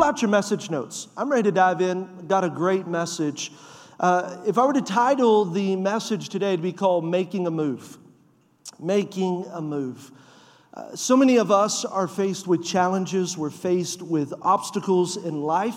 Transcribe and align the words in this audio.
pull 0.00 0.08
out 0.08 0.22
your 0.22 0.30
message 0.30 0.70
notes. 0.70 1.08
I'm 1.14 1.30
ready 1.30 1.42
to 1.42 1.52
dive 1.52 1.82
in. 1.82 2.26
Got 2.26 2.42
a 2.42 2.48
great 2.48 2.86
message. 2.86 3.52
Uh, 3.98 4.42
if 4.46 4.56
I 4.56 4.64
were 4.64 4.72
to 4.72 4.80
title 4.80 5.44
the 5.44 5.76
message 5.76 6.30
today, 6.30 6.54
it'd 6.54 6.62
be 6.62 6.72
called 6.72 7.04
Making 7.04 7.46
a 7.46 7.50
Move. 7.50 7.98
Making 8.78 9.44
a 9.52 9.60
Move. 9.60 10.10
Uh, 10.72 10.96
so 10.96 11.18
many 11.18 11.36
of 11.36 11.50
us 11.50 11.84
are 11.84 12.08
faced 12.08 12.46
with 12.46 12.64
challenges, 12.64 13.36
we're 13.36 13.50
faced 13.50 14.00
with 14.00 14.32
obstacles 14.40 15.18
in 15.18 15.42
life 15.42 15.76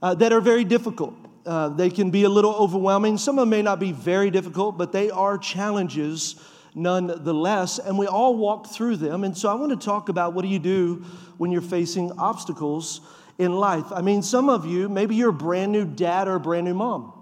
uh, 0.00 0.14
that 0.14 0.32
are 0.32 0.40
very 0.40 0.64
difficult. 0.64 1.14
Uh, 1.44 1.68
they 1.68 1.90
can 1.90 2.10
be 2.10 2.22
a 2.22 2.30
little 2.30 2.54
overwhelming. 2.54 3.18
Some 3.18 3.38
of 3.38 3.42
them 3.42 3.50
may 3.50 3.60
not 3.60 3.78
be 3.78 3.92
very 3.92 4.30
difficult, 4.30 4.78
but 4.78 4.90
they 4.90 5.10
are 5.10 5.36
challenges 5.36 6.36
nonetheless, 6.74 7.78
and 7.78 7.98
we 7.98 8.06
all 8.06 8.36
walk 8.36 8.68
through 8.68 8.96
them. 8.96 9.22
And 9.22 9.36
so 9.36 9.50
I 9.50 9.54
want 9.54 9.78
to 9.78 9.84
talk 9.84 10.08
about 10.08 10.32
what 10.32 10.40
do 10.40 10.48
you 10.48 10.58
do 10.58 11.04
when 11.36 11.52
you're 11.52 11.60
facing 11.60 12.10
obstacles 12.12 13.02
in 13.38 13.52
life. 13.52 13.86
I 13.90 14.02
mean, 14.02 14.22
some 14.22 14.48
of 14.48 14.66
you, 14.66 14.88
maybe 14.88 15.14
you're 15.14 15.30
a 15.30 15.32
brand 15.32 15.72
new 15.72 15.84
dad 15.84 16.28
or 16.28 16.36
a 16.36 16.40
brand 16.40 16.66
new 16.66 16.74
mom. 16.74 17.12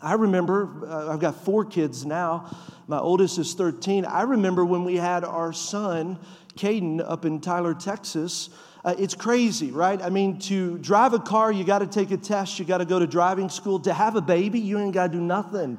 I 0.00 0.14
remember, 0.14 0.86
uh, 0.88 1.12
I've 1.12 1.20
got 1.20 1.44
four 1.44 1.64
kids 1.64 2.04
now. 2.04 2.50
My 2.88 2.98
oldest 2.98 3.38
is 3.38 3.54
13. 3.54 4.04
I 4.04 4.22
remember 4.22 4.64
when 4.64 4.84
we 4.84 4.96
had 4.96 5.22
our 5.22 5.52
son, 5.52 6.18
Caden, 6.56 7.02
up 7.08 7.24
in 7.24 7.40
Tyler, 7.40 7.74
Texas. 7.74 8.50
Uh, 8.84 8.96
it's 8.98 9.14
crazy, 9.14 9.70
right? 9.70 10.02
I 10.02 10.10
mean, 10.10 10.40
to 10.40 10.76
drive 10.78 11.12
a 11.12 11.20
car, 11.20 11.52
you 11.52 11.62
got 11.62 11.78
to 11.78 11.86
take 11.86 12.10
a 12.10 12.16
test, 12.16 12.58
you 12.58 12.64
got 12.64 12.78
to 12.78 12.84
go 12.84 12.98
to 12.98 13.06
driving 13.06 13.48
school. 13.48 13.78
To 13.80 13.92
have 13.92 14.16
a 14.16 14.20
baby, 14.20 14.58
you 14.58 14.78
ain't 14.78 14.92
got 14.92 15.06
to 15.06 15.12
do 15.12 15.20
nothing. 15.20 15.78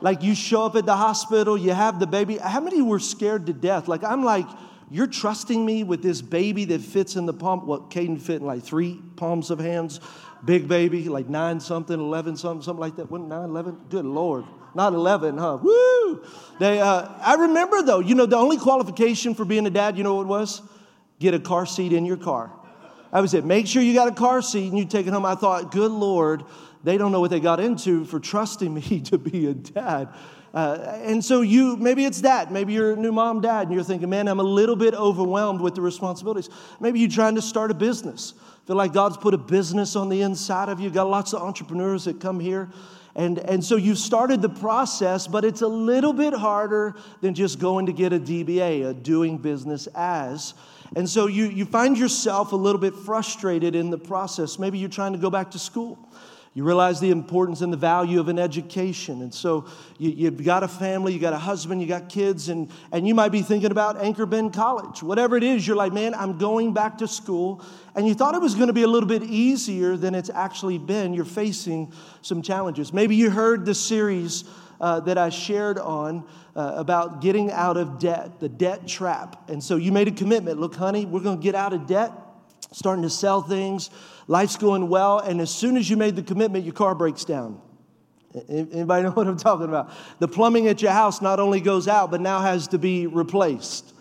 Like 0.00 0.22
you 0.22 0.34
show 0.34 0.64
up 0.64 0.76
at 0.76 0.84
the 0.84 0.94
hospital, 0.94 1.56
you 1.56 1.72
have 1.72 1.98
the 1.98 2.06
baby. 2.06 2.36
How 2.36 2.60
many 2.60 2.82
were 2.82 3.00
scared 3.00 3.46
to 3.46 3.52
death? 3.52 3.88
Like 3.88 4.04
I'm 4.04 4.22
like, 4.22 4.46
you're 4.90 5.06
trusting 5.06 5.64
me 5.64 5.84
with 5.84 6.02
this 6.02 6.22
baby 6.22 6.64
that 6.66 6.80
fits 6.80 7.16
in 7.16 7.26
the 7.26 7.34
palm. 7.34 7.66
What 7.66 7.90
Caden 7.90 8.20
fit 8.20 8.40
in 8.40 8.46
like 8.46 8.62
three 8.62 9.00
palms 9.16 9.50
of 9.50 9.58
hands, 9.58 10.00
big 10.44 10.68
baby, 10.68 11.08
like 11.08 11.28
nine 11.28 11.60
something, 11.60 11.98
eleven 11.98 12.36
something, 12.36 12.62
something 12.62 12.80
like 12.80 12.96
that. 12.96 13.10
Wasn't 13.10 13.28
nine, 13.28 13.50
eleven? 13.50 13.78
Good 13.90 14.04
lord, 14.04 14.44
not 14.74 14.92
eleven, 14.94 15.36
huh? 15.38 15.58
Woo! 15.62 16.24
They, 16.58 16.80
uh, 16.80 17.08
I 17.20 17.34
remember 17.34 17.82
though. 17.82 18.00
You 18.00 18.14
know, 18.14 18.26
the 18.26 18.36
only 18.36 18.56
qualification 18.56 19.34
for 19.34 19.44
being 19.44 19.66
a 19.66 19.70
dad, 19.70 19.98
you 19.98 20.04
know 20.04 20.14
what 20.14 20.22
it 20.22 20.28
was? 20.28 20.62
Get 21.18 21.34
a 21.34 21.40
car 21.40 21.66
seat 21.66 21.92
in 21.92 22.04
your 22.04 22.16
car. 22.16 22.52
I 23.12 23.20
was 23.20 23.34
it. 23.34 23.44
Make 23.44 23.66
sure 23.66 23.82
you 23.82 23.94
got 23.94 24.08
a 24.08 24.14
car 24.14 24.42
seat 24.42 24.68
and 24.68 24.78
you 24.78 24.84
take 24.84 25.06
it 25.06 25.12
home. 25.12 25.24
I 25.24 25.34
thought, 25.34 25.72
good 25.72 25.90
lord 25.90 26.44
they 26.84 26.96
don't 26.96 27.12
know 27.12 27.20
what 27.20 27.30
they 27.30 27.40
got 27.40 27.60
into 27.60 28.04
for 28.04 28.20
trusting 28.20 28.72
me 28.90 29.00
to 29.02 29.18
be 29.18 29.46
a 29.46 29.54
dad. 29.54 30.08
Uh, 30.54 30.98
and 31.02 31.24
so 31.24 31.42
you, 31.42 31.76
maybe 31.76 32.04
it's 32.04 32.22
that. 32.22 32.50
Maybe 32.50 32.72
you're 32.72 32.92
a 32.92 32.96
new 32.96 33.12
mom, 33.12 33.40
dad, 33.40 33.66
and 33.66 33.74
you're 33.74 33.84
thinking, 33.84 34.08
man, 34.08 34.28
I'm 34.28 34.40
a 34.40 34.44
little 34.44 34.76
bit 34.76 34.94
overwhelmed 34.94 35.60
with 35.60 35.74
the 35.74 35.82
responsibilities. 35.82 36.48
Maybe 36.80 37.00
you're 37.00 37.10
trying 37.10 37.34
to 37.34 37.42
start 37.42 37.70
a 37.70 37.74
business. 37.74 38.34
Feel 38.66 38.76
like 38.76 38.92
God's 38.92 39.16
put 39.16 39.34
a 39.34 39.38
business 39.38 39.96
on 39.96 40.08
the 40.08 40.22
inside 40.22 40.68
of 40.68 40.80
you. 40.80 40.90
Got 40.90 41.08
lots 41.08 41.32
of 41.32 41.42
entrepreneurs 41.42 42.04
that 42.04 42.20
come 42.20 42.40
here. 42.40 42.70
And, 43.14 43.38
and 43.38 43.64
so 43.64 43.76
you've 43.76 43.98
started 43.98 44.42
the 44.42 44.48
process, 44.48 45.26
but 45.26 45.44
it's 45.44 45.62
a 45.62 45.68
little 45.68 46.12
bit 46.12 46.32
harder 46.32 46.94
than 47.20 47.34
just 47.34 47.58
going 47.58 47.86
to 47.86 47.92
get 47.92 48.12
a 48.12 48.20
DBA, 48.20 48.88
a 48.88 48.94
doing 48.94 49.38
business 49.38 49.88
as. 49.94 50.54
And 50.94 51.08
so 51.08 51.26
you, 51.26 51.46
you 51.46 51.64
find 51.64 51.98
yourself 51.98 52.52
a 52.52 52.56
little 52.56 52.80
bit 52.80 52.94
frustrated 52.94 53.74
in 53.74 53.90
the 53.90 53.98
process. 53.98 54.58
Maybe 54.58 54.78
you're 54.78 54.88
trying 54.88 55.12
to 55.12 55.18
go 55.18 55.30
back 55.30 55.50
to 55.50 55.58
school. 55.58 55.98
You 56.58 56.64
realize 56.64 56.98
the 56.98 57.12
importance 57.12 57.60
and 57.60 57.72
the 57.72 57.76
value 57.76 58.18
of 58.18 58.26
an 58.26 58.36
education. 58.36 59.22
And 59.22 59.32
so 59.32 59.66
you, 59.96 60.24
have 60.24 60.42
got 60.42 60.64
a 60.64 60.66
family, 60.66 61.12
you 61.12 61.20
got 61.20 61.32
a 61.32 61.38
husband, 61.38 61.80
you 61.80 61.86
got 61.86 62.08
kids, 62.08 62.48
and, 62.48 62.68
and 62.90 63.06
you 63.06 63.14
might 63.14 63.28
be 63.28 63.42
thinking 63.42 63.70
about 63.70 64.02
Anchor 64.02 64.26
Bend 64.26 64.54
College. 64.54 65.00
Whatever 65.00 65.36
it 65.36 65.44
is, 65.44 65.64
you're 65.64 65.76
like, 65.76 65.92
man, 65.92 66.14
I'm 66.14 66.36
going 66.36 66.74
back 66.74 66.98
to 66.98 67.06
school. 67.06 67.64
And 67.94 68.08
you 68.08 68.14
thought 68.14 68.34
it 68.34 68.40
was 68.40 68.56
going 68.56 68.66
to 68.66 68.72
be 68.72 68.82
a 68.82 68.88
little 68.88 69.08
bit 69.08 69.22
easier 69.22 69.96
than 69.96 70.16
it's 70.16 70.30
actually 70.30 70.78
been. 70.78 71.14
You're 71.14 71.24
facing 71.24 71.92
some 72.22 72.42
challenges. 72.42 72.92
Maybe 72.92 73.14
you 73.14 73.30
heard 73.30 73.64
the 73.64 73.72
series 73.72 74.42
uh, 74.80 74.98
that 74.98 75.16
I 75.16 75.28
shared 75.28 75.78
on 75.78 76.24
uh, 76.56 76.72
about 76.74 77.20
getting 77.20 77.52
out 77.52 77.76
of 77.76 78.00
debt, 78.00 78.40
the 78.40 78.48
debt 78.48 78.88
trap. 78.88 79.48
And 79.48 79.62
so 79.62 79.76
you 79.76 79.92
made 79.92 80.08
a 80.08 80.10
commitment. 80.10 80.58
Look, 80.58 80.74
honey, 80.74 81.04
we're 81.04 81.20
going 81.20 81.38
to 81.38 81.42
get 81.42 81.54
out 81.54 81.72
of 81.72 81.86
debt, 81.86 82.10
starting 82.72 83.02
to 83.02 83.10
sell 83.10 83.42
things 83.42 83.90
life's 84.28 84.56
going 84.56 84.88
well, 84.88 85.18
and 85.18 85.40
as 85.40 85.50
soon 85.50 85.76
as 85.76 85.90
you 85.90 85.96
made 85.96 86.14
the 86.14 86.22
commitment, 86.22 86.64
your 86.64 86.74
car 86.74 86.94
breaks 86.94 87.24
down. 87.24 87.60
Anybody 88.48 89.04
know 89.04 89.10
what 89.14 89.26
I'm 89.26 89.38
talking 89.38 89.66
about? 89.66 89.90
The 90.20 90.28
plumbing 90.28 90.68
at 90.68 90.80
your 90.80 90.92
house 90.92 91.20
not 91.20 91.40
only 91.40 91.60
goes 91.60 91.88
out, 91.88 92.10
but 92.10 92.20
now 92.20 92.40
has 92.40 92.68
to 92.68 92.78
be 92.78 93.06
replaced. 93.06 93.92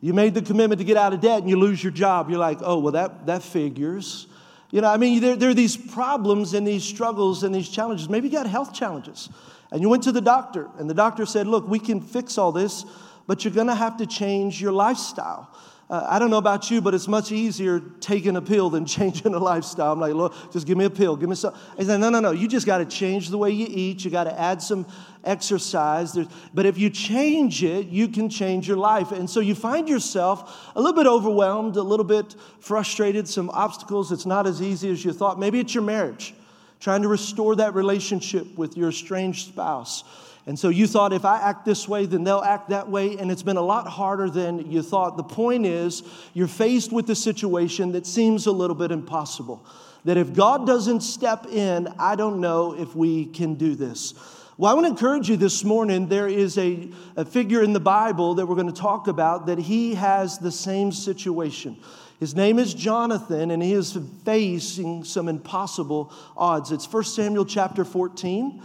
You 0.00 0.14
made 0.14 0.34
the 0.34 0.42
commitment 0.42 0.78
to 0.78 0.84
get 0.84 0.96
out 0.96 1.12
of 1.12 1.20
debt 1.20 1.40
and 1.40 1.50
you 1.50 1.58
lose 1.58 1.82
your 1.82 1.92
job. 1.92 2.30
You're 2.30 2.38
like, 2.38 2.58
oh, 2.62 2.78
well, 2.78 2.92
that, 2.92 3.26
that 3.26 3.42
figures. 3.42 4.26
You 4.70 4.80
know, 4.80 4.88
I 4.88 4.96
mean, 4.96 5.20
there, 5.20 5.34
there 5.34 5.50
are 5.50 5.54
these 5.54 5.76
problems 5.76 6.54
and 6.54 6.66
these 6.66 6.84
struggles 6.84 7.42
and 7.42 7.54
these 7.54 7.68
challenges. 7.68 8.08
Maybe 8.08 8.28
you 8.28 8.32
got 8.32 8.46
health 8.46 8.72
challenges. 8.72 9.28
And 9.70 9.82
you 9.82 9.88
went 9.88 10.04
to 10.04 10.12
the 10.12 10.20
doctor, 10.20 10.68
and 10.78 10.88
the 10.88 10.94
doctor 10.94 11.26
said, 11.26 11.46
look, 11.46 11.68
we 11.68 11.78
can 11.78 12.00
fix 12.00 12.38
all 12.38 12.52
this, 12.52 12.86
but 13.26 13.44
you're 13.44 13.52
going 13.52 13.66
to 13.66 13.74
have 13.74 13.98
to 13.98 14.06
change 14.06 14.62
your 14.62 14.72
lifestyle. 14.72 15.54
Uh, 15.90 16.06
I 16.06 16.18
don't 16.18 16.28
know 16.28 16.38
about 16.38 16.70
you, 16.70 16.82
but 16.82 16.92
it's 16.92 17.08
much 17.08 17.32
easier 17.32 17.80
taking 18.00 18.36
a 18.36 18.42
pill 18.42 18.68
than 18.68 18.84
changing 18.86 19.32
a 19.32 19.38
lifestyle. 19.38 19.92
I'm 19.92 20.00
like, 20.00 20.12
look, 20.12 20.34
just 20.52 20.66
give 20.66 20.76
me 20.76 20.84
a 20.84 20.90
pill, 20.90 21.16
give 21.16 21.30
me 21.30 21.34
some. 21.34 21.54
He 21.78 21.84
said, 21.84 21.98
no, 21.98 22.10
no, 22.10 22.20
no. 22.20 22.30
You 22.30 22.46
just 22.46 22.66
got 22.66 22.78
to 22.78 22.84
change 22.84 23.30
the 23.30 23.38
way 23.38 23.50
you 23.50 23.66
eat. 23.68 24.04
You 24.04 24.10
got 24.10 24.24
to 24.24 24.38
add 24.38 24.60
some 24.60 24.86
exercise. 25.24 26.12
There's, 26.12 26.26
but 26.52 26.66
if 26.66 26.76
you 26.76 26.90
change 26.90 27.64
it, 27.64 27.86
you 27.86 28.08
can 28.08 28.28
change 28.28 28.68
your 28.68 28.76
life. 28.76 29.12
And 29.12 29.30
so 29.30 29.40
you 29.40 29.54
find 29.54 29.88
yourself 29.88 30.72
a 30.76 30.80
little 30.80 30.96
bit 30.96 31.08
overwhelmed, 31.08 31.76
a 31.76 31.82
little 31.82 32.04
bit 32.04 32.34
frustrated, 32.60 33.26
some 33.26 33.48
obstacles. 33.50 34.12
It's 34.12 34.26
not 34.26 34.46
as 34.46 34.60
easy 34.60 34.90
as 34.90 35.02
you 35.02 35.14
thought. 35.14 35.38
Maybe 35.38 35.58
it's 35.58 35.74
your 35.74 35.84
marriage, 35.84 36.34
trying 36.80 37.00
to 37.00 37.08
restore 37.08 37.56
that 37.56 37.74
relationship 37.74 38.58
with 38.58 38.76
your 38.76 38.90
estranged 38.90 39.48
spouse. 39.48 40.04
And 40.46 40.58
so 40.58 40.70
you 40.70 40.86
thought 40.86 41.12
if 41.12 41.24
I 41.24 41.40
act 41.40 41.64
this 41.64 41.86
way, 41.86 42.06
then 42.06 42.24
they'll 42.24 42.40
act 42.40 42.70
that 42.70 42.88
way. 42.88 43.18
And 43.18 43.30
it's 43.30 43.42
been 43.42 43.56
a 43.56 43.62
lot 43.62 43.86
harder 43.86 44.30
than 44.30 44.70
you 44.70 44.82
thought. 44.82 45.16
The 45.16 45.22
point 45.22 45.66
is, 45.66 46.02
you're 46.32 46.48
faced 46.48 46.92
with 46.92 47.10
a 47.10 47.14
situation 47.14 47.92
that 47.92 48.06
seems 48.06 48.46
a 48.46 48.52
little 48.52 48.76
bit 48.76 48.90
impossible. 48.90 49.64
That 50.04 50.16
if 50.16 50.32
God 50.32 50.66
doesn't 50.66 51.00
step 51.00 51.46
in, 51.46 51.88
I 51.98 52.16
don't 52.16 52.40
know 52.40 52.74
if 52.78 52.94
we 52.94 53.26
can 53.26 53.56
do 53.56 53.74
this. 53.74 54.14
Well, 54.56 54.70
I 54.70 54.74
want 54.74 54.86
to 54.86 54.90
encourage 54.90 55.28
you 55.28 55.36
this 55.36 55.62
morning. 55.62 56.08
There 56.08 56.26
is 56.26 56.58
a, 56.58 56.90
a 57.16 57.24
figure 57.24 57.62
in 57.62 57.72
the 57.72 57.80
Bible 57.80 58.34
that 58.34 58.46
we're 58.46 58.56
going 58.56 58.72
to 58.72 58.80
talk 58.80 59.06
about 59.06 59.46
that 59.46 59.58
he 59.58 59.94
has 59.94 60.38
the 60.38 60.50
same 60.50 60.90
situation. 60.90 61.76
His 62.18 62.34
name 62.34 62.58
is 62.58 62.74
Jonathan, 62.74 63.52
and 63.52 63.62
he 63.62 63.72
is 63.72 63.96
facing 64.24 65.04
some 65.04 65.28
impossible 65.28 66.12
odds. 66.36 66.72
It's 66.72 66.92
1 66.92 67.04
Samuel 67.04 67.44
chapter 67.44 67.84
14. 67.84 68.60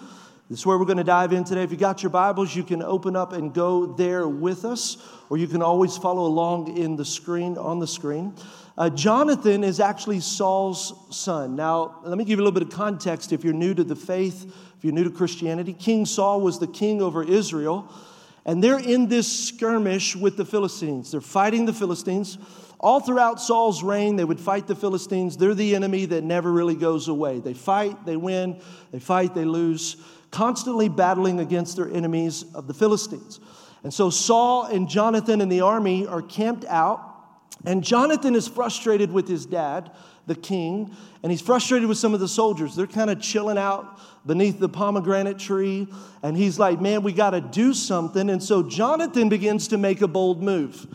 This 0.53 0.59
is 0.59 0.65
where 0.67 0.77
we're 0.77 0.85
going 0.85 0.97
to 0.97 1.03
dive 1.03 1.33
in 1.33 1.43
today. 1.43 1.63
If 1.63 1.71
you 1.71 1.77
got 1.77 2.03
your 2.03 2.11
Bibles, 2.11 2.55
you 2.55 2.61
can 2.61 2.83
open 2.83 3.15
up 3.15 3.33
and 3.33 3.51
go 3.51 3.87
there 3.87 4.27
with 4.27 4.65
us, 4.65 4.97
or 5.31 5.37
you 5.39 5.47
can 5.47 5.63
always 5.63 5.97
follow 5.97 6.27
along 6.27 6.77
in 6.77 6.95
the 6.95 7.03
screen 7.03 7.57
on 7.57 7.79
the 7.79 7.87
screen. 7.87 8.35
Uh, 8.77 8.91
Jonathan 8.91 9.63
is 9.63 9.79
actually 9.79 10.19
Saul's 10.19 10.93
son. 11.09 11.55
Now, 11.55 12.01
let 12.03 12.19
me 12.19 12.23
give 12.23 12.37
you 12.37 12.43
a 12.43 12.45
little 12.45 12.51
bit 12.51 12.61
of 12.61 12.69
context 12.69 13.33
if 13.33 13.43
you're 13.43 13.51
new 13.51 13.73
to 13.73 13.83
the 13.83 13.95
faith, 13.95 14.43
if 14.77 14.83
you're 14.83 14.93
new 14.93 15.05
to 15.05 15.09
Christianity. 15.09 15.73
King 15.73 16.05
Saul 16.05 16.39
was 16.41 16.59
the 16.59 16.67
king 16.67 17.01
over 17.01 17.23
Israel, 17.23 17.91
and 18.45 18.63
they're 18.63 18.77
in 18.77 19.07
this 19.07 19.47
skirmish 19.47 20.15
with 20.15 20.37
the 20.37 20.45
Philistines. 20.45 21.09
They're 21.09 21.21
fighting 21.21 21.65
the 21.65 21.73
Philistines. 21.73 22.37
All 22.79 22.99
throughout 22.99 23.41
Saul's 23.41 23.81
reign, 23.81 24.17
they 24.17 24.25
would 24.25 24.41
fight 24.41 24.67
the 24.67 24.75
Philistines. 24.75 25.35
They're 25.35 25.55
the 25.55 25.73
enemy 25.73 26.05
that 26.05 26.23
never 26.23 26.51
really 26.51 26.75
goes 26.75 27.07
away. 27.07 27.39
They 27.39 27.53
fight, 27.55 28.05
they 28.05 28.17
win, 28.17 28.61
they 28.91 28.99
fight, 28.99 29.33
they 29.33 29.45
lose 29.45 29.95
constantly 30.33 30.89
battling 30.89 31.39
against 31.39 31.77
their 31.77 31.89
enemies 31.89 32.44
of 32.53 32.67
the 32.67 32.73
Philistines. 32.73 33.39
And 33.83 33.94
so 33.94 34.09
Saul 34.09 34.66
and 34.66 34.89
Jonathan 34.89 35.39
and 35.39 35.51
the 35.51 35.62
army 35.62 36.07
are 36.07 36.21
camped 36.21 36.65
out, 36.65 37.01
and 37.65 37.83
Jonathan 37.83 38.35
is 38.35 38.47
frustrated 38.47 39.12
with 39.12 39.27
his 39.27 39.45
dad, 39.45 39.91
the 40.25 40.35
king, 40.35 40.94
and 41.21 41.31
he's 41.31 41.41
frustrated 41.41 41.88
with 41.88 41.97
some 41.97 42.13
of 42.13 42.19
the 42.19 42.27
soldiers. 42.27 42.75
They're 42.75 42.88
kind 42.88 43.09
of 43.09 43.21
chilling 43.21 43.57
out 43.57 44.00
beneath 44.25 44.59
the 44.59 44.69
pomegranate 44.69 45.38
tree, 45.38 45.88
and 46.24 46.35
he's 46.35 46.57
like, 46.57 46.81
Man, 46.81 47.03
we 47.03 47.13
got 47.13 47.31
to 47.31 47.41
do 47.41 47.74
something. 47.74 48.30
And 48.30 48.41
so 48.41 48.63
Jonathan 48.63 49.30
begins 49.30 49.68
to 49.69 49.77
make 49.77 50.01
a 50.01 50.07
bold 50.07 50.41
move. 50.41 50.88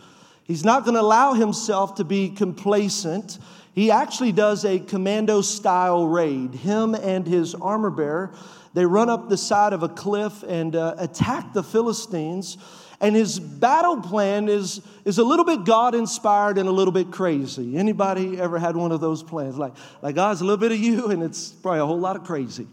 He's 0.49 0.65
not 0.65 0.83
going 0.83 0.95
to 0.95 1.01
allow 1.01 1.33
himself 1.33 1.95
to 1.95 2.03
be 2.03 2.29
complacent. 2.29 3.37
He 3.73 3.91
actually 3.91 4.31
does 4.31 4.65
a 4.65 4.79
commando 4.79 5.41
style 5.41 6.07
raid. 6.07 6.55
Him 6.55 6.95
and 6.95 7.25
his 7.25 7.55
armor 7.55 7.91
bearer 7.91 8.33
they 8.73 8.85
run 8.85 9.09
up 9.09 9.29
the 9.29 9.37
side 9.37 9.73
of 9.73 9.83
a 9.83 9.89
cliff 9.89 10.43
and 10.43 10.75
uh, 10.75 10.95
attack 10.97 11.53
the 11.53 11.63
Philistines. 11.63 12.57
And 13.01 13.15
his 13.15 13.39
battle 13.39 14.01
plan 14.01 14.49
is, 14.49 14.81
is 15.05 15.19
a 15.19 15.23
little 15.23 15.45
bit 15.45 15.63
God 15.65 15.95
inspired 15.95 16.57
and 16.57 16.67
a 16.67 16.71
little 16.71 16.91
bit 16.91 17.11
crazy. 17.11 17.77
Anybody 17.77 18.39
ever 18.39 18.59
had 18.59 18.75
one 18.75 18.91
of 18.91 19.01
those 19.01 19.23
plans? 19.23 19.57
Like, 19.57 19.73
like 20.01 20.15
God's 20.15 20.41
a 20.41 20.43
little 20.43 20.57
bit 20.57 20.71
of 20.71 20.79
you 20.79 21.07
and 21.07 21.23
it's 21.23 21.49
probably 21.49 21.79
a 21.79 21.85
whole 21.85 21.99
lot 21.99 22.15
of 22.15 22.25
crazy. 22.25 22.67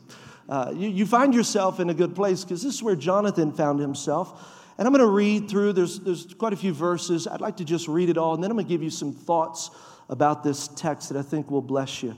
Uh, 0.49 0.73
you, 0.75 0.89
you 0.89 1.07
find 1.07 1.35
yourself 1.35 1.81
in 1.81 1.91
a 1.91 1.95
good 1.95 2.15
place 2.15 2.43
because 2.43 2.63
this 2.63 2.75
is 2.75 2.83
where 2.83 2.97
Jonathan 2.97 3.53
found 3.53 3.81
himself. 3.81 4.56
And 4.79 4.87
I'm 4.87 4.93
going 4.93 5.05
to 5.05 5.11
read 5.11 5.49
through, 5.49 5.73
there's, 5.73 6.01
there's 6.01 6.35
quite 6.35 6.53
a 6.53 6.57
few 6.57 6.75
verses. 6.75 7.27
I'd 7.27 7.41
like 7.41 7.57
to 7.59 7.65
just 7.65 7.89
read 7.89 8.11
it 8.11 8.19
all, 8.19 8.35
and 8.35 8.43
then 8.43 8.51
I'm 8.51 8.57
going 8.57 8.67
to 8.67 8.69
give 8.73 8.83
you 8.83 8.91
some 8.91 9.13
thoughts 9.13 9.71
about 10.09 10.45
this 10.45 10.69
text 10.69 11.09
that 11.09 11.19
I 11.19 11.23
think 11.23 11.51
will 11.51 11.63
bless 11.63 12.03
you. 12.03 12.17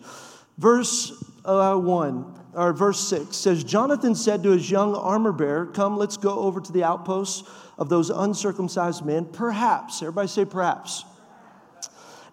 Verse 0.58 1.12
uh, 1.44 1.76
1, 1.76 2.40
or 2.54 2.72
verse 2.72 2.98
6 3.08 3.36
says, 3.36 3.62
Jonathan 3.62 4.16
said 4.16 4.42
to 4.42 4.50
his 4.50 4.68
young 4.68 4.96
armor 4.96 5.30
bearer, 5.30 5.66
Come, 5.66 5.96
let's 5.96 6.16
go 6.16 6.40
over 6.40 6.60
to 6.60 6.72
the 6.72 6.82
outposts 6.82 7.48
of 7.78 7.88
those 7.88 8.10
uncircumcised 8.10 9.04
men. 9.04 9.24
Perhaps, 9.24 10.02
everybody 10.02 10.26
say 10.26 10.44
perhaps. 10.44 11.04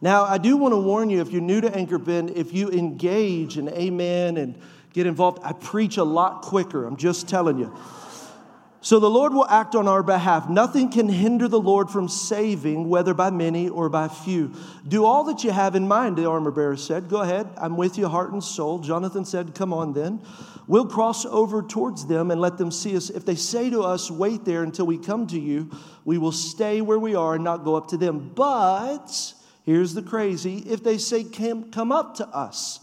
Now, 0.02 0.24
I 0.24 0.40
do 0.40 0.58
want 0.58 0.74
to 0.74 0.80
warn 0.80 1.10
you 1.10 1.22
if 1.22 1.32
you're 1.32 1.42
new 1.42 1.62
to 1.62 1.74
Anchor 1.74 2.00
Bend, 2.00 2.32
if 2.32 2.52
you 2.52 2.70
engage 2.72 3.58
in 3.58 3.70
amen 3.70 4.38
and 4.38 4.60
get 4.92 5.06
involved, 5.06 5.40
I 5.44 5.54
preach 5.54 5.98
a 5.98 6.04
lot 6.04 6.42
quicker. 6.42 6.86
I'm 6.86 6.98
just 6.98 7.30
telling 7.30 7.60
you. 7.60 7.76
So 8.86 9.00
the 9.00 9.10
Lord 9.10 9.34
will 9.34 9.48
act 9.48 9.74
on 9.74 9.88
our 9.88 10.04
behalf. 10.04 10.48
Nothing 10.48 10.92
can 10.92 11.10
hinder 11.10 11.48
the 11.48 11.60
Lord 11.60 11.90
from 11.90 12.08
saving, 12.08 12.88
whether 12.88 13.16
by 13.16 13.32
many 13.32 13.68
or 13.68 13.90
by 13.90 14.08
few. 14.08 14.54
Do 14.88 15.06
all 15.06 15.24
that 15.24 15.44
you 15.44 15.50
have 15.50 15.74
in 15.74 15.88
mind, 15.88 16.18
the 16.18 16.30
armor 16.30 16.52
bearer 16.52 16.78
said. 16.78 17.10
Go 17.10 17.22
ahead, 17.22 17.48
I'm 17.58 17.78
with 17.78 17.98
you, 17.98 18.08
heart 18.08 18.32
and 18.32 18.44
soul. 18.44 18.78
Jonathan 18.78 19.26
said, 19.26 19.56
Come 19.56 19.74
on 19.74 19.94
then. 19.94 20.22
We'll 20.68 20.86
cross 20.86 21.26
over 21.26 21.64
towards 21.64 22.06
them 22.06 22.30
and 22.30 22.40
let 22.40 22.60
them 22.60 22.70
see 22.70 22.96
us. 22.96 23.10
If 23.10 23.26
they 23.26 23.34
say 23.34 23.72
to 23.72 23.82
us, 23.82 24.12
Wait 24.12 24.46
there 24.46 24.62
until 24.62 24.86
we 24.86 25.00
come 25.00 25.26
to 25.28 25.40
you, 25.40 25.72
we 26.04 26.20
will 26.20 26.32
stay 26.32 26.80
where 26.82 27.00
we 27.00 27.16
are 27.16 27.34
and 27.34 27.44
not 27.44 27.64
go 27.64 27.74
up 27.74 27.88
to 27.88 27.98
them. 27.98 28.34
But 28.36 29.34
here's 29.64 29.96
the 29.96 30.04
crazy 30.04 30.60
if 30.60 30.84
they 30.84 31.00
say, 31.00 31.24
Come 31.24 31.92
up 31.92 32.18
to 32.18 32.28
us, 32.28 32.82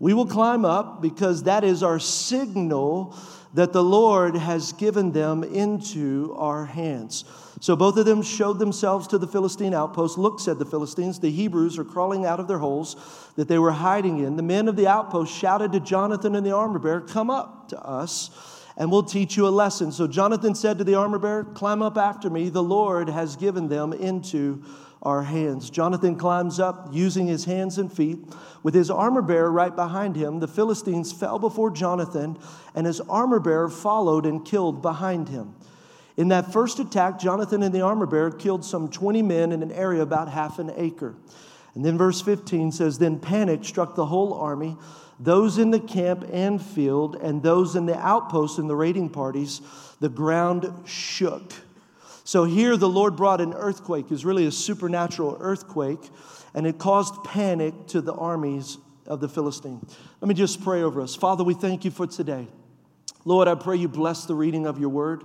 we 0.00 0.14
will 0.14 0.26
climb 0.26 0.64
up 0.64 1.00
because 1.00 1.44
that 1.44 1.62
is 1.62 1.84
our 1.84 2.00
signal 2.00 3.16
that 3.54 3.72
the 3.72 3.82
Lord 3.82 4.36
has 4.36 4.72
given 4.72 5.12
them 5.12 5.42
into 5.42 6.34
our 6.36 6.66
hands. 6.66 7.24
So 7.60 7.74
both 7.74 7.96
of 7.96 8.06
them 8.06 8.22
showed 8.22 8.58
themselves 8.58 9.08
to 9.08 9.18
the 9.18 9.26
Philistine 9.26 9.74
outpost. 9.74 10.16
Look, 10.16 10.38
said 10.38 10.58
the 10.58 10.64
Philistines, 10.64 11.18
the 11.18 11.30
Hebrews 11.30 11.78
are 11.78 11.84
crawling 11.84 12.24
out 12.24 12.38
of 12.38 12.46
their 12.46 12.58
holes 12.58 12.96
that 13.36 13.48
they 13.48 13.58
were 13.58 13.72
hiding 13.72 14.18
in. 14.18 14.36
The 14.36 14.42
men 14.42 14.68
of 14.68 14.76
the 14.76 14.86
outpost 14.86 15.34
shouted 15.34 15.72
to 15.72 15.80
Jonathan 15.80 16.36
and 16.36 16.46
the 16.46 16.52
armor 16.52 16.78
bearer, 16.78 17.00
Come 17.00 17.30
up 17.30 17.68
to 17.70 17.80
us, 17.80 18.30
and 18.76 18.92
we'll 18.92 19.02
teach 19.02 19.36
you 19.36 19.48
a 19.48 19.50
lesson. 19.50 19.90
So 19.90 20.06
Jonathan 20.06 20.54
said 20.54 20.78
to 20.78 20.84
the 20.84 20.94
armor 20.94 21.18
bearer, 21.18 21.44
Climb 21.44 21.82
up 21.82 21.96
after 21.96 22.30
me. 22.30 22.48
The 22.48 22.62
Lord 22.62 23.08
has 23.08 23.34
given 23.34 23.68
them 23.68 23.92
into 23.92 24.62
our 25.02 25.22
hands. 25.22 25.70
Jonathan 25.70 26.16
climbs 26.16 26.58
up 26.58 26.88
using 26.92 27.26
his 27.26 27.44
hands 27.44 27.78
and 27.78 27.92
feet. 27.92 28.18
With 28.62 28.74
his 28.74 28.90
armor 28.90 29.22
bearer 29.22 29.50
right 29.50 29.74
behind 29.74 30.16
him, 30.16 30.40
the 30.40 30.48
Philistines 30.48 31.12
fell 31.12 31.38
before 31.38 31.70
Jonathan, 31.70 32.38
and 32.74 32.86
his 32.86 33.00
armor 33.02 33.40
bearer 33.40 33.68
followed 33.68 34.26
and 34.26 34.44
killed 34.44 34.82
behind 34.82 35.28
him. 35.28 35.54
In 36.16 36.28
that 36.28 36.52
first 36.52 36.80
attack, 36.80 37.20
Jonathan 37.20 37.62
and 37.62 37.72
the 37.72 37.82
armor 37.82 38.06
bearer 38.06 38.32
killed 38.32 38.64
some 38.64 38.88
20 38.88 39.22
men 39.22 39.52
in 39.52 39.62
an 39.62 39.70
area 39.70 40.02
about 40.02 40.28
half 40.28 40.58
an 40.58 40.72
acre. 40.74 41.14
And 41.76 41.84
then 41.84 41.96
verse 41.96 42.20
15 42.20 42.72
says, 42.72 42.98
Then 42.98 43.20
panic 43.20 43.64
struck 43.64 43.94
the 43.94 44.06
whole 44.06 44.34
army, 44.34 44.76
those 45.20 45.58
in 45.58 45.70
the 45.70 45.78
camp 45.78 46.28
and 46.32 46.60
field, 46.60 47.14
and 47.14 47.40
those 47.40 47.76
in 47.76 47.86
the 47.86 47.96
outposts 47.96 48.58
and 48.58 48.68
the 48.68 48.74
raiding 48.74 49.10
parties. 49.10 49.60
The 50.00 50.08
ground 50.08 50.72
shook. 50.86 51.52
So 52.28 52.44
here 52.44 52.76
the 52.76 52.90
Lord 52.90 53.16
brought 53.16 53.40
an 53.40 53.54
earthquake. 53.54 54.04
It 54.04 54.10
was 54.10 54.22
really 54.22 54.44
a 54.44 54.52
supernatural 54.52 55.38
earthquake, 55.40 56.10
and 56.52 56.66
it 56.66 56.76
caused 56.76 57.24
panic 57.24 57.86
to 57.86 58.02
the 58.02 58.12
armies 58.12 58.76
of 59.06 59.20
the 59.20 59.30
Philistine. 59.30 59.80
Let 60.20 60.28
me 60.28 60.34
just 60.34 60.62
pray 60.62 60.82
over 60.82 61.00
us. 61.00 61.14
Father, 61.14 61.42
we 61.42 61.54
thank 61.54 61.86
you 61.86 61.90
for 61.90 62.06
today. 62.06 62.46
Lord, 63.24 63.48
I 63.48 63.54
pray 63.54 63.76
you 63.76 63.88
bless 63.88 64.26
the 64.26 64.34
reading 64.34 64.66
of 64.66 64.78
your 64.78 64.90
word. 64.90 65.24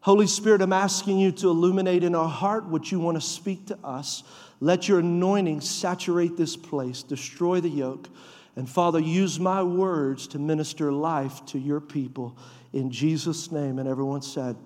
Holy 0.00 0.26
Spirit, 0.26 0.60
I'm 0.60 0.72
asking 0.72 1.20
you 1.20 1.30
to 1.30 1.50
illuminate 1.50 2.02
in 2.02 2.16
our 2.16 2.28
heart 2.28 2.64
what 2.64 2.90
you 2.90 2.98
want 2.98 3.16
to 3.16 3.20
speak 3.20 3.66
to 3.66 3.78
us. 3.84 4.24
Let 4.58 4.88
your 4.88 4.98
anointing 4.98 5.60
saturate 5.60 6.36
this 6.36 6.56
place, 6.56 7.04
destroy 7.04 7.60
the 7.60 7.68
yoke. 7.68 8.08
And 8.56 8.68
Father, 8.68 8.98
use 8.98 9.38
my 9.38 9.62
words 9.62 10.26
to 10.26 10.40
minister 10.40 10.90
life 10.90 11.46
to 11.46 11.60
your 11.60 11.80
people. 11.80 12.36
In 12.72 12.90
Jesus' 12.90 13.52
name. 13.52 13.78
And 13.78 13.88
everyone 13.88 14.22
said, 14.22 14.56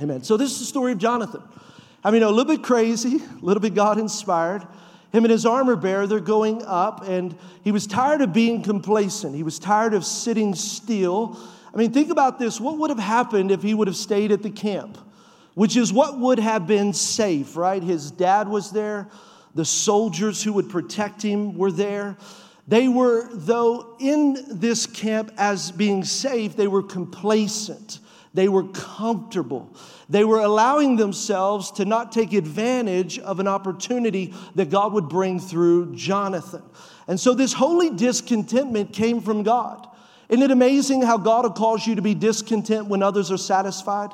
Amen. 0.00 0.22
So 0.22 0.36
this 0.36 0.52
is 0.52 0.60
the 0.60 0.64
story 0.64 0.92
of 0.92 0.98
Jonathan. 0.98 1.42
I 2.02 2.10
mean, 2.10 2.22
a 2.22 2.28
little 2.30 2.46
bit 2.46 2.62
crazy, 2.62 3.16
a 3.18 3.44
little 3.44 3.60
bit 3.60 3.74
God 3.74 3.98
inspired. 3.98 4.66
Him 5.12 5.24
and 5.24 5.30
his 5.30 5.44
armor 5.44 5.76
bearer, 5.76 6.06
they're 6.06 6.20
going 6.20 6.62
up, 6.64 7.06
and 7.06 7.36
he 7.62 7.72
was 7.72 7.86
tired 7.86 8.22
of 8.22 8.32
being 8.32 8.62
complacent. 8.62 9.34
He 9.34 9.42
was 9.42 9.58
tired 9.58 9.92
of 9.92 10.06
sitting 10.06 10.54
still. 10.54 11.38
I 11.74 11.76
mean, 11.76 11.92
think 11.92 12.10
about 12.10 12.38
this. 12.38 12.58
What 12.60 12.78
would 12.78 12.90
have 12.90 12.98
happened 12.98 13.50
if 13.50 13.62
he 13.62 13.74
would 13.74 13.88
have 13.88 13.96
stayed 13.96 14.32
at 14.32 14.42
the 14.42 14.50
camp? 14.50 14.96
Which 15.54 15.76
is 15.76 15.92
what 15.92 16.18
would 16.18 16.38
have 16.38 16.66
been 16.66 16.94
safe, 16.94 17.56
right? 17.56 17.82
His 17.82 18.10
dad 18.10 18.48
was 18.48 18.70
there, 18.70 19.08
the 19.54 19.64
soldiers 19.64 20.42
who 20.42 20.54
would 20.54 20.70
protect 20.70 21.20
him 21.20 21.58
were 21.58 21.72
there. 21.72 22.16
They 22.68 22.88
were, 22.88 23.28
though, 23.32 23.96
in 23.98 24.38
this 24.48 24.86
camp 24.86 25.32
as 25.36 25.72
being 25.72 26.04
safe, 26.04 26.56
they 26.56 26.68
were 26.68 26.84
complacent. 26.84 27.98
They 28.32 28.48
were 28.48 28.64
comfortable. 28.68 29.74
They 30.08 30.24
were 30.24 30.40
allowing 30.40 30.96
themselves 30.96 31.72
to 31.72 31.84
not 31.84 32.12
take 32.12 32.32
advantage 32.32 33.18
of 33.18 33.40
an 33.40 33.48
opportunity 33.48 34.34
that 34.54 34.70
God 34.70 34.92
would 34.92 35.08
bring 35.08 35.40
through 35.40 35.96
Jonathan. 35.96 36.62
And 37.08 37.18
so 37.18 37.34
this 37.34 37.52
holy 37.52 37.90
discontentment 37.90 38.92
came 38.92 39.20
from 39.20 39.42
God. 39.42 39.88
Isn't 40.28 40.44
it 40.44 40.52
amazing 40.52 41.02
how 41.02 41.18
God 41.18 41.44
will 41.44 41.50
cause 41.50 41.86
you 41.88 41.96
to 41.96 42.02
be 42.02 42.14
discontent 42.14 42.86
when 42.86 43.02
others 43.02 43.32
are 43.32 43.36
satisfied? 43.36 44.10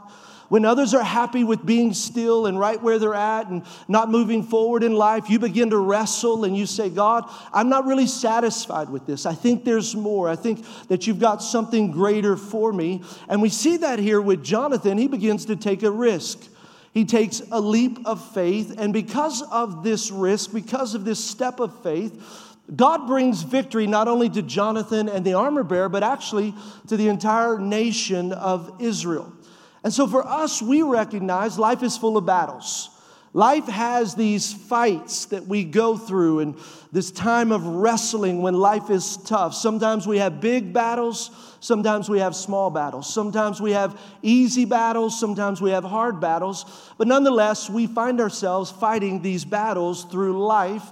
When 0.49 0.65
others 0.65 0.95
are 0.95 1.03
happy 1.03 1.43
with 1.43 1.67
being 1.67 1.93
still 1.93 2.47
and 2.47 2.59
right 2.59 2.81
where 2.81 2.99
they're 2.99 3.15
at 3.15 3.49
and 3.49 3.65
not 3.89 4.11
moving 4.11 4.43
forward 4.43 4.83
in 4.85 4.95
life, 4.95 5.29
you 5.29 5.39
begin 5.39 5.71
to 5.71 5.79
wrestle 5.79 6.45
and 6.45 6.57
you 6.57 6.67
say, 6.67 6.89
God, 6.89 7.25
I'm 7.53 7.69
not 7.69 7.87
really 7.87 8.07
satisfied 8.07 8.89
with 8.89 9.07
this. 9.07 9.27
I 9.27 9.35
think 9.35 9.65
there's 9.65 9.97
more. 9.97 10.29
I 10.29 10.37
think 10.37 10.65
that 10.89 11.07
you've 11.07 11.19
got 11.19 11.43
something 11.43 11.91
greater 11.91 12.37
for 12.37 12.73
me. 12.73 13.03
And 13.29 13.43
we 13.43 13.49
see 13.49 13.79
that 13.79 13.99
here 13.99 14.21
with 14.21 14.45
Jonathan. 14.45 14.99
He 14.99 15.09
begins 15.09 15.47
to 15.47 15.57
take 15.57 15.83
a 15.83 15.91
risk. 15.91 16.39
He 16.95 17.05
takes 17.05 17.43
a 17.51 17.61
leap 17.61 17.99
of 18.07 18.25
faith. 18.33 18.77
And 18.79 18.93
because 18.93 19.43
of 19.43 19.83
this 19.83 20.11
risk, 20.11 20.53
because 20.53 20.95
of 20.95 21.05
this 21.05 21.23
step 21.23 21.61
of 21.61 21.83
faith, 21.83 22.23
God 22.75 23.07
brings 23.07 23.43
victory 23.43 23.87
not 23.87 24.09
only 24.09 24.29
to 24.31 24.43
Jonathan 24.43 25.09
and 25.09 25.25
the 25.25 25.35
armor 25.35 25.63
bearer, 25.63 25.89
but 25.89 26.03
actually 26.03 26.55
to 26.89 26.97
the 26.97 27.09
entire 27.09 27.59
nation 27.59 28.33
of 28.33 28.81
Israel. 28.81 29.33
And 29.87 29.95
so 29.95 30.09
for 30.09 30.27
us, 30.27 30.61
we 30.61 30.83
recognize 30.83 31.61
life 31.61 31.81
is 31.85 31.97
full 31.97 32.17
of 32.17 32.27
battles. 32.27 32.91
Life 33.33 33.67
has 33.67 34.17
these 34.17 34.53
fights 34.53 35.27
that 35.27 35.47
we 35.47 35.63
go 35.63 35.97
through 35.97 36.41
and 36.41 36.57
this 36.91 37.13
time 37.13 37.53
of 37.53 37.65
wrestling 37.65 38.43
when 38.43 38.55
life 38.55 38.91
is 38.91 39.17
tough. 39.19 39.55
Sometimes 39.55 40.05
we 40.05 40.19
have 40.19 40.41
big 40.41 40.73
battles, 40.73 41.31
sometimes 41.61 42.09
we 42.09 42.19
have 42.19 42.35
small 42.35 42.69
battles. 42.69 43.15
Sometimes 43.15 43.61
we 43.61 43.71
have 43.71 43.97
easy 44.23 44.65
battles, 44.65 45.21
sometimes 45.21 45.63
we 45.63 45.71
have 45.71 45.85
hard 45.85 46.21
battles. 46.21 46.93
But 46.99 47.07
nonetheless, 47.07 47.71
we 47.71 47.87
find 47.87 48.21
ourselves 48.21 48.73
fighting 48.73 49.23
these 49.23 49.45
battles 49.45 50.03
through 50.03 50.45
life. 50.45 50.83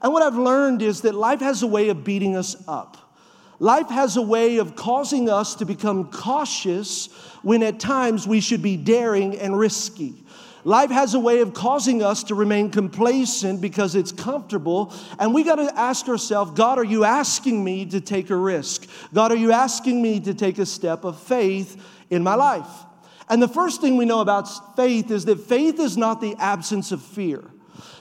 And 0.00 0.10
what 0.10 0.22
I've 0.22 0.38
learned 0.38 0.80
is 0.80 1.02
that 1.02 1.14
life 1.14 1.40
has 1.40 1.62
a 1.62 1.66
way 1.66 1.90
of 1.90 2.02
beating 2.02 2.34
us 2.34 2.56
up. 2.66 3.07
Life 3.60 3.88
has 3.88 4.16
a 4.16 4.22
way 4.22 4.58
of 4.58 4.76
causing 4.76 5.28
us 5.28 5.56
to 5.56 5.64
become 5.64 6.10
cautious 6.10 7.08
when 7.42 7.62
at 7.62 7.80
times 7.80 8.26
we 8.26 8.40
should 8.40 8.62
be 8.62 8.76
daring 8.76 9.36
and 9.38 9.58
risky. 9.58 10.14
Life 10.64 10.90
has 10.90 11.14
a 11.14 11.20
way 11.20 11.40
of 11.40 11.54
causing 11.54 12.02
us 12.02 12.24
to 12.24 12.34
remain 12.34 12.70
complacent 12.70 13.60
because 13.60 13.94
it's 13.94 14.12
comfortable. 14.12 14.92
And 15.18 15.32
we 15.32 15.42
got 15.42 15.56
to 15.56 15.78
ask 15.78 16.08
ourselves 16.08 16.52
God, 16.52 16.78
are 16.78 16.84
you 16.84 17.04
asking 17.04 17.64
me 17.64 17.86
to 17.86 18.00
take 18.00 18.30
a 18.30 18.36
risk? 18.36 18.88
God, 19.12 19.32
are 19.32 19.36
you 19.36 19.52
asking 19.52 20.02
me 20.02 20.20
to 20.20 20.34
take 20.34 20.58
a 20.58 20.66
step 20.66 21.04
of 21.04 21.18
faith 21.20 21.82
in 22.10 22.22
my 22.22 22.34
life? 22.34 22.68
And 23.28 23.42
the 23.42 23.48
first 23.48 23.80
thing 23.80 23.96
we 23.96 24.04
know 24.04 24.20
about 24.20 24.76
faith 24.76 25.10
is 25.10 25.24
that 25.24 25.40
faith 25.40 25.80
is 25.80 25.96
not 25.96 26.20
the 26.20 26.34
absence 26.38 26.92
of 26.92 27.02
fear 27.02 27.42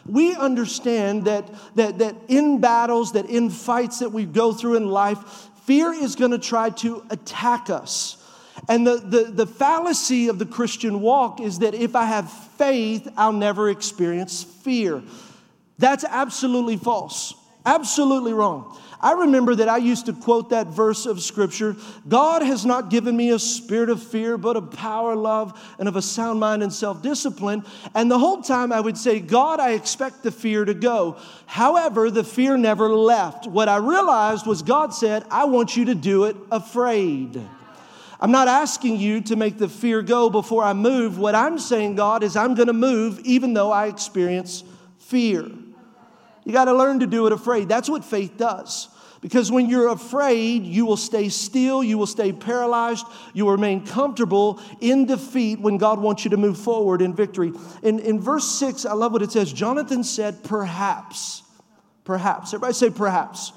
we 0.05 0.35
understand 0.35 1.25
that, 1.25 1.49
that, 1.75 1.99
that 1.99 2.15
in 2.27 2.59
battles, 2.59 3.13
that 3.13 3.29
in 3.29 3.49
fights 3.49 3.99
that 3.99 4.11
we 4.11 4.25
go 4.25 4.53
through 4.53 4.75
in 4.75 4.87
life, 4.87 5.19
fear 5.65 5.91
is 5.91 6.15
going 6.15 6.31
to 6.31 6.39
try 6.39 6.69
to 6.69 7.05
attack 7.09 7.69
us. 7.69 8.23
And 8.69 8.85
the, 8.87 8.97
the, 8.97 9.23
the 9.25 9.47
fallacy 9.47 10.29
of 10.29 10.39
the 10.39 10.45
Christian 10.45 11.01
walk 11.01 11.39
is 11.39 11.59
that 11.59 11.73
if 11.73 11.95
I 11.95 12.05
have 12.05 12.31
faith, 12.31 13.07
I'll 13.15 13.33
never 13.33 13.69
experience 13.69 14.43
fear. 14.43 15.03
That's 15.77 16.03
absolutely 16.03 16.77
false, 16.77 17.33
absolutely 17.65 18.33
wrong. 18.33 18.77
I 18.99 19.11
remember 19.11 19.53
that 19.55 19.69
I 19.69 19.77
used 19.77 20.07
to 20.07 20.13
quote 20.13 20.49
that 20.49 20.67
verse 20.67 21.05
of 21.05 21.21
scripture 21.21 21.75
God 22.07 22.41
has 22.41 22.65
not 22.65 22.89
given 22.89 23.15
me 23.15 23.29
a 23.29 23.39
spirit 23.39 23.89
of 23.89 24.01
fear, 24.01 24.37
but 24.37 24.55
of 24.55 24.71
power, 24.71 25.15
love, 25.15 25.59
and 25.77 25.87
of 25.87 25.95
a 25.95 26.01
sound 26.01 26.39
mind 26.39 26.63
and 26.63 26.73
self 26.73 27.01
discipline. 27.01 27.63
And 27.93 28.09
the 28.09 28.17
whole 28.17 28.41
time 28.41 28.73
I 28.73 28.79
would 28.79 28.97
say, 28.97 29.19
God, 29.19 29.59
I 29.59 29.71
expect 29.71 30.23
the 30.23 30.31
fear 30.31 30.65
to 30.65 30.73
go. 30.73 31.17
However, 31.45 32.09
the 32.09 32.23
fear 32.23 32.57
never 32.57 32.89
left. 32.89 33.45
What 33.45 33.69
I 33.69 33.77
realized 33.77 34.47
was 34.47 34.63
God 34.63 34.93
said, 34.93 35.25
I 35.29 35.45
want 35.45 35.77
you 35.77 35.85
to 35.85 35.95
do 35.95 36.25
it 36.25 36.35
afraid. 36.51 37.39
I'm 38.19 38.31
not 38.31 38.47
asking 38.47 38.97
you 38.97 39.21
to 39.21 39.35
make 39.35 39.59
the 39.59 39.69
fear 39.69 40.01
go 40.01 40.31
before 40.31 40.63
I 40.63 40.73
move. 40.73 41.19
What 41.19 41.35
I'm 41.35 41.59
saying, 41.59 41.95
God, 41.95 42.23
is 42.23 42.35
I'm 42.35 42.55
going 42.55 42.67
to 42.67 42.73
move 42.73 43.19
even 43.19 43.53
though 43.53 43.71
I 43.71 43.87
experience 43.87 44.63
fear. 44.97 45.51
You 46.47 46.53
got 46.53 46.65
to 46.65 46.73
learn 46.73 47.01
to 47.01 47.07
do 47.07 47.27
it 47.27 47.33
afraid. 47.33 47.67
That's 47.67 47.89
what 47.89 48.05
faith 48.05 48.37
does. 48.37 48.87
Because 49.19 49.51
when 49.51 49.69
you're 49.69 49.89
afraid, 49.89 50.63
you 50.63 50.85
will 50.85 50.95
stay 50.95 51.27
still, 51.27 51.83
you 51.83 51.97
will 51.97 52.07
stay 52.07 52.31
paralyzed, 52.31 53.05
you 53.33 53.43
will 53.43 53.51
remain 53.51 53.85
comfortable 53.85 54.61
in 54.79 55.05
defeat 55.05 55.59
when 55.59 55.77
God 55.77 55.99
wants 55.99 56.23
you 56.23 56.31
to 56.31 56.37
move 56.37 56.57
forward 56.57 57.01
in 57.01 57.13
victory. 57.13 57.51
In, 57.83 57.99
in 57.99 58.21
verse 58.21 58.45
6, 58.45 58.85
I 58.85 58.93
love 58.93 59.11
what 59.11 59.21
it 59.21 59.33
says 59.33 59.51
Jonathan 59.51 60.05
said, 60.05 60.41
Perhaps, 60.45 61.43
perhaps. 62.05 62.53
Everybody 62.53 62.73
say, 62.75 62.91
Perhaps. 62.91 63.51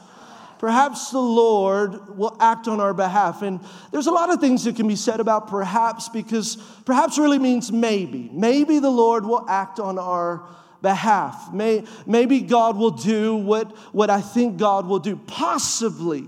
Perhaps 0.58 1.12
the 1.12 1.20
Lord 1.20 2.18
will 2.18 2.36
act 2.40 2.66
on 2.66 2.80
our 2.80 2.92
behalf. 2.92 3.42
And 3.42 3.60
there's 3.92 4.08
a 4.08 4.10
lot 4.10 4.30
of 4.30 4.40
things 4.40 4.64
that 4.64 4.74
can 4.74 4.88
be 4.88 4.96
said 4.96 5.20
about 5.20 5.46
perhaps 5.46 6.08
because 6.08 6.56
perhaps 6.84 7.18
really 7.18 7.38
means 7.38 7.70
maybe. 7.70 8.28
Maybe 8.32 8.80
the 8.80 8.90
Lord 8.90 9.24
will 9.24 9.48
act 9.48 9.78
on 9.78 9.96
our 9.96 10.44
behalf. 10.82 11.52
May, 11.52 11.84
maybe 12.06 12.40
God 12.40 12.76
will 12.76 12.90
do 12.90 13.36
what, 13.36 13.70
what 13.94 14.10
I 14.10 14.20
think 14.20 14.58
God 14.58 14.86
will 14.86 14.98
do. 14.98 15.16
Possibly, 15.16 16.26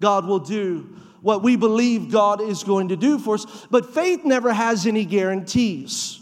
God 0.00 0.26
will 0.26 0.38
do 0.38 0.96
what 1.20 1.42
we 1.42 1.56
believe 1.56 2.10
God 2.10 2.40
is 2.40 2.62
going 2.62 2.88
to 2.88 2.96
do 2.96 3.18
for 3.18 3.34
us. 3.34 3.66
But 3.70 3.92
faith 3.92 4.24
never 4.24 4.52
has 4.52 4.86
any 4.86 5.04
guarantees. 5.04 6.20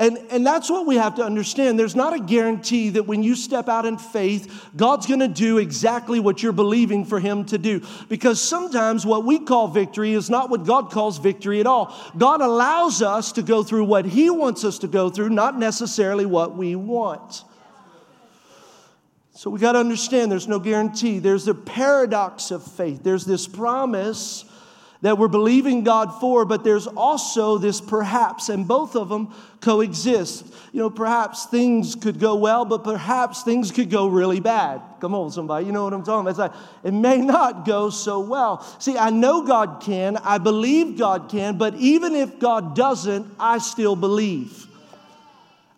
And, 0.00 0.18
and 0.30 0.46
that's 0.46 0.70
what 0.70 0.86
we 0.86 0.94
have 0.94 1.16
to 1.16 1.24
understand. 1.24 1.76
There's 1.76 1.96
not 1.96 2.14
a 2.14 2.20
guarantee 2.20 2.90
that 2.90 3.08
when 3.08 3.24
you 3.24 3.34
step 3.34 3.68
out 3.68 3.84
in 3.84 3.98
faith, 3.98 4.68
God's 4.76 5.06
going 5.06 5.20
to 5.20 5.28
do 5.28 5.58
exactly 5.58 6.20
what 6.20 6.40
you're 6.40 6.52
believing 6.52 7.04
for 7.04 7.18
Him 7.18 7.44
to 7.46 7.58
do. 7.58 7.82
Because 8.08 8.40
sometimes 8.40 9.04
what 9.04 9.24
we 9.24 9.40
call 9.40 9.66
victory 9.66 10.12
is 10.12 10.30
not 10.30 10.50
what 10.50 10.64
God 10.64 10.92
calls 10.92 11.18
victory 11.18 11.58
at 11.58 11.66
all. 11.66 11.96
God 12.16 12.40
allows 12.40 13.02
us 13.02 13.32
to 13.32 13.42
go 13.42 13.64
through 13.64 13.84
what 13.84 14.04
He 14.04 14.30
wants 14.30 14.62
us 14.62 14.78
to 14.80 14.88
go 14.88 15.10
through, 15.10 15.30
not 15.30 15.58
necessarily 15.58 16.26
what 16.26 16.56
we 16.56 16.76
want. 16.76 17.42
So 19.34 19.50
we 19.50 19.58
got 19.58 19.72
to 19.72 19.80
understand 19.80 20.30
there's 20.30 20.48
no 20.48 20.60
guarantee. 20.60 21.18
There's 21.18 21.44
the 21.44 21.54
paradox 21.54 22.52
of 22.52 22.62
faith. 22.62 23.02
There's 23.02 23.24
this 23.24 23.48
promise 23.48 24.44
that 25.00 25.16
we're 25.16 25.28
believing 25.28 25.84
God 25.84 26.18
for, 26.20 26.44
but 26.44 26.64
there's 26.64 26.88
also 26.88 27.56
this 27.56 27.80
perhaps, 27.80 28.48
and 28.48 28.66
both 28.66 28.96
of 28.96 29.08
them 29.08 29.32
coexist. 29.60 30.44
You 30.72 30.80
know, 30.80 30.90
perhaps 30.90 31.46
things 31.46 31.94
could 31.94 32.18
go 32.18 32.34
well, 32.34 32.64
but 32.64 32.82
perhaps 32.82 33.44
things 33.44 33.70
could 33.70 33.90
go 33.90 34.08
really 34.08 34.40
bad. 34.40 34.82
Come 35.00 35.14
on, 35.14 35.30
somebody, 35.30 35.66
you 35.66 35.72
know 35.72 35.84
what 35.84 35.92
I'm 35.92 36.02
talking 36.02 36.28
about. 36.28 36.30
It's 36.30 36.38
like, 36.38 36.52
it 36.82 36.92
may 36.92 37.18
not 37.18 37.64
go 37.64 37.90
so 37.90 38.18
well. 38.18 38.60
See, 38.80 38.98
I 38.98 39.10
know 39.10 39.42
God 39.42 39.80
can, 39.80 40.16
I 40.16 40.38
believe 40.38 40.98
God 40.98 41.28
can, 41.28 41.58
but 41.58 41.74
even 41.76 42.16
if 42.16 42.40
God 42.40 42.74
doesn't, 42.74 43.32
I 43.38 43.58
still 43.58 43.94
believe. 43.94 44.66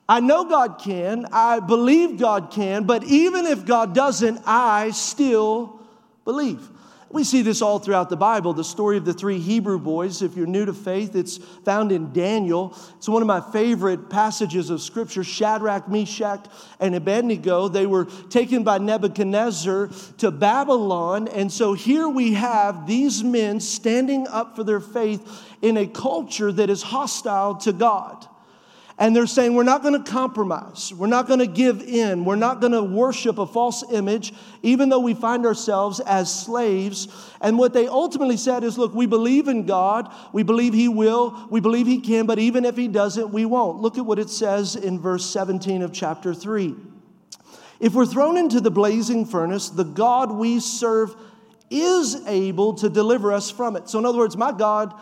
I 0.09 0.21
know 0.21 0.45
God 0.45 0.81
can, 0.83 1.27
I 1.31 1.61
believe 1.61 2.19
God 2.19 2.51
can, 2.51 2.85
but 2.85 3.05
even 3.05 3.47
if 3.47 3.65
God 3.67 3.95
doesn't, 3.95 4.41
I 4.47 4.91
still 4.91 5.79
believe. 6.25 6.69
We 7.13 7.25
see 7.25 7.43
this 7.43 7.61
all 7.61 7.81
throughout 7.81 8.09
the 8.09 8.17
Bible. 8.17 8.53
The 8.53 8.63
story 8.63 8.97
of 8.97 9.05
the 9.05 9.13
three 9.13 9.41
Hebrew 9.41 9.81
boys, 9.81 10.23
if 10.23 10.37
you're 10.37 10.47
new 10.47 10.65
to 10.65 10.73
faith, 10.73 11.17
it's 11.17 11.39
found 11.39 11.91
in 11.91 12.13
Daniel. 12.13 12.77
It's 12.99 13.09
one 13.09 13.21
of 13.21 13.27
my 13.27 13.41
favorite 13.41 14.09
passages 14.09 14.71
of 14.71 14.81
Scripture. 14.81 15.25
Shadrach, 15.25 15.89
Meshach, 15.89 16.47
and 16.79 16.95
Abednego, 16.95 17.67
they 17.67 17.85
were 17.85 18.05
taken 18.05 18.63
by 18.63 18.79
Nebuchadnezzar 18.79 19.91
to 20.19 20.31
Babylon. 20.31 21.27
And 21.27 21.51
so 21.51 21.73
here 21.73 22.09
we 22.09 22.35
have 22.35 22.87
these 22.87 23.25
men 23.25 23.59
standing 23.59 24.29
up 24.29 24.55
for 24.55 24.63
their 24.63 24.81
faith 24.81 25.27
in 25.63 25.77
a 25.79 25.89
culture 25.89 26.53
that 26.53 26.71
is 26.71 26.81
hostile 26.81 27.57
to 27.57 27.73
God. 27.73 28.25
And 29.01 29.17
they're 29.17 29.27
saying, 29.27 29.55
we're 29.55 29.63
not 29.63 29.83
going 29.83 29.95
to 29.95 30.11
compromise. 30.11 30.93
We're 30.95 31.07
not 31.07 31.27
going 31.27 31.39
to 31.39 31.47
give 31.47 31.81
in. 31.81 32.27
We're 32.27 32.37
not 32.37 32.61
going 32.61 32.75
to 32.75 32.83
worship 32.83 33.39
a 33.39 33.47
false 33.47 33.83
image, 33.91 34.35
even 34.63 34.91
though 34.91 35.01
we 35.01 35.15
find 35.15 35.47
ourselves 35.47 36.01
as 36.01 36.33
slaves. 36.33 37.09
And 37.41 37.59
what 37.59 37.73
they 37.73 37.89
ultimately 37.89 38.37
said 38.37 38.63
is, 38.63 38.77
look, 38.77 38.95
we 38.95 39.07
believe 39.07 39.49
in 39.49 39.65
God. 39.65 40.15
We 40.35 40.43
believe 40.43 40.75
He 40.75 40.87
will. 40.87 41.49
We 41.51 41.61
believe 41.61 41.87
He 41.87 41.99
can. 41.99 42.27
But 42.27 42.39
even 42.39 42.67
if 42.67 42.77
He 42.77 42.89
doesn't, 42.89 43.31
we 43.31 43.47
won't. 43.47 43.81
Look 43.81 43.97
at 43.97 44.05
what 44.05 44.19
it 44.19 44.29
says 44.29 44.77
in 44.77 45.01
verse 45.01 45.25
17 45.25 45.81
of 45.81 45.95
chapter 45.95 46.35
3. 46.35 46.77
If 47.81 47.95
we're 47.95 48.05
thrown 48.05 48.37
into 48.37 48.61
the 48.61 48.71
blazing 48.71 49.25
furnace, 49.25 49.71
the 49.71 49.85
God 49.85 50.31
we 50.31 50.61
serve 50.61 51.17
is 51.71 52.27
able 52.27 52.75
to 52.75 52.91
deliver 52.91 53.33
us 53.33 53.51
from 53.51 53.77
it. 53.77 53.89
So, 53.89 53.99
in 53.99 54.05
other 54.05 54.19
words, 54.19 54.37
my 54.37 54.53
God 54.53 54.93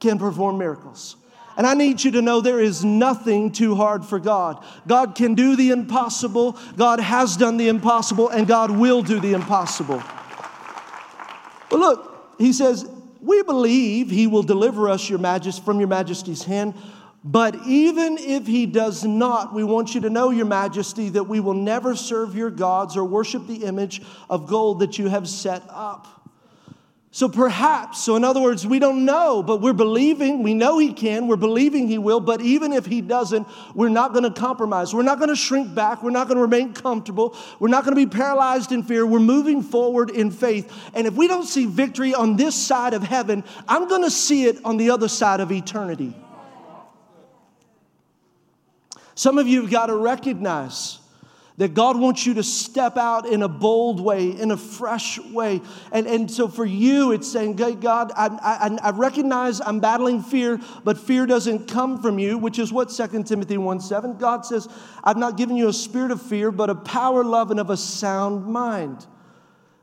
can 0.00 0.18
perform 0.18 0.58
miracles. 0.58 1.16
And 1.58 1.66
I 1.66 1.74
need 1.74 2.04
you 2.04 2.12
to 2.12 2.22
know 2.22 2.40
there 2.40 2.60
is 2.60 2.84
nothing 2.84 3.50
too 3.50 3.74
hard 3.74 4.04
for 4.04 4.20
God. 4.20 4.64
God 4.86 5.16
can 5.16 5.34
do 5.34 5.56
the 5.56 5.70
impossible, 5.70 6.56
God 6.76 7.00
has 7.00 7.36
done 7.36 7.56
the 7.56 7.66
impossible, 7.66 8.28
and 8.28 8.46
God 8.46 8.70
will 8.70 9.02
do 9.02 9.18
the 9.18 9.32
impossible. 9.32 10.00
But 11.68 11.80
look, 11.80 12.34
he 12.38 12.52
says, 12.52 12.88
We 13.20 13.42
believe 13.42 14.08
he 14.08 14.28
will 14.28 14.44
deliver 14.44 14.88
us 14.88 15.10
your 15.10 15.18
majesty, 15.18 15.60
from 15.64 15.80
your 15.80 15.88
majesty's 15.88 16.44
hand. 16.44 16.74
But 17.24 17.56
even 17.66 18.16
if 18.16 18.46
he 18.46 18.64
does 18.64 19.04
not, 19.04 19.52
we 19.52 19.64
want 19.64 19.96
you 19.96 20.00
to 20.02 20.10
know, 20.10 20.30
Your 20.30 20.46
Majesty, 20.46 21.08
that 21.10 21.24
we 21.24 21.40
will 21.40 21.52
never 21.52 21.96
serve 21.96 22.36
your 22.36 22.50
gods 22.50 22.96
or 22.96 23.04
worship 23.04 23.48
the 23.48 23.64
image 23.64 24.00
of 24.30 24.46
gold 24.46 24.78
that 24.78 24.98
you 24.98 25.08
have 25.08 25.28
set 25.28 25.62
up. 25.68 26.17
So 27.10 27.26
perhaps, 27.26 28.04
so 28.04 28.16
in 28.16 28.24
other 28.24 28.40
words, 28.40 28.66
we 28.66 28.78
don't 28.78 29.06
know, 29.06 29.42
but 29.42 29.62
we're 29.62 29.72
believing, 29.72 30.42
we 30.42 30.52
know 30.52 30.76
He 30.76 30.92
can, 30.92 31.26
we're 31.26 31.36
believing 31.36 31.88
He 31.88 31.96
will, 31.96 32.20
but 32.20 32.42
even 32.42 32.74
if 32.74 32.84
He 32.84 33.00
doesn't, 33.00 33.48
we're 33.74 33.88
not 33.88 34.12
going 34.12 34.24
to 34.24 34.30
compromise. 34.30 34.92
We're 34.92 35.02
not 35.02 35.18
going 35.18 35.30
to 35.30 35.36
shrink 35.36 35.74
back. 35.74 36.02
We're 36.02 36.10
not 36.10 36.28
going 36.28 36.36
to 36.36 36.42
remain 36.42 36.74
comfortable. 36.74 37.34
We're 37.60 37.68
not 37.68 37.84
going 37.84 37.96
to 37.96 38.06
be 38.06 38.10
paralyzed 38.10 38.72
in 38.72 38.82
fear. 38.82 39.06
We're 39.06 39.20
moving 39.20 39.62
forward 39.62 40.10
in 40.10 40.30
faith. 40.30 40.70
And 40.92 41.06
if 41.06 41.14
we 41.14 41.28
don't 41.28 41.46
see 41.46 41.64
victory 41.64 42.14
on 42.14 42.36
this 42.36 42.54
side 42.54 42.92
of 42.92 43.02
heaven, 43.02 43.42
I'm 43.66 43.88
going 43.88 44.02
to 44.02 44.10
see 44.10 44.44
it 44.44 44.62
on 44.62 44.76
the 44.76 44.90
other 44.90 45.08
side 45.08 45.40
of 45.40 45.50
eternity. 45.50 46.14
Some 49.14 49.38
of 49.38 49.48
you 49.48 49.62
have 49.62 49.70
got 49.70 49.86
to 49.86 49.96
recognize 49.96 50.98
that 51.58 51.74
God 51.74 51.98
wants 51.98 52.24
you 52.24 52.34
to 52.34 52.42
step 52.44 52.96
out 52.96 53.26
in 53.26 53.42
a 53.42 53.48
bold 53.48 54.00
way, 54.00 54.30
in 54.30 54.52
a 54.52 54.56
fresh 54.56 55.18
way. 55.18 55.60
And, 55.90 56.06
and 56.06 56.30
so 56.30 56.46
for 56.46 56.64
you, 56.64 57.10
it's 57.10 57.30
saying, 57.30 57.56
God, 57.56 58.12
I, 58.16 58.26
I, 58.26 58.78
I 58.80 58.90
recognize 58.90 59.60
I'm 59.60 59.80
battling 59.80 60.22
fear, 60.22 60.60
but 60.84 60.98
fear 60.98 61.26
doesn't 61.26 61.66
come 61.66 62.00
from 62.00 62.20
you, 62.20 62.38
which 62.38 62.60
is 62.60 62.72
what 62.72 62.90
2 62.90 63.24
Timothy 63.24 63.58
1 63.58 63.80
7. 63.80 64.18
God 64.18 64.46
says, 64.46 64.68
I've 65.02 65.16
not 65.16 65.36
given 65.36 65.56
you 65.56 65.68
a 65.68 65.72
spirit 65.72 66.12
of 66.12 66.22
fear, 66.22 66.52
but 66.52 66.70
a 66.70 66.76
power, 66.76 67.24
love, 67.24 67.50
and 67.50 67.58
of 67.58 67.70
a 67.70 67.76
sound 67.76 68.46
mind. 68.46 69.04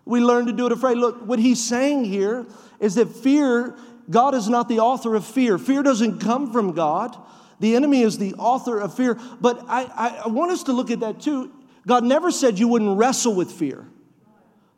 We 0.05 0.21
learn 0.21 0.45
to 0.45 0.53
do 0.53 0.67
it 0.67 0.71
afraid. 0.71 0.97
Look, 0.97 1.25
what 1.25 1.39
he's 1.39 1.61
saying 1.61 2.05
here 2.05 2.45
is 2.79 2.95
that 2.95 3.09
fear, 3.09 3.75
God 4.09 4.33
is 4.33 4.47
not 4.47 4.69
the 4.69 4.79
author 4.79 5.13
of 5.13 5.25
fear. 5.25 5.57
Fear 5.57 5.83
doesn't 5.83 6.19
come 6.19 6.53
from 6.53 6.71
God. 6.71 7.17
The 7.59 7.75
enemy 7.75 8.01
is 8.01 8.17
the 8.17 8.33
author 8.35 8.79
of 8.79 8.95
fear. 8.95 9.19
But 9.41 9.65
I, 9.67 10.21
I, 10.25 10.27
want 10.27 10.51
us 10.51 10.63
to 10.63 10.73
look 10.73 10.91
at 10.91 10.99
that 10.99 11.21
too. 11.21 11.51
God 11.87 12.03
never 12.03 12.31
said 12.31 12.57
you 12.57 12.67
wouldn't 12.67 12.97
wrestle 12.97 13.35
with 13.35 13.51
fear. 13.51 13.85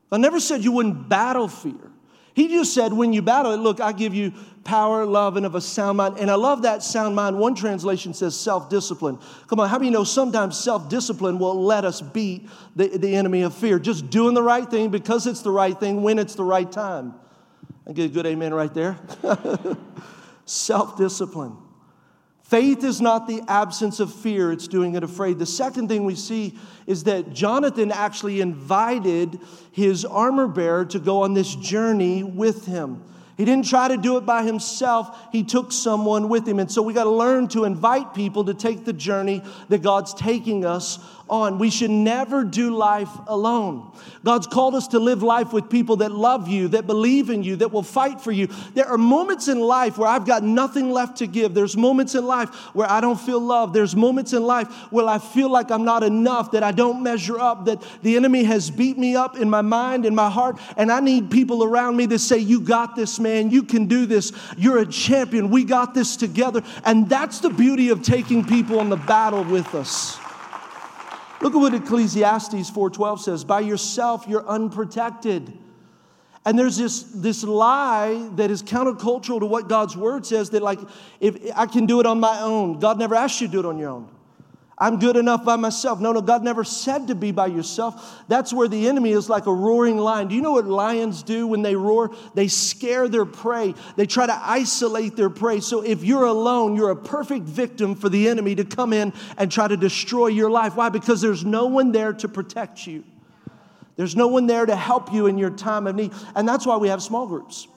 God 0.10 0.22
never 0.22 0.40
said 0.40 0.64
you 0.64 0.72
wouldn't 0.72 1.10
battle 1.10 1.48
fear. 1.48 1.92
He 2.34 2.50
just 2.50 2.74
said, 2.74 2.94
when 2.94 3.14
you 3.14 3.24
battle 3.24 3.54
it, 3.54 3.58
look, 3.58 3.82
I 3.82 3.92
give 3.92 4.14
you 4.14 4.32
power, 4.64 5.06
love, 5.06 5.38
and 5.38 5.46
of 5.46 5.56
a 5.56 5.62
sound 5.62 5.98
mind. 5.98 6.20
And 6.20 6.30
I 6.30 6.36
love 6.36 6.62
that 6.62 6.84
sound 6.84 7.16
mind. 7.16 7.40
One 7.40 7.56
translation 7.56 8.14
says 8.14 8.40
self 8.40 8.70
discipline. 8.70 9.18
Come 9.48 9.60
on, 9.60 9.68
how 9.68 9.80
many 9.80 9.90
know 9.90 10.04
sometimes 10.04 10.56
self 10.60 10.88
discipline 10.88 11.40
will 11.40 11.64
let 11.64 11.84
us 11.84 12.00
beat 12.00 12.48
the, 12.76 12.90
the 12.90 13.16
enemy 13.16 13.42
of 13.42 13.56
fear? 13.56 13.80
Just 13.80 14.12
doing 14.12 14.36
the 14.36 14.44
right 14.44 14.70
thing 14.70 14.92
because 14.92 15.26
it's 15.26 15.42
the 15.42 15.50
right 15.50 15.78
thing 15.80 16.04
when 16.04 16.20
it's 16.20 16.36
the 16.36 16.44
right 16.44 16.72
time. 16.72 17.16
I 17.88 17.94
get 17.94 18.06
a 18.06 18.14
good 18.14 18.28
amen 18.28 18.54
right 18.54 18.74
there. 18.74 19.00
self 20.46 20.96
discipline. 20.96 21.58
Faith 22.48 22.86
is 22.86 23.02
not 23.02 23.28
the 23.28 23.42
absence 23.50 24.00
of 24.00 24.14
fear, 24.14 24.54
it's 24.54 24.70
doing 24.70 24.96
it 24.96 25.04
afraid. 25.04 25.38
The 25.38 25.46
second 25.46 25.90
thing 25.90 26.06
we 26.06 26.16
see 26.16 26.58
is 26.86 27.04
that 27.04 27.34
Jonathan 27.34 27.92
actually 27.92 28.40
invited 28.40 29.38
his 29.74 30.06
armor 30.06 30.48
bearer 30.48 30.86
to 30.86 31.00
go 31.00 31.24
on 31.24 31.34
this 31.34 31.54
journey 31.56 32.24
with 32.24 32.66
him. 32.66 33.04
He 33.36 33.44
didn't 33.44 33.68
try 33.68 33.90
to 33.90 33.98
do 33.98 34.16
it 34.16 34.26
by 34.26 34.44
himself, 34.44 35.16
he 35.34 35.44
took 35.44 35.74
someone 35.74 36.30
with 36.30 36.48
him. 36.48 36.60
And 36.60 36.72
so 36.72 36.82
we 36.82 36.94
got 36.94 37.04
to 37.04 37.10
learn 37.10 37.50
to 37.50 37.66
invite 37.66 38.14
people 38.14 38.46
to 38.46 38.54
take 38.54 38.86
the 38.86 38.94
journey 38.94 39.44
that 39.68 39.82
God's 39.84 40.14
taking 40.14 40.64
us 40.64 41.00
on. 41.30 41.60
We 41.60 41.70
should 41.70 41.92
never 41.92 42.44
do 42.44 42.76
life 42.76 43.10
alone. 43.28 43.92
God's 44.24 44.48
called 44.48 44.76
us 44.76 44.90
to 44.90 45.00
live 45.00 45.24
life 45.24 45.54
with 45.54 45.70
people 45.70 45.98
that 45.98 46.12
love 46.12 46.48
you, 46.48 46.68
that 46.70 46.88
believe 46.88 47.30
in 47.30 47.44
you, 47.44 47.58
that 47.58 47.72
will 47.72 47.84
fight 47.84 48.20
for 48.20 48.32
you. 48.32 48.48
There 48.74 48.86
are 48.86 48.98
moments 48.98 49.48
in 49.48 49.60
life 49.60 49.98
where 49.98 50.10
I've 50.10 50.26
got 50.26 50.44
nothing 50.44 50.92
left 50.92 51.18
to 51.18 51.28
give. 51.28 51.54
There's 51.54 51.78
moments 51.78 52.16
in 52.16 52.26
life 52.26 52.50
where 52.76 52.90
I 52.90 53.02
don't 53.02 53.20
feel 53.20 53.40
love. 53.40 53.74
There's 53.74 53.96
moments 53.96 54.34
in 54.34 54.44
life 54.44 54.68
where 54.92 55.08
I 55.08 55.20
feel 55.20 55.50
like 55.50 55.72
I'm 55.72 55.86
not 55.86 56.04
enough, 56.04 56.52
that 56.52 56.64
I 56.64 56.72
don't 56.72 57.04
measure 57.04 57.40
up, 57.40 57.66
that 57.66 57.84
the 58.04 58.16
enemy 58.16 58.44
has 58.44 58.70
beat 58.70 58.98
me 58.98 59.16
up 59.16 59.38
in 59.38 59.50
my 59.50 59.62
mind, 59.62 60.06
in 60.06 60.16
my 60.16 60.30
heart, 60.30 60.60
and 60.76 60.92
I 60.92 61.00
need 61.00 61.32
people 61.32 61.64
around 61.64 61.96
me 61.96 62.06
that 62.08 62.20
say, 62.20 62.38
You 62.38 62.60
got 62.60 62.96
this, 62.96 63.20
man. 63.20 63.50
You 63.50 63.64
can 63.64 63.86
do 63.86 64.06
this. 64.06 64.32
You're 64.58 64.80
a 64.80 64.86
champion. 64.86 65.50
We 65.50 65.64
got 65.64 65.94
this 65.94 66.16
together. 66.16 66.64
And 66.86 67.10
that's 67.10 67.40
the 67.40 67.50
beauty 67.50 67.90
of 67.90 68.02
taking 68.02 68.46
people 68.46 68.80
on 68.80 68.90
the 68.90 68.98
battle 68.98 69.44
with 69.44 69.74
us. 69.76 70.20
Look 71.42 71.54
at 71.54 71.60
what 71.60 71.74
Ecclesiastes 71.74 72.72
4:12 72.72 73.20
says, 73.20 73.44
by 73.44 73.60
yourself 73.60 74.26
you're 74.28 74.48
unprotected. 74.48 75.58
And 76.46 76.58
there's 76.58 76.78
this, 76.78 77.04
this 77.04 77.44
lie 77.44 78.30
that 78.36 78.50
is 78.50 78.64
countercultural 78.64 79.42
to 79.42 79.46
what 79.46 79.68
God's 79.68 79.98
word 79.98 80.26
says 80.26 80.50
that, 80.52 80.62
like, 80.64 80.80
if 81.20 81.36
I 81.54 81.66
can 81.66 81.86
do 81.86 82.00
it 82.00 82.06
on 82.06 82.22
my 82.22 82.40
own, 82.40 82.80
God 82.80 82.98
never 82.98 83.16
asked 83.16 83.42
you 83.42 83.48
to 83.48 83.52
do 83.52 83.60
it 83.60 83.66
on 83.66 83.78
your 83.78 83.90
own. 83.90 84.10
I'm 84.80 85.00
good 85.00 85.18
enough 85.18 85.44
by 85.44 85.56
myself. 85.56 86.00
No, 86.00 86.12
no, 86.12 86.22
God 86.22 86.44
never 86.44 86.64
said 86.64 87.08
to 87.08 87.16
be 87.16 87.32
by 87.32 87.48
yourself. 87.48 88.24
That's 88.28 88.54
where 88.54 88.68
the 88.68 88.88
enemy 88.88 89.12
is 89.12 89.28
like 89.28 89.48
a 89.48 89.54
roaring 89.54 89.98
lion. 89.98 90.28
Do 90.28 90.36
you 90.36 90.42
know 90.42 90.52
what 90.52 90.68
lions 90.68 91.24
do 91.24 91.48
when 91.48 91.64
they 91.64 91.76
roar? 91.76 92.12
They 92.36 92.48
scare 92.48 93.08
their 93.08 93.26
prey, 93.26 93.74
they 93.96 94.06
try 94.06 94.28
to 94.28 94.40
isolate 94.40 95.16
their 95.16 95.32
prey. 95.32 95.62
So 95.62 95.82
if 95.82 96.04
you're 96.04 96.26
alone, 96.26 96.76
you're 96.76 96.92
a 96.92 96.96
perfect 96.96 97.46
victim 97.46 97.96
for 97.96 98.08
the 98.08 98.30
enemy 98.30 98.54
to 98.56 98.66
come 98.66 98.94
in 98.94 99.14
and 99.38 99.52
try 99.52 99.68
to 99.68 99.78
destroy 99.78 100.28
your 100.28 100.52
life. 100.52 100.76
Why? 100.76 100.90
Because 100.90 101.22
there's 101.22 101.44
no 101.44 101.66
one 101.66 101.92
there 101.92 102.14
to 102.14 102.28
protect 102.28 102.86
you, 102.86 103.04
there's 103.96 104.16
no 104.16 104.28
one 104.28 104.46
there 104.46 104.66
to 104.66 104.76
help 104.76 105.12
you 105.12 105.26
in 105.26 105.40
your 105.40 105.50
time 105.50 105.88
of 105.88 105.96
need. 105.96 106.12
And 106.36 106.48
that's 106.48 106.68
why 106.68 106.78
we 106.78 106.90
have 106.90 107.02
small 107.02 107.26
groups. 107.26 107.68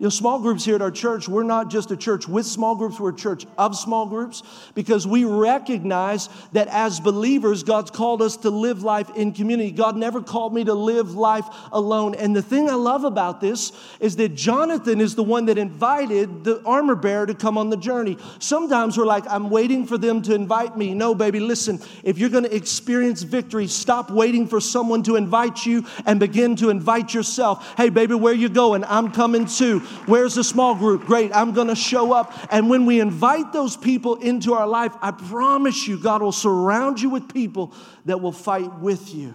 You 0.00 0.04
know, 0.04 0.10
small 0.10 0.38
groups 0.38 0.64
here 0.64 0.76
at 0.76 0.82
our 0.82 0.92
church, 0.92 1.28
we're 1.28 1.42
not 1.42 1.70
just 1.70 1.90
a 1.90 1.96
church 1.96 2.28
with 2.28 2.46
small 2.46 2.76
groups, 2.76 3.00
we're 3.00 3.10
a 3.10 3.16
church 3.16 3.46
of 3.58 3.76
small 3.76 4.06
groups 4.06 4.44
because 4.76 5.08
we 5.08 5.24
recognize 5.24 6.28
that 6.52 6.68
as 6.68 7.00
believers, 7.00 7.64
God's 7.64 7.90
called 7.90 8.22
us 8.22 8.36
to 8.38 8.50
live 8.50 8.84
life 8.84 9.10
in 9.16 9.32
community. 9.32 9.72
God 9.72 9.96
never 9.96 10.22
called 10.22 10.54
me 10.54 10.62
to 10.62 10.72
live 10.72 11.16
life 11.16 11.46
alone. 11.72 12.14
And 12.14 12.36
the 12.36 12.42
thing 12.42 12.70
I 12.70 12.74
love 12.74 13.02
about 13.02 13.40
this 13.40 13.72
is 13.98 14.14
that 14.16 14.36
Jonathan 14.36 15.00
is 15.00 15.16
the 15.16 15.24
one 15.24 15.46
that 15.46 15.58
invited 15.58 16.44
the 16.44 16.62
armor 16.64 16.94
bearer 16.94 17.26
to 17.26 17.34
come 17.34 17.58
on 17.58 17.68
the 17.68 17.76
journey. 17.76 18.18
Sometimes 18.38 18.96
we're 18.96 19.04
like, 19.04 19.24
I'm 19.28 19.50
waiting 19.50 19.84
for 19.84 19.98
them 19.98 20.22
to 20.22 20.34
invite 20.34 20.76
me. 20.76 20.94
No, 20.94 21.12
baby, 21.12 21.40
listen, 21.40 21.80
if 22.04 22.18
you're 22.18 22.30
going 22.30 22.44
to 22.44 22.54
experience 22.54 23.22
victory, 23.22 23.66
stop 23.66 24.12
waiting 24.12 24.46
for 24.46 24.60
someone 24.60 25.02
to 25.02 25.16
invite 25.16 25.66
you 25.66 25.84
and 26.06 26.20
begin 26.20 26.54
to 26.56 26.70
invite 26.70 27.14
yourself. 27.14 27.74
Hey, 27.76 27.88
baby, 27.88 28.14
where 28.14 28.32
you 28.32 28.48
going? 28.48 28.84
I'm 28.84 29.10
coming 29.10 29.46
too. 29.46 29.82
Where's 30.06 30.34
the 30.34 30.44
small 30.44 30.74
group? 30.74 31.04
Great, 31.04 31.34
I'm 31.34 31.52
gonna 31.52 31.76
show 31.76 32.12
up. 32.12 32.32
And 32.50 32.70
when 32.70 32.86
we 32.86 33.00
invite 33.00 33.52
those 33.52 33.76
people 33.76 34.16
into 34.16 34.54
our 34.54 34.66
life, 34.66 34.92
I 35.02 35.10
promise 35.10 35.86
you, 35.86 35.98
God 35.98 36.22
will 36.22 36.32
surround 36.32 37.00
you 37.00 37.10
with 37.10 37.32
people 37.32 37.72
that 38.04 38.20
will 38.20 38.32
fight 38.32 38.78
with 38.80 39.14
you. 39.14 39.34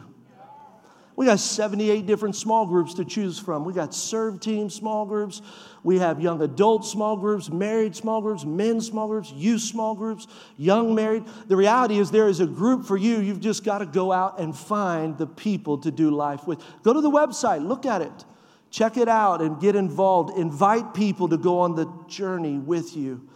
We 1.15 1.27
got 1.27 1.39
78 1.39 2.07
different 2.07 2.35
small 2.35 2.65
groups 2.65 2.95
to 2.95 3.05
choose 3.05 3.37
from. 3.37 3.65
We 3.65 3.73
got 3.73 3.93
serve 3.93 4.39
team 4.39 4.69
small 4.69 5.05
groups. 5.05 5.43
We 5.83 5.99
have 5.99 6.19
young 6.19 6.41
adult 6.41 6.85
small 6.85 7.17
groups, 7.17 7.49
married 7.49 7.95
small 7.95 8.19
groups, 8.21 8.45
men 8.45 8.81
small 8.81 9.07
groups, 9.07 9.31
youth 9.31 9.61
small 9.61 9.93
groups, 9.93 10.27
young 10.57 10.95
married. 10.95 11.25
The 11.47 11.55
reality 11.55 11.99
is, 11.99 12.09
there 12.09 12.27
is 12.27 12.39
a 12.39 12.47
group 12.47 12.85
for 12.85 12.97
you. 12.97 13.19
You've 13.19 13.41
just 13.41 13.63
got 13.63 13.79
to 13.79 13.85
go 13.85 14.11
out 14.11 14.39
and 14.39 14.57
find 14.57 15.15
the 15.17 15.27
people 15.27 15.77
to 15.79 15.91
do 15.91 16.09
life 16.09 16.47
with. 16.47 16.59
Go 16.81 16.93
to 16.93 17.01
the 17.01 17.11
website, 17.11 17.65
look 17.65 17.85
at 17.85 18.01
it. 18.01 18.25
Check 18.73 18.97
it 18.97 19.07
out 19.07 19.39
and 19.39 19.61
get 19.61 19.75
involved. 19.75 20.35
Invite 20.35 20.95
people 20.95 21.29
to 21.29 21.37
go 21.37 21.59
on 21.59 21.75
the 21.75 21.85
journey 22.07 22.57
with 22.57 22.97
you 22.97 23.29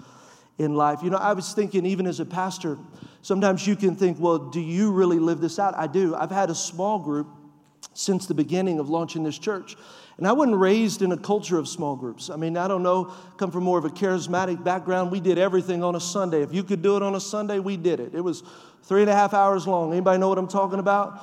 in 0.57 0.73
life. 0.73 1.03
You 1.03 1.11
know, 1.11 1.17
I 1.17 1.33
was 1.33 1.53
thinking, 1.53 1.85
even 1.85 2.07
as 2.07 2.19
a 2.19 2.25
pastor, 2.25 2.75
sometimes 3.21 3.67
you 3.67 3.75
can 3.75 3.95
think, 3.95 4.19
well, 4.19 4.39
do 4.39 4.59
you 4.59 4.91
really 4.91 5.19
live 5.19 5.39
this 5.39 5.59
out? 5.59 5.77
I 5.77 5.85
do. 5.85 6.15
I've 6.15 6.31
had 6.31 6.49
a 6.49 6.55
small 6.55 6.97
group 6.97 7.27
since 7.93 8.25
the 8.25 8.33
beginning 8.33 8.79
of 8.79 8.89
launching 8.89 9.21
this 9.21 9.37
church. 9.37 9.75
And 10.17 10.27
I 10.27 10.31
wasn't 10.31 10.57
raised 10.57 11.03
in 11.03 11.11
a 11.11 11.17
culture 11.17 11.59
of 11.59 11.67
small 11.67 11.95
groups. 11.95 12.31
I 12.31 12.35
mean, 12.35 12.57
I 12.57 12.67
don't 12.67 12.81
know, 12.81 13.13
come 13.37 13.51
from 13.51 13.63
more 13.63 13.77
of 13.77 13.85
a 13.85 13.91
charismatic 13.91 14.63
background. 14.63 15.11
We 15.11 15.19
did 15.19 15.37
everything 15.37 15.83
on 15.83 15.93
a 15.93 15.99
Sunday. 15.99 16.41
If 16.41 16.51
you 16.51 16.63
could 16.63 16.81
do 16.81 16.97
it 16.97 17.03
on 17.03 17.13
a 17.13 17.19
Sunday, 17.19 17.59
we 17.59 17.77
did 17.77 17.99
it. 17.99 18.15
It 18.15 18.21
was 18.21 18.41
three 18.81 19.01
and 19.01 19.09
a 19.11 19.13
half 19.13 19.35
hours 19.35 19.67
long. 19.67 19.91
Anybody 19.91 20.17
know 20.17 20.29
what 20.29 20.39
I'm 20.39 20.47
talking 20.47 20.79
about? 20.79 21.21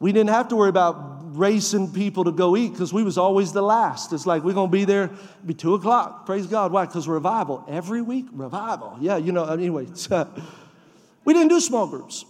We 0.00 0.12
didn't 0.12 0.30
have 0.30 0.48
to 0.48 0.56
worry 0.56 0.68
about 0.68 1.17
racing 1.38 1.92
people 1.92 2.24
to 2.24 2.32
go 2.32 2.56
eat 2.56 2.72
because 2.72 2.92
we 2.92 3.02
was 3.02 3.16
always 3.16 3.52
the 3.52 3.62
last. 3.62 4.12
It's 4.12 4.26
like 4.26 4.42
we're 4.42 4.54
gonna 4.54 4.70
be 4.70 4.84
there, 4.84 5.10
be 5.46 5.54
two 5.54 5.74
o'clock. 5.74 6.26
Praise 6.26 6.46
God. 6.46 6.72
Why? 6.72 6.86
Because 6.86 7.08
revival 7.08 7.64
every 7.68 8.02
week. 8.02 8.26
Revival. 8.32 8.96
Yeah, 9.00 9.16
you 9.16 9.32
know. 9.32 9.44
Anyway, 9.44 9.86
we 11.24 11.32
didn't 11.32 11.48
do 11.48 11.60
small 11.60 11.86
groups. 11.86 12.24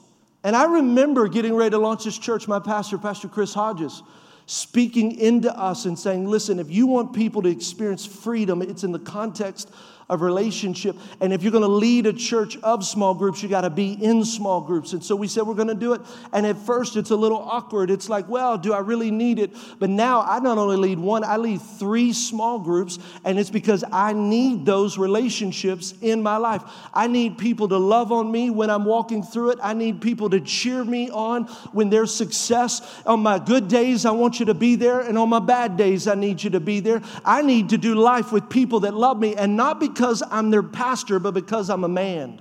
And 0.44 0.54
I 0.54 0.64
remember 0.64 1.28
getting 1.28 1.54
ready 1.54 1.70
to 1.70 1.78
launch 1.78 2.04
this 2.04 2.16
church. 2.16 2.46
My 2.46 2.60
pastor, 2.60 2.98
Pastor 2.98 3.28
Chris 3.28 3.54
Hodges, 3.54 4.02
speaking 4.46 5.18
into 5.18 5.56
us 5.58 5.84
and 5.84 5.98
saying, 5.98 6.26
"Listen, 6.26 6.58
if 6.58 6.70
you 6.70 6.86
want 6.86 7.12
people 7.12 7.42
to 7.42 7.48
experience 7.48 8.06
freedom, 8.06 8.62
it's 8.62 8.84
in 8.84 8.92
the 8.92 8.98
context 8.98 9.70
of 10.08 10.22
relationship. 10.22 10.96
And 11.20 11.32
if 11.32 11.42
you're 11.42 11.52
going 11.52 11.62
to 11.62 11.68
lead 11.68 12.06
a 12.06 12.12
church 12.12 12.56
of 12.62 12.84
small 12.84 13.12
groups, 13.12 13.42
you 13.42 13.48
got 13.48 13.60
to 13.62 13.70
be 13.70 13.92
in 13.92 14.24
small 14.24 14.62
groups. 14.62 14.94
And 14.94 15.04
so 15.04 15.14
we 15.14 15.28
said 15.28 15.42
we're 15.42 15.54
going 15.54 15.68
to 15.68 15.74
do 15.74 15.92
it. 15.92 16.00
And 16.32 16.46
at 16.46 16.56
first, 16.56 16.96
it's 16.96 17.10
a 17.10 17.16
little 17.16 17.38
awkward. 17.38 17.90
It's 17.90 18.08
like, 18.08 18.26
well, 18.26 18.56
do 18.56 18.72
I 18.72 18.78
really 18.78 19.10
need 19.10 19.38
it? 19.38 19.54
But 19.78 19.90
now 19.90 20.22
I 20.22 20.38
not 20.38 20.56
only 20.56 20.76
lead 20.76 20.98
one, 20.98 21.24
I 21.24 21.36
lead 21.36 21.60
three 21.60 22.14
small 22.14 22.58
groups. 22.58 22.98
And 23.24 23.38
it's 23.38 23.50
because 23.50 23.84
I 23.92 24.14
need 24.14 24.64
those 24.64 24.96
relationships 24.96 25.92
in 26.00 26.22
my 26.22 26.38
life. 26.38 26.62
I 26.94 27.06
need 27.06 27.36
people 27.36 27.68
to 27.68 27.76
love 27.76 28.10
on 28.10 28.32
me 28.32 28.48
when 28.48 28.70
I'm 28.70 28.86
walking 28.86 29.22
through 29.22 29.50
it. 29.50 29.58
I 29.62 29.74
need 29.74 30.00
people 30.00 30.30
to 30.30 30.40
cheer 30.40 30.82
me 30.84 31.10
on 31.10 31.44
when 31.72 31.90
there's 31.90 32.14
success. 32.14 32.80
On 33.04 33.20
my 33.20 33.38
good 33.38 33.68
days, 33.68 34.06
I 34.06 34.12
want 34.12 34.40
you 34.40 34.46
to 34.46 34.54
be 34.54 34.74
there. 34.74 35.00
And 35.00 35.18
on 35.18 35.28
my 35.28 35.40
bad 35.40 35.76
days, 35.76 36.08
I 36.08 36.14
need 36.14 36.42
you 36.42 36.48
to 36.50 36.60
be 36.60 36.80
there. 36.80 37.02
I 37.26 37.42
need 37.42 37.68
to 37.70 37.78
do 37.78 37.94
life 37.94 38.32
with 38.32 38.48
people 38.48 38.80
that 38.80 38.94
love 38.94 39.20
me 39.20 39.36
and 39.36 39.54
not 39.54 39.78
because 39.78 39.97
because 39.98 40.22
I'm 40.30 40.52
their 40.52 40.62
pastor, 40.62 41.18
but 41.18 41.34
because 41.34 41.68
I'm 41.68 41.82
a 41.82 41.88
man. 41.88 42.40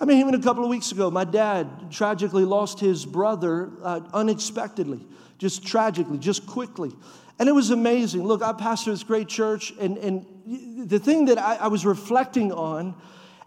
I 0.00 0.06
mean, 0.06 0.18
even 0.18 0.34
a 0.34 0.40
couple 0.40 0.64
of 0.64 0.70
weeks 0.70 0.92
ago, 0.92 1.10
my 1.10 1.24
dad 1.24 1.90
tragically 1.90 2.46
lost 2.46 2.80
his 2.80 3.04
brother 3.04 3.70
uh, 3.82 4.00
unexpectedly, 4.14 5.06
just 5.36 5.62
tragically, 5.66 6.16
just 6.16 6.46
quickly. 6.46 6.90
And 7.38 7.50
it 7.50 7.52
was 7.52 7.68
amazing. 7.68 8.24
Look, 8.24 8.40
I 8.40 8.54
pastor 8.54 8.92
this 8.92 9.02
great 9.02 9.28
church, 9.28 9.74
and, 9.78 9.98
and 9.98 10.88
the 10.88 10.98
thing 10.98 11.26
that 11.26 11.36
I, 11.36 11.56
I 11.56 11.66
was 11.66 11.84
reflecting 11.84 12.50
on 12.50 12.94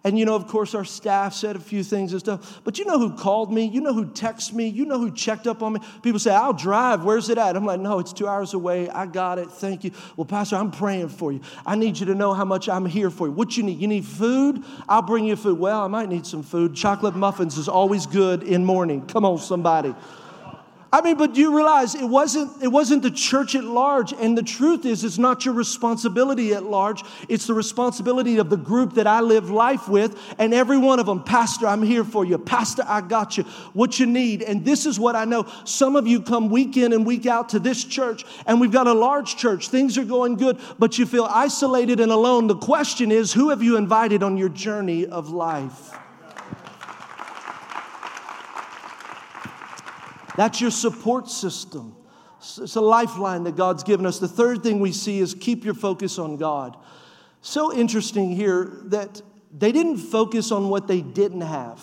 and 0.08 0.18
you 0.18 0.24
know, 0.24 0.36
of 0.36 0.48
course, 0.48 0.74
our 0.74 0.86
staff 0.86 1.34
said 1.34 1.58
a 1.58 1.60
few 1.60 1.84
things 1.84 2.14
and 2.14 2.22
stuff. 2.22 2.62
But 2.64 2.80
you 2.80 2.86
know 2.86 2.98
who 2.98 3.12
called 3.12 3.52
me? 3.52 3.66
You 3.66 3.82
know 3.82 3.94
who 3.94 4.06
texted 4.06 4.54
me? 4.54 4.70
You 4.70 4.86
know 4.86 4.98
who 4.98 5.12
checked 5.12 5.48
up 5.48 5.62
on 5.62 5.74
me? 5.74 5.82
People 6.02 6.18
say, 6.18 6.34
I'll 6.34 6.54
drive. 6.54 7.04
Where's 7.04 7.28
it 7.28 7.38
at? 7.38 7.58
I'm 7.58 7.66
like, 7.66 7.82
no, 7.82 8.00
it's 8.00 8.14
two 8.14 8.26
hours 8.26 8.54
away. 8.54 8.90
I 8.90 9.06
got 9.06 9.38
it. 9.38 9.52
Thank 9.52 9.84
you. 9.84 9.92
Well, 10.16 10.24
Pastor, 10.24 10.56
I'm 10.56 10.72
praying 10.72 11.10
for 11.10 11.34
you. 11.34 11.42
I 11.66 11.76
need 11.76 12.00
you 12.00 12.06
to 12.06 12.16
know 12.16 12.34
how 12.34 12.46
much 12.46 12.70
I'm 12.70 12.86
here 12.86 13.10
for 13.10 13.28
you. 13.28 13.34
What 13.34 13.58
you 13.58 13.64
need? 13.64 13.82
You 13.82 13.90
need 13.90 14.06
food? 14.06 14.64
I'll 14.88 15.02
bring 15.02 15.26
you 15.26 15.36
food. 15.36 15.60
Well, 15.60 15.82
I 15.82 15.88
might 15.88 16.08
need 16.08 16.26
some 16.26 16.42
food. 16.42 16.74
Chocolate 16.74 17.18
muffins 17.18 17.58
is 17.58 17.68
always 17.68 18.06
good 18.06 18.44
in 18.44 18.64
morning. 18.64 19.06
Come 19.08 19.26
on, 19.26 19.40
somebody. 19.40 19.94
I 20.98 21.02
mean, 21.02 21.16
but 21.16 21.36
do 21.36 21.42
you 21.42 21.56
realize 21.56 21.94
it 21.94 22.10
wasn't, 22.10 22.64
it 22.64 22.70
wasn't 22.70 23.04
the 23.04 23.12
church 23.12 23.54
at 23.54 23.64
large. 23.64 24.14
And 24.14 24.36
the 24.36 24.42
truth 24.42 24.84
is, 24.84 25.04
it's 25.04 25.20
not 25.20 25.46
your 25.46 25.54
responsibility 25.54 26.56
at 26.56 26.64
large. 26.64 27.04
It's 27.30 27.46
the 27.46 27.54
responsibility 27.54 28.40
of 28.40 28.50
the 28.50 28.58
group 28.58 28.96
that 28.96 29.06
I 29.06 29.20
live 29.20 29.52
life 29.52 29.88
with. 29.88 30.20
And 30.40 30.56
every 30.56 30.80
one 30.80 31.00
of 31.00 31.06
them, 31.06 31.22
Pastor, 31.22 31.68
I'm 31.68 31.84
here 31.84 32.04
for 32.04 32.26
you. 32.26 32.40
Pastor, 32.40 32.84
I 32.88 33.02
got 33.02 33.38
you. 33.38 33.44
What 33.74 34.00
you 34.00 34.08
need. 34.08 34.42
And 34.42 34.66
this 34.66 34.88
is 34.88 35.00
what 35.00 35.16
I 35.16 35.26
know. 35.26 35.46
Some 35.66 35.96
of 35.96 36.08
you 36.08 36.20
come 36.20 36.50
week 36.50 36.78
in 36.78 36.92
and 36.94 37.06
week 37.06 37.28
out 37.28 37.50
to 37.50 37.60
this 37.60 37.84
church, 37.84 38.26
and 38.48 38.60
we've 38.60 38.72
got 38.72 38.88
a 38.88 38.94
large 38.94 39.38
church. 39.38 39.70
Things 39.70 40.00
are 40.00 40.04
going 40.04 40.34
good, 40.34 40.58
but 40.80 40.98
you 40.98 41.06
feel 41.06 41.26
isolated 41.26 42.00
and 42.00 42.12
alone. 42.12 42.48
The 42.48 42.56
question 42.56 43.12
is, 43.12 43.32
who 43.32 43.52
have 43.52 43.62
you 43.62 43.78
invited 43.78 44.24
on 44.24 44.36
your 44.36 44.50
journey 44.50 45.06
of 45.06 45.30
life? 45.30 45.92
That's 50.38 50.62
your 50.62 50.72
support 50.72 51.30
system. 51.30 51.96
It's 52.40 52.76
a 52.76 52.82
lifeline 52.82 53.44
that 53.46 53.56
God's 53.58 53.84
given 53.84 54.06
us. 54.06 54.20
The 54.20 54.28
third 54.28 54.62
thing 54.62 54.80
we 54.80 54.92
see 54.92 55.20
is 55.20 55.34
keep 55.34 55.66
your 55.66 55.74
focus 55.74 56.20
on 56.20 56.38
God. 56.38 56.78
So 57.42 57.74
interesting 57.74 58.32
here 58.36 58.72
that 58.86 59.22
they 59.52 59.72
didn't 59.72 59.98
focus 59.98 60.52
on 60.52 60.70
what 60.70 60.88
they 60.88 61.02
didn't 61.02 61.42
have. 61.42 61.82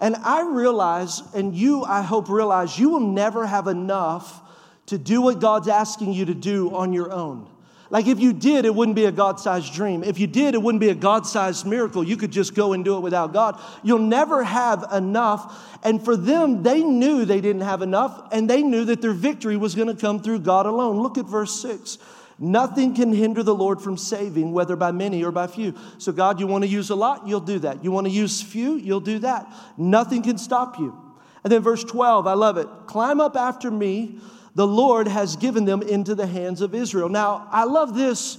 And 0.00 0.16
I 0.16 0.48
realize, 0.50 1.22
and 1.34 1.54
you, 1.54 1.84
I 1.84 2.02
hope, 2.02 2.28
realize 2.30 2.78
you 2.78 2.88
will 2.88 3.00
never 3.00 3.46
have 3.46 3.68
enough 3.68 4.40
to 4.86 4.98
do 4.98 5.20
what 5.20 5.40
God's 5.40 5.68
asking 5.68 6.14
you 6.14 6.24
to 6.24 6.34
do 6.34 6.74
on 6.74 6.92
your 6.92 7.12
own. 7.12 7.50
Like 7.94 8.08
if 8.08 8.18
you 8.18 8.32
did, 8.32 8.64
it 8.64 8.74
wouldn't 8.74 8.96
be 8.96 9.04
a 9.04 9.12
God 9.12 9.38
sized 9.38 9.72
dream. 9.72 10.02
If 10.02 10.18
you 10.18 10.26
did, 10.26 10.54
it 10.54 10.60
wouldn't 10.60 10.80
be 10.80 10.88
a 10.88 10.96
God 10.96 11.28
sized 11.28 11.64
miracle. 11.64 12.02
You 12.02 12.16
could 12.16 12.32
just 12.32 12.52
go 12.52 12.72
and 12.72 12.84
do 12.84 12.96
it 12.96 13.00
without 13.02 13.32
God. 13.32 13.56
You'll 13.84 14.00
never 14.00 14.42
have 14.42 14.84
enough. 14.92 15.78
And 15.84 16.04
for 16.04 16.16
them, 16.16 16.64
they 16.64 16.82
knew 16.82 17.24
they 17.24 17.40
didn't 17.40 17.62
have 17.62 17.82
enough, 17.82 18.30
and 18.32 18.50
they 18.50 18.64
knew 18.64 18.84
that 18.86 19.00
their 19.00 19.12
victory 19.12 19.56
was 19.56 19.76
going 19.76 19.86
to 19.86 19.94
come 19.94 20.20
through 20.20 20.40
God 20.40 20.66
alone. 20.66 21.04
Look 21.04 21.18
at 21.18 21.26
verse 21.26 21.62
6. 21.62 21.98
Nothing 22.36 22.96
can 22.96 23.12
hinder 23.12 23.44
the 23.44 23.54
Lord 23.54 23.80
from 23.80 23.96
saving, 23.96 24.50
whether 24.50 24.74
by 24.74 24.90
many 24.90 25.22
or 25.22 25.30
by 25.30 25.46
few. 25.46 25.72
So, 25.98 26.10
God, 26.10 26.40
you 26.40 26.48
want 26.48 26.64
to 26.64 26.68
use 26.68 26.90
a 26.90 26.96
lot? 26.96 27.28
You'll 27.28 27.38
do 27.38 27.60
that. 27.60 27.84
You 27.84 27.92
want 27.92 28.08
to 28.08 28.12
use 28.12 28.42
few? 28.42 28.74
You'll 28.74 28.98
do 28.98 29.20
that. 29.20 29.46
Nothing 29.78 30.24
can 30.24 30.36
stop 30.36 30.80
you. 30.80 31.00
And 31.44 31.52
then 31.52 31.62
verse 31.62 31.84
12, 31.84 32.26
I 32.26 32.32
love 32.32 32.56
it. 32.56 32.66
Climb 32.86 33.20
up 33.20 33.36
after 33.36 33.70
me 33.70 34.18
the 34.54 34.66
Lord 34.66 35.08
has 35.08 35.36
given 35.36 35.64
them 35.64 35.82
into 35.82 36.14
the 36.14 36.26
hands 36.26 36.60
of 36.60 36.74
Israel. 36.74 37.08
Now, 37.08 37.48
I 37.50 37.64
love 37.64 37.94
this 37.94 38.38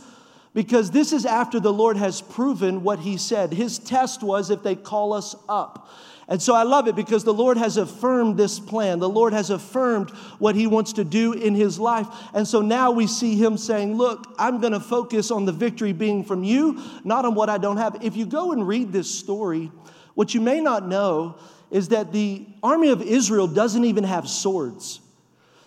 because 0.53 0.91
this 0.91 1.11
is 1.11 1.25
after 1.25 1.59
the 1.59 1.73
Lord 1.73 1.97
has 1.97 2.21
proven 2.21 2.83
what 2.83 2.99
he 2.99 3.17
said. 3.17 3.53
His 3.53 3.77
test 3.77 4.23
was 4.23 4.49
if 4.49 4.63
they 4.63 4.75
call 4.75 5.13
us 5.13 5.35
up. 5.49 5.89
And 6.27 6.41
so 6.41 6.55
I 6.55 6.63
love 6.63 6.87
it 6.87 6.95
because 6.95 7.23
the 7.23 7.33
Lord 7.33 7.57
has 7.57 7.77
affirmed 7.77 8.35
this 8.35 8.59
plan. 8.59 8.97
The 8.97 9.09
Lord 9.09 9.33
has 9.33 9.51
affirmed 9.51 10.09
what 10.39 10.55
He 10.55 10.65
wants 10.65 10.93
to 10.93 11.03
do 11.03 11.33
in 11.33 11.53
His 11.53 11.79
life. 11.79 12.07
And 12.33 12.47
so 12.47 12.61
now 12.61 12.89
we 12.89 13.05
see 13.05 13.35
Him 13.35 13.57
saying, 13.57 13.95
Look, 13.95 14.33
I'm 14.39 14.59
going 14.59 14.73
to 14.73 14.79
focus 14.79 15.29
on 15.29 15.45
the 15.45 15.51
victory 15.51 15.93
being 15.93 16.23
from 16.23 16.43
you, 16.43 16.81
not 17.03 17.25
on 17.25 17.35
what 17.35 17.49
I 17.49 17.59
don't 17.59 17.77
have. 17.77 18.03
If 18.03 18.15
you 18.15 18.25
go 18.25 18.53
and 18.53 18.67
read 18.67 18.91
this 18.91 19.13
story, 19.13 19.71
what 20.15 20.33
you 20.33 20.41
may 20.41 20.61
not 20.61 20.87
know 20.87 21.37
is 21.69 21.89
that 21.89 22.11
the 22.11 22.47
army 22.63 22.89
of 22.89 23.03
Israel 23.03 23.47
doesn't 23.47 23.85
even 23.85 24.03
have 24.03 24.27
swords. 24.27 25.01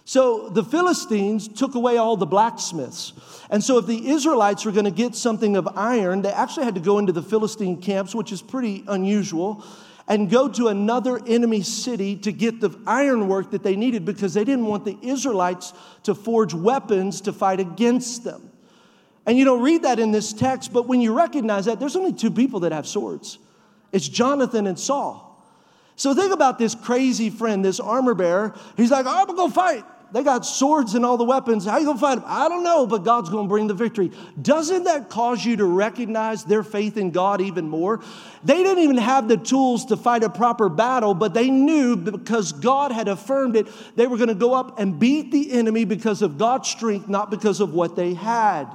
So 0.08 0.48
the 0.48 0.64
Philistines 0.64 1.48
took 1.48 1.74
away 1.74 1.98
all 1.98 2.16
the 2.16 2.24
blacksmiths. 2.24 3.12
And 3.50 3.62
so 3.62 3.76
if 3.76 3.84
the 3.84 4.08
Israelites 4.08 4.64
were 4.64 4.72
going 4.72 4.86
to 4.86 4.90
get 4.90 5.14
something 5.14 5.54
of 5.54 5.68
iron, 5.76 6.22
they 6.22 6.32
actually 6.32 6.64
had 6.64 6.76
to 6.76 6.80
go 6.80 6.98
into 6.98 7.12
the 7.12 7.20
Philistine 7.20 7.76
camps, 7.76 8.14
which 8.14 8.32
is 8.32 8.40
pretty 8.40 8.84
unusual, 8.88 9.62
and 10.08 10.30
go 10.30 10.48
to 10.48 10.68
another 10.68 11.20
enemy 11.26 11.60
city 11.60 12.16
to 12.16 12.32
get 12.32 12.58
the 12.58 12.70
ironwork 12.86 13.50
that 13.50 13.62
they 13.62 13.76
needed 13.76 14.06
because 14.06 14.32
they 14.32 14.44
didn't 14.44 14.64
want 14.64 14.86
the 14.86 14.96
Israelites 15.02 15.74
to 16.04 16.14
forge 16.14 16.54
weapons 16.54 17.20
to 17.20 17.32
fight 17.34 17.60
against 17.60 18.24
them. 18.24 18.50
And 19.26 19.36
you 19.36 19.44
don't 19.44 19.60
read 19.60 19.82
that 19.82 19.98
in 19.98 20.10
this 20.10 20.32
text, 20.32 20.72
but 20.72 20.88
when 20.88 21.02
you 21.02 21.14
recognize 21.14 21.66
that, 21.66 21.80
there's 21.80 21.96
only 21.96 22.14
two 22.14 22.30
people 22.30 22.60
that 22.60 22.72
have 22.72 22.86
swords 22.86 23.38
it's 23.92 24.08
Jonathan 24.08 24.66
and 24.66 24.78
Saul. 24.78 25.26
So 25.96 26.14
think 26.14 26.32
about 26.32 26.58
this 26.58 26.74
crazy 26.74 27.28
friend, 27.28 27.62
this 27.62 27.78
armor 27.78 28.14
bearer. 28.14 28.54
He's 28.74 28.90
like, 28.90 29.04
I'm 29.04 29.26
gonna 29.26 29.36
go 29.36 29.50
fight. 29.50 29.84
They 30.10 30.22
got 30.22 30.46
swords 30.46 30.94
and 30.94 31.04
all 31.04 31.18
the 31.18 31.24
weapons. 31.24 31.66
How 31.66 31.76
you 31.76 31.84
gonna 31.84 31.98
fight 31.98 32.14
them? 32.14 32.24
I 32.26 32.48
don't 32.48 32.64
know, 32.64 32.86
but 32.86 33.04
God's 33.04 33.28
gonna 33.28 33.46
bring 33.46 33.66
the 33.66 33.74
victory. 33.74 34.10
Doesn't 34.40 34.84
that 34.84 35.10
cause 35.10 35.44
you 35.44 35.56
to 35.56 35.66
recognize 35.66 36.44
their 36.44 36.62
faith 36.62 36.96
in 36.96 37.10
God 37.10 37.42
even 37.42 37.68
more? 37.68 38.00
They 38.42 38.62
didn't 38.62 38.82
even 38.84 38.96
have 38.96 39.28
the 39.28 39.36
tools 39.36 39.84
to 39.86 39.98
fight 39.98 40.24
a 40.24 40.30
proper 40.30 40.70
battle, 40.70 41.12
but 41.12 41.34
they 41.34 41.50
knew 41.50 41.94
because 41.94 42.52
God 42.52 42.90
had 42.90 43.06
affirmed 43.06 43.54
it, 43.54 43.68
they 43.96 44.06
were 44.06 44.16
gonna 44.16 44.34
go 44.34 44.54
up 44.54 44.78
and 44.78 44.98
beat 44.98 45.30
the 45.30 45.52
enemy 45.52 45.84
because 45.84 46.22
of 46.22 46.38
God's 46.38 46.70
strength, 46.70 47.06
not 47.08 47.30
because 47.30 47.60
of 47.60 47.74
what 47.74 47.94
they 47.94 48.14
had. 48.14 48.74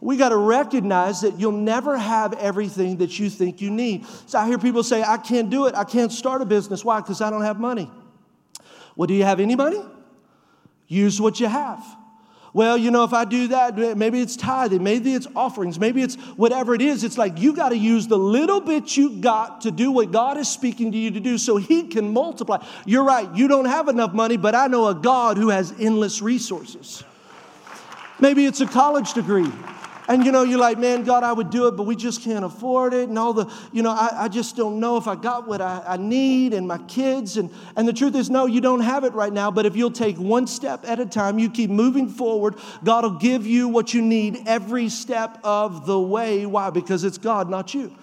We 0.00 0.16
got 0.16 0.30
to 0.30 0.36
recognize 0.36 1.20
that 1.20 1.38
you'll 1.38 1.52
never 1.52 1.96
have 1.96 2.32
everything 2.32 2.96
that 2.96 3.20
you 3.20 3.30
think 3.30 3.60
you 3.60 3.70
need. 3.70 4.04
So 4.26 4.36
I 4.36 4.48
hear 4.48 4.58
people 4.58 4.82
say, 4.82 5.00
I 5.00 5.16
can't 5.16 5.48
do 5.48 5.66
it. 5.66 5.76
I 5.76 5.84
can't 5.84 6.10
start 6.10 6.42
a 6.42 6.44
business. 6.44 6.84
Why? 6.84 6.98
Because 6.98 7.20
I 7.20 7.30
don't 7.30 7.42
have 7.42 7.60
money. 7.60 7.88
Well, 8.96 9.06
do 9.06 9.14
you 9.14 9.24
have 9.24 9.40
any 9.40 9.56
money? 9.56 9.82
Use 10.86 11.20
what 11.20 11.40
you 11.40 11.46
have. 11.46 11.82
Well, 12.54 12.76
you 12.76 12.90
know, 12.90 13.04
if 13.04 13.14
I 13.14 13.24
do 13.24 13.48
that, 13.48 13.96
maybe 13.96 14.20
it's 14.20 14.36
tithing, 14.36 14.82
maybe 14.82 15.14
it's 15.14 15.26
offerings, 15.34 15.78
maybe 15.78 16.02
it's 16.02 16.16
whatever 16.36 16.74
it 16.74 16.82
is. 16.82 17.02
It's 17.02 17.16
like 17.16 17.38
you 17.38 17.54
got 17.54 17.70
to 17.70 17.78
use 17.78 18.08
the 18.08 18.18
little 18.18 18.60
bit 18.60 18.94
you 18.94 19.20
got 19.20 19.62
to 19.62 19.70
do 19.70 19.90
what 19.90 20.12
God 20.12 20.36
is 20.36 20.48
speaking 20.48 20.92
to 20.92 20.98
you 20.98 21.12
to 21.12 21.20
do 21.20 21.38
so 21.38 21.56
He 21.56 21.84
can 21.84 22.12
multiply. 22.12 22.62
You're 22.84 23.04
right, 23.04 23.34
you 23.34 23.48
don't 23.48 23.64
have 23.64 23.88
enough 23.88 24.12
money, 24.12 24.36
but 24.36 24.54
I 24.54 24.66
know 24.66 24.86
a 24.88 24.94
God 24.94 25.38
who 25.38 25.48
has 25.48 25.72
endless 25.80 26.20
resources. 26.20 27.02
Maybe 28.20 28.44
it's 28.44 28.60
a 28.60 28.66
college 28.66 29.14
degree. 29.14 29.50
And 30.08 30.24
you 30.26 30.32
know, 30.32 30.42
you're 30.42 30.58
like, 30.58 30.78
man, 30.78 31.04
God, 31.04 31.22
I 31.22 31.32
would 31.32 31.50
do 31.50 31.68
it, 31.68 31.76
but 31.76 31.84
we 31.84 31.94
just 31.94 32.22
can't 32.22 32.44
afford 32.44 32.92
it. 32.92 33.08
And 33.08 33.16
all 33.18 33.32
the, 33.32 33.52
you 33.72 33.82
know, 33.82 33.92
I, 33.92 34.24
I 34.24 34.28
just 34.28 34.56
don't 34.56 34.80
know 34.80 34.96
if 34.96 35.06
I 35.06 35.14
got 35.14 35.46
what 35.46 35.60
I, 35.60 35.82
I 35.86 35.96
need 35.96 36.54
and 36.54 36.66
my 36.66 36.78
kids. 36.78 37.36
And, 37.36 37.50
and 37.76 37.86
the 37.86 37.92
truth 37.92 38.16
is, 38.16 38.28
no, 38.28 38.46
you 38.46 38.60
don't 38.60 38.80
have 38.80 39.04
it 39.04 39.12
right 39.12 39.32
now. 39.32 39.50
But 39.50 39.64
if 39.64 39.76
you'll 39.76 39.92
take 39.92 40.16
one 40.18 40.48
step 40.48 40.84
at 40.84 40.98
a 40.98 41.06
time, 41.06 41.38
you 41.38 41.48
keep 41.48 41.70
moving 41.70 42.08
forward, 42.08 42.56
God 42.82 43.04
will 43.04 43.18
give 43.18 43.46
you 43.46 43.68
what 43.68 43.94
you 43.94 44.02
need 44.02 44.42
every 44.46 44.88
step 44.88 45.38
of 45.44 45.86
the 45.86 46.00
way. 46.00 46.46
Why? 46.46 46.70
Because 46.70 47.04
it's 47.04 47.18
God, 47.18 47.48
not 47.48 47.72
you. 47.72 47.94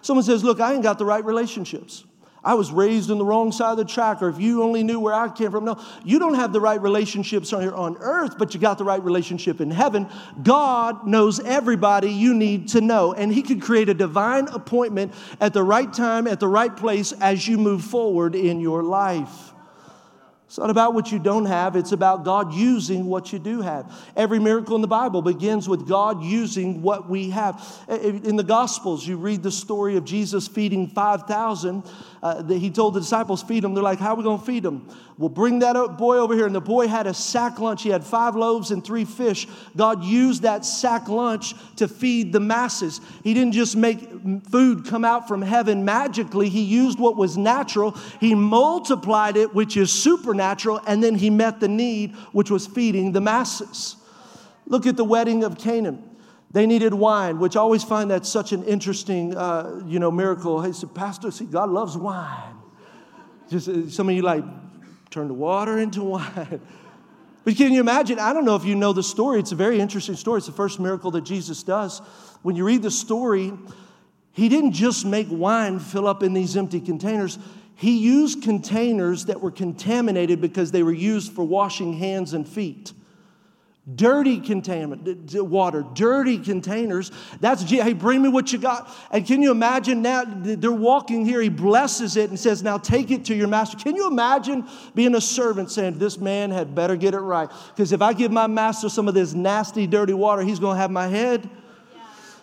Someone 0.00 0.24
says, 0.24 0.44
look, 0.44 0.60
I 0.60 0.74
ain't 0.74 0.84
got 0.84 0.98
the 0.98 1.04
right 1.04 1.24
relationships. 1.24 2.04
I 2.44 2.54
was 2.54 2.70
raised 2.70 3.10
on 3.10 3.18
the 3.18 3.24
wrong 3.24 3.50
side 3.50 3.72
of 3.72 3.78
the 3.78 3.84
track, 3.84 4.22
or 4.22 4.28
if 4.28 4.38
you 4.38 4.62
only 4.62 4.82
knew 4.84 5.00
where 5.00 5.12
I 5.12 5.28
came 5.28 5.50
from. 5.50 5.64
No, 5.64 5.82
you 6.04 6.18
don't 6.18 6.34
have 6.34 6.52
the 6.52 6.60
right 6.60 6.80
relationships 6.80 7.52
on 7.52 7.62
here 7.62 7.74
on 7.74 7.96
earth, 7.98 8.38
but 8.38 8.54
you 8.54 8.60
got 8.60 8.78
the 8.78 8.84
right 8.84 9.02
relationship 9.02 9.60
in 9.60 9.70
heaven. 9.70 10.08
God 10.42 11.06
knows 11.06 11.40
everybody 11.40 12.10
you 12.10 12.34
need 12.34 12.68
to 12.68 12.80
know, 12.80 13.12
and 13.12 13.32
He 13.32 13.42
can 13.42 13.60
create 13.60 13.88
a 13.88 13.94
divine 13.94 14.48
appointment 14.48 15.12
at 15.40 15.52
the 15.52 15.62
right 15.62 15.92
time, 15.92 16.26
at 16.26 16.40
the 16.40 16.48
right 16.48 16.74
place 16.74 17.12
as 17.20 17.46
you 17.46 17.58
move 17.58 17.84
forward 17.84 18.34
in 18.34 18.60
your 18.60 18.82
life. 18.82 19.52
It's 20.46 20.56
not 20.56 20.70
about 20.70 20.94
what 20.94 21.12
you 21.12 21.18
don't 21.18 21.44
have, 21.44 21.76
it's 21.76 21.92
about 21.92 22.24
God 22.24 22.54
using 22.54 23.04
what 23.04 23.34
you 23.34 23.38
do 23.38 23.60
have. 23.60 23.94
Every 24.16 24.38
miracle 24.38 24.76
in 24.76 24.80
the 24.80 24.88
Bible 24.88 25.20
begins 25.20 25.68
with 25.68 25.86
God 25.86 26.24
using 26.24 26.80
what 26.80 27.06
we 27.06 27.28
have. 27.28 27.62
In 27.86 28.36
the 28.36 28.42
Gospels, 28.42 29.06
you 29.06 29.18
read 29.18 29.42
the 29.42 29.50
story 29.50 29.96
of 29.96 30.06
Jesus 30.06 30.48
feeding 30.48 30.88
5,000. 30.88 31.84
Uh, 32.22 32.42
he 32.44 32.70
told 32.70 32.94
the 32.94 33.00
disciples, 33.00 33.42
Feed 33.42 33.64
them. 33.64 33.74
They're 33.74 33.82
like, 33.82 33.98
How 33.98 34.12
are 34.12 34.16
we 34.16 34.22
going 34.22 34.38
to 34.38 34.44
feed 34.44 34.62
them? 34.62 34.88
We'll 35.16 35.28
bring 35.28 35.58
that 35.60 35.74
boy 35.98 36.18
over 36.18 36.34
here. 36.34 36.46
And 36.46 36.54
the 36.54 36.60
boy 36.60 36.86
had 36.86 37.06
a 37.06 37.14
sack 37.14 37.58
lunch. 37.58 37.82
He 37.82 37.90
had 37.90 38.04
five 38.04 38.36
loaves 38.36 38.70
and 38.70 38.84
three 38.84 39.04
fish. 39.04 39.48
God 39.76 40.04
used 40.04 40.42
that 40.42 40.64
sack 40.64 41.08
lunch 41.08 41.54
to 41.76 41.88
feed 41.88 42.32
the 42.32 42.40
masses. 42.40 43.00
He 43.24 43.34
didn't 43.34 43.52
just 43.52 43.76
make 43.76 44.00
food 44.48 44.86
come 44.86 45.04
out 45.04 45.26
from 45.26 45.42
heaven 45.42 45.84
magically, 45.84 46.48
He 46.48 46.62
used 46.62 46.98
what 46.98 47.16
was 47.16 47.36
natural, 47.36 47.96
He 48.20 48.34
multiplied 48.34 49.36
it, 49.36 49.54
which 49.54 49.76
is 49.76 49.90
supernatural 49.90 50.38
supernatural, 50.38 50.80
and 50.86 51.02
then 51.02 51.14
he 51.14 51.30
met 51.30 51.60
the 51.60 51.68
need, 51.68 52.14
which 52.32 52.50
was 52.50 52.66
feeding 52.66 53.12
the 53.12 53.20
masses. 53.20 53.96
Look 54.66 54.86
at 54.86 54.96
the 54.96 55.04
wedding 55.04 55.44
of 55.44 55.58
Canaan. 55.58 56.07
They 56.50 56.66
needed 56.66 56.94
wine, 56.94 57.38
which 57.38 57.56
I 57.56 57.60
always 57.60 57.84
find 57.84 58.10
that 58.10 58.24
such 58.24 58.52
an 58.52 58.64
interesting, 58.64 59.36
uh, 59.36 59.82
you 59.86 59.98
know, 59.98 60.10
miracle. 60.10 60.62
Hey, 60.62 60.72
said, 60.72 60.94
Pastor, 60.94 61.30
see, 61.30 61.44
God 61.44 61.68
loves 61.68 61.96
wine. 61.96 62.54
Just 63.50 63.68
uh, 63.68 63.90
some 63.90 64.08
of 64.08 64.14
you 64.14 64.22
like 64.22 64.44
turn 65.10 65.28
the 65.28 65.34
water 65.34 65.78
into 65.78 66.02
wine. 66.04 66.60
But 67.44 67.56
can 67.56 67.72
you 67.72 67.80
imagine? 67.80 68.18
I 68.18 68.32
don't 68.32 68.44
know 68.44 68.56
if 68.56 68.64
you 68.64 68.74
know 68.74 68.92
the 68.92 69.02
story. 69.02 69.40
It's 69.40 69.52
a 69.52 69.56
very 69.56 69.78
interesting 69.78 70.16
story. 70.16 70.38
It's 70.38 70.46
the 70.46 70.52
first 70.52 70.80
miracle 70.80 71.10
that 71.12 71.22
Jesus 71.22 71.62
does. 71.62 72.00
When 72.42 72.56
you 72.56 72.64
read 72.64 72.82
the 72.82 72.90
story, 72.90 73.52
he 74.32 74.48
didn't 74.48 74.72
just 74.72 75.04
make 75.04 75.28
wine 75.30 75.80
fill 75.80 76.06
up 76.06 76.22
in 76.22 76.32
these 76.32 76.56
empty 76.56 76.80
containers. 76.80 77.38
He 77.74 77.98
used 77.98 78.42
containers 78.42 79.26
that 79.26 79.40
were 79.40 79.50
contaminated 79.50 80.40
because 80.40 80.72
they 80.72 80.82
were 80.82 80.92
used 80.92 81.32
for 81.32 81.44
washing 81.44 81.92
hands 81.94 82.34
and 82.34 82.48
feet. 82.48 82.92
Dirty 83.94 84.38
contaminant 84.38 85.40
water, 85.40 85.82
dirty 85.94 86.38
containers. 86.38 87.10
That's 87.40 87.62
hey, 87.62 87.94
bring 87.94 88.20
me 88.20 88.28
what 88.28 88.52
you 88.52 88.58
got. 88.58 88.94
And 89.10 89.26
can 89.26 89.40
you 89.40 89.50
imagine 89.50 90.02
now? 90.02 90.24
They're 90.26 90.70
walking 90.70 91.24
here. 91.24 91.40
He 91.40 91.48
blesses 91.48 92.16
it 92.16 92.28
and 92.28 92.38
says, 92.38 92.62
"Now 92.62 92.76
take 92.76 93.10
it 93.10 93.24
to 93.26 93.34
your 93.34 93.48
master." 93.48 93.78
Can 93.78 93.96
you 93.96 94.06
imagine 94.06 94.66
being 94.94 95.14
a 95.14 95.22
servant 95.22 95.70
saying, 95.70 95.98
"This 95.98 96.18
man 96.18 96.50
had 96.50 96.74
better 96.74 96.96
get 96.96 97.14
it 97.14 97.20
right," 97.20 97.48
because 97.74 97.92
if 97.92 98.02
I 98.02 98.12
give 98.12 98.30
my 98.30 98.46
master 98.46 98.90
some 98.90 99.08
of 99.08 99.14
this 99.14 99.32
nasty, 99.32 99.86
dirty 99.86 100.12
water, 100.12 100.42
he's 100.42 100.58
going 100.58 100.74
to 100.74 100.80
have 100.80 100.90
my 100.90 101.06
head. 101.06 101.48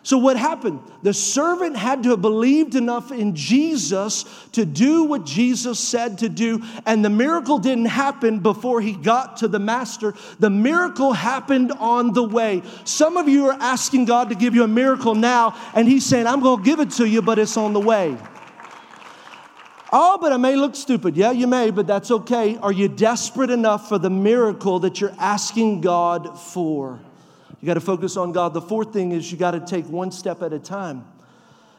So, 0.06 0.20
what 0.20 0.38
happened? 0.38 0.82
The 1.02 1.16
servant 1.16 1.76
had 1.76 2.04
to 2.04 2.12
have 2.12 2.22
believed 2.22 2.76
enough 2.76 3.12
in 3.12 3.34
Jesus 3.34 4.24
to 4.52 4.64
do 4.64 5.06
what 5.06 5.26
Jesus 5.26 5.80
said 5.80 6.20
to 6.20 6.30
do, 6.30 6.62
and 6.86 7.04
the 7.04 7.10
miracle 7.10 7.58
didn't 7.58 7.86
happen 7.86 8.38
before 8.38 8.82
he 8.82 8.94
got 8.94 9.38
to 9.38 9.48
the 9.48 9.58
master. 9.58 10.14
The 10.38 10.52
miracle 10.52 11.14
happened 11.14 11.72
on 11.72 12.14
the 12.14 12.24
way. 12.24 12.62
Some 12.84 13.18
of 13.18 13.28
you 13.28 13.48
are 13.48 13.58
asking 13.60 14.06
God 14.06 14.30
to 14.30 14.36
give 14.36 14.54
you 14.54 14.64
a 14.64 14.68
miracle 14.68 15.16
now, 15.16 15.56
and 15.74 15.88
He's 15.88 16.06
saying, 16.06 16.28
I'm 16.28 16.40
going 16.40 16.60
to 16.60 16.64
give 16.64 16.80
it 16.80 16.92
to 16.92 17.08
you, 17.08 17.24
but 17.24 17.40
it's 17.40 17.58
on 17.58 17.74
the 17.74 17.82
way. 17.82 18.16
Oh, 19.92 20.20
but 20.22 20.32
I 20.32 20.38
may 20.38 20.56
look 20.56 20.76
stupid. 20.76 21.18
Yeah, 21.18 21.32
you 21.32 21.48
may, 21.48 21.72
but 21.72 21.88
that's 21.88 22.12
okay. 22.12 22.58
Are 22.58 22.72
you 22.72 22.90
desperate 22.90 23.50
enough 23.50 23.90
for 23.90 23.98
the 23.98 24.12
miracle 24.12 24.78
that 24.82 25.02
you're 25.02 25.16
asking 25.18 25.82
God 25.82 26.40
for? 26.40 27.00
You 27.66 27.70
got 27.70 27.74
to 27.74 27.82
focus 27.82 28.16
on 28.16 28.32
God. 28.32 28.54
The 28.54 28.62
fourth 28.62 28.94
thing 28.94 29.12
is 29.12 29.32
you 29.32 29.40
got 29.40 29.52
to 29.52 29.60
take 29.60 29.90
one 29.90 30.12
step 30.12 30.44
at 30.44 30.54
a 30.54 30.60
time. 30.60 31.04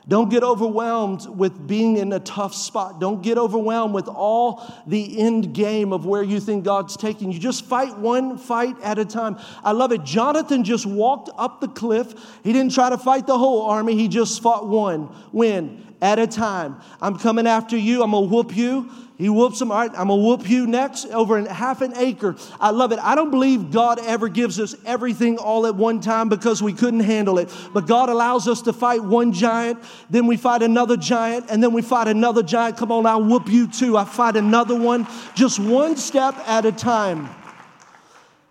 Don't 0.09 0.29
get 0.29 0.43
overwhelmed 0.43 1.29
with 1.29 1.69
being 1.69 1.97
in 1.97 2.13
a 2.13 2.19
tough 2.19 2.57
spot. 2.57 2.99
Don't 3.01 3.23
get 3.23 3.39
overwhelmed 3.39 3.95
with 3.95 4.09
all 4.09 4.67
the 4.89 5.21
end 5.21 5.55
game 5.55 5.93
of 5.93 6.05
where 6.05 6.25
you 6.25 6.41
think 6.41 6.65
God's 6.65 6.97
taking 6.97 7.31
you. 7.31 7.39
Just 7.39 7.67
fight 7.67 7.97
one 7.99 8.37
fight 8.37 8.75
at 8.83 8.99
a 8.99 9.05
time. 9.05 9.39
I 9.63 9.71
love 9.71 9.93
it. 9.93 10.03
Jonathan 10.03 10.65
just 10.65 10.87
walked 10.87 11.31
up 11.39 11.61
the 11.61 11.69
cliff. 11.69 12.15
He 12.43 12.53
didn't 12.53 12.73
try 12.73 12.91
to 12.91 12.99
fight 12.99 13.29
the 13.29 13.39
whole 13.39 13.63
army, 13.63 13.95
he 13.95 14.09
just 14.09 14.43
fought 14.43 14.67
one. 14.67 15.15
win 15.31 15.87
At 16.03 16.19
a 16.19 16.27
time. 16.27 16.81
I'm 17.01 17.17
coming 17.17 17.47
after 17.47 17.77
you. 17.77 18.03
I'm 18.03 18.11
to 18.11 18.21
whoop 18.23 18.57
you. 18.57 18.91
He 19.19 19.31
whoops 19.31 19.59
them. 19.59 19.71
All 19.71 19.79
right, 19.79 19.91
I'm 19.93 20.09
going 20.09 20.21
to 20.21 20.27
whoop 20.27 20.49
you 20.49 20.67
next 20.67 21.07
over 21.07 21.43
half 21.49 21.81
an 21.81 21.97
acre. 21.97 22.37
I 22.61 22.71
love 22.71 22.93
it. 22.93 22.99
I 22.99 23.15
don't 23.15 23.31
believe 23.31 23.71
God 23.71 23.99
ever 23.99 24.29
gives 24.29 24.61
us 24.61 24.75
everything 24.85 25.39
all 25.39 25.67
at 25.67 25.75
one 25.75 26.01
time 26.01 26.29
because 26.29 26.63
we 26.63 26.75
couldn't 26.75 27.01
handle 27.01 27.39
it. 27.39 27.51
But 27.73 27.87
God 27.87 28.11
allows 28.11 28.47
us 28.47 28.61
to 28.63 28.75
fight 28.75 29.03
one 29.03 29.33
giant, 29.33 29.83
then 30.11 30.27
we 30.27 30.37
fight 30.37 30.63
another 30.63 30.99
giant, 30.99 31.47
and 31.51 31.63
then 31.63 31.73
we 31.73 31.81
fight 31.81 32.09
another 32.09 32.43
giant. 32.43 32.77
Come 32.77 32.93
on, 32.93 33.07
I'll 33.07 33.25
whoop 33.25 33.49
you 33.49 33.69
too. 33.69 33.97
I 33.97 34.05
fight 34.05 34.37
another 34.37 34.77
one, 34.77 35.07
just 35.35 35.59
one 35.59 35.97
step 35.97 36.35
at 36.47 36.67
a 36.67 36.73
time. 36.73 37.29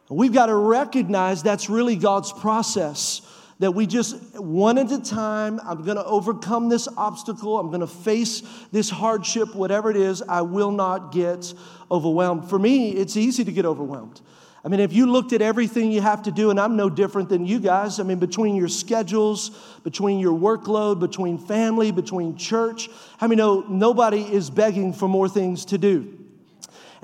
We've 0.09 0.33
got 0.33 0.47
to 0.47 0.55
recognize 0.55 1.43
that's 1.43 1.69
really 1.69 1.95
God's 1.95 2.31
process 2.31 3.21
that 3.59 3.71
we 3.71 3.85
just 3.87 4.17
one 4.37 4.77
at 4.77 4.91
a 4.91 5.01
time, 5.01 5.61
I'm 5.63 5.83
going 5.83 5.97
to 5.97 6.05
overcome 6.05 6.67
this 6.67 6.87
obstacle. 6.97 7.57
I'm 7.57 7.67
going 7.67 7.79
to 7.79 7.87
face 7.87 8.43
this 8.71 8.89
hardship, 8.89 9.55
whatever 9.55 9.89
it 9.89 9.97
is. 9.97 10.21
I 10.21 10.41
will 10.41 10.71
not 10.71 11.11
get 11.11 11.53
overwhelmed. 11.89 12.49
For 12.49 12.59
me, 12.59 12.91
it's 12.91 13.15
easy 13.15 13.45
to 13.45 13.51
get 13.51 13.65
overwhelmed. 13.65 14.19
I 14.65 14.67
mean, 14.67 14.79
if 14.79 14.93
you 14.93 15.05
looked 15.05 15.31
at 15.31 15.43
everything 15.43 15.91
you 15.91 16.01
have 16.01 16.23
to 16.23 16.31
do, 16.31 16.49
and 16.49 16.59
I'm 16.59 16.75
no 16.75 16.89
different 16.89 17.29
than 17.29 17.45
you 17.45 17.59
guys, 17.59 17.99
I 17.99 18.03
mean, 18.03 18.17
between 18.17 18.55
your 18.55 18.67
schedules, 18.67 19.51
between 19.83 20.17
your 20.17 20.37
workload, 20.37 20.99
between 20.99 21.37
family, 21.37 21.91
between 21.91 22.35
church, 22.35 22.89
I 23.21 23.27
mean, 23.27 23.37
no, 23.37 23.61
nobody 23.69 24.21
is 24.21 24.49
begging 24.49 24.91
for 24.91 25.07
more 25.07 25.29
things 25.29 25.65
to 25.65 25.77
do. 25.77 26.24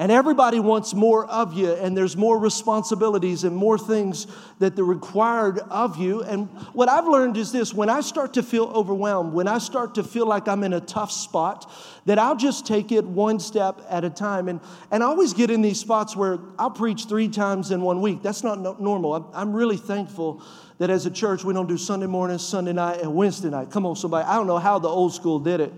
And 0.02 0.12
everybody 0.12 0.60
wants 0.60 0.96
more 0.96 1.28
of 1.28 1.54
you, 1.54 1.74
and 1.74 1.96
there's 1.96 2.18
more 2.18 2.40
responsibilities 2.40 3.44
and 3.44 3.56
more 3.56 3.78
things 3.78 4.26
that 4.58 4.76
they're 4.76 4.84
required 4.84 5.60
of 5.70 5.98
you. 5.98 6.24
And 6.24 6.48
what 6.74 6.90
I've 6.90 7.06
learned 7.06 7.38
is 7.38 7.52
this 7.52 7.72
when 7.72 7.88
I 7.88 8.02
start 8.02 8.34
to 8.34 8.42
feel 8.42 8.64
overwhelmed, 8.74 9.32
when 9.32 9.48
I 9.48 9.60
start 9.60 9.94
to 9.96 10.04
feel 10.04 10.26
like 10.26 10.48
I'm 10.48 10.64
in 10.64 10.74
a 10.74 10.82
tough 10.82 11.12
spot, 11.12 11.72
that 12.08 12.18
I'll 12.18 12.36
just 12.36 12.66
take 12.66 12.92
it 12.92 13.06
one 13.06 13.40
step 13.40 13.80
at 13.92 14.04
a 14.04 14.10
time. 14.10 14.48
And, 14.48 14.60
and 14.90 15.04
I 15.04 15.06
always 15.06 15.34
get 15.34 15.52
in 15.52 15.62
these 15.62 15.80
spots 15.80 16.16
where 16.16 16.40
I'll 16.58 16.72
preach 16.72 17.06
three 17.06 17.28
times 17.28 17.70
in 17.70 17.84
one 17.84 18.02
week. 18.02 18.24
That's 18.24 18.44
not 18.44 18.60
no, 18.60 18.76
normal. 18.80 19.14
I'm, 19.14 19.26
I'm 19.36 19.54
really 19.54 19.78
thankful 19.78 20.42
that 20.80 20.90
as 20.90 21.06
a 21.06 21.12
church, 21.12 21.44
we 21.44 21.54
don't 21.54 21.68
do 21.68 21.78
Sunday 21.78 22.08
morning, 22.08 22.40
Sunday 22.40 22.74
night, 22.74 23.02
and 23.02 23.14
Wednesday 23.14 23.52
night. 23.52 23.70
Come 23.70 23.86
on, 23.86 23.96
somebody. 23.96 24.26
I 24.28 24.34
don't 24.34 24.48
know 24.48 24.58
how 24.58 24.80
the 24.80 24.90
old 24.90 25.14
school 25.14 25.38
did 25.38 25.60
it. 25.60 25.72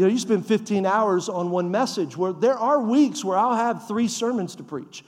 You 0.00 0.06
know, 0.06 0.12
you 0.12 0.18
spend 0.18 0.46
15 0.46 0.86
hours 0.86 1.28
on 1.28 1.50
one 1.50 1.70
message 1.70 2.16
where 2.16 2.32
there 2.32 2.56
are 2.56 2.80
weeks 2.80 3.22
where 3.22 3.36
I'll 3.36 3.54
have 3.54 3.86
three 3.86 4.08
sermons 4.08 4.54
to 4.54 4.62
preach. 4.62 5.04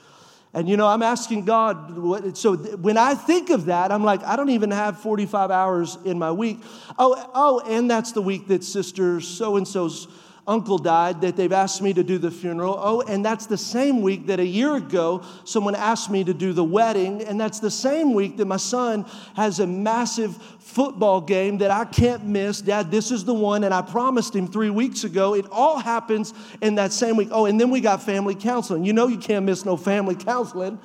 And 0.53 0.69
you 0.69 0.77
know, 0.77 0.85
I'm 0.85 1.01
asking 1.01 1.45
God, 1.45 1.97
what, 1.97 2.37
so 2.37 2.55
when 2.55 2.95
I 2.95 3.15
think 3.15 3.49
of 3.49 3.65
that, 3.65 3.91
I'm 3.91 4.03
like, 4.03 4.21
I 4.21 4.35
don't 4.35 4.51
even 4.51 4.69
have 4.69 4.99
45 4.99 5.49
hours 5.49 5.97
in 6.05 6.19
my 6.19 6.31
week. 6.31 6.59
Oh, 6.99 7.27
oh, 7.33 7.63
and 7.67 7.89
that's 7.89 8.11
the 8.11 8.21
week 8.21 8.47
that 8.49 8.63
sister 8.63 9.19
so 9.19 9.55
and 9.55 9.67
so's 9.67 10.07
uncle 10.45 10.77
died 10.77 11.21
that 11.21 11.35
they've 11.37 11.53
asked 11.53 11.81
me 11.81 11.93
to 11.93 12.03
do 12.03 12.17
the 12.17 12.29
funeral. 12.29 12.77
Oh, 12.77 13.01
and 13.01 13.23
that's 13.23 13.45
the 13.45 13.57
same 13.57 14.01
week 14.01 14.27
that 14.27 14.39
a 14.39 14.45
year 14.45 14.75
ago 14.75 15.23
someone 15.45 15.75
asked 15.75 16.09
me 16.09 16.23
to 16.23 16.33
do 16.33 16.51
the 16.51 16.63
wedding. 16.63 17.23
And 17.23 17.39
that's 17.39 17.59
the 17.59 17.71
same 17.71 18.13
week 18.13 18.37
that 18.37 18.45
my 18.45 18.57
son 18.57 19.05
has 19.35 19.59
a 19.59 19.67
massive 19.67 20.35
football 20.59 21.21
game 21.21 21.59
that 21.59 21.71
I 21.71 21.85
can't 21.85 22.25
miss. 22.25 22.61
Dad, 22.61 22.91
this 22.91 23.11
is 23.11 23.23
the 23.23 23.33
one. 23.33 23.63
And 23.63 23.73
I 23.73 23.81
promised 23.81 24.35
him 24.35 24.47
three 24.47 24.69
weeks 24.69 25.03
ago. 25.03 25.33
It 25.33 25.45
all 25.51 25.79
happens 25.79 26.33
in 26.61 26.75
that 26.75 26.91
same 26.91 27.15
week. 27.15 27.29
Oh, 27.31 27.45
and 27.45 27.59
then 27.59 27.69
we 27.69 27.79
got 27.79 28.03
family 28.03 28.35
counseling. 28.35 28.83
You 28.83 28.93
know, 28.93 29.07
you 29.07 29.17
can't 29.17 29.45
miss 29.45 29.63
no 29.63 29.77
family 29.77 30.15
counseling. 30.15 30.79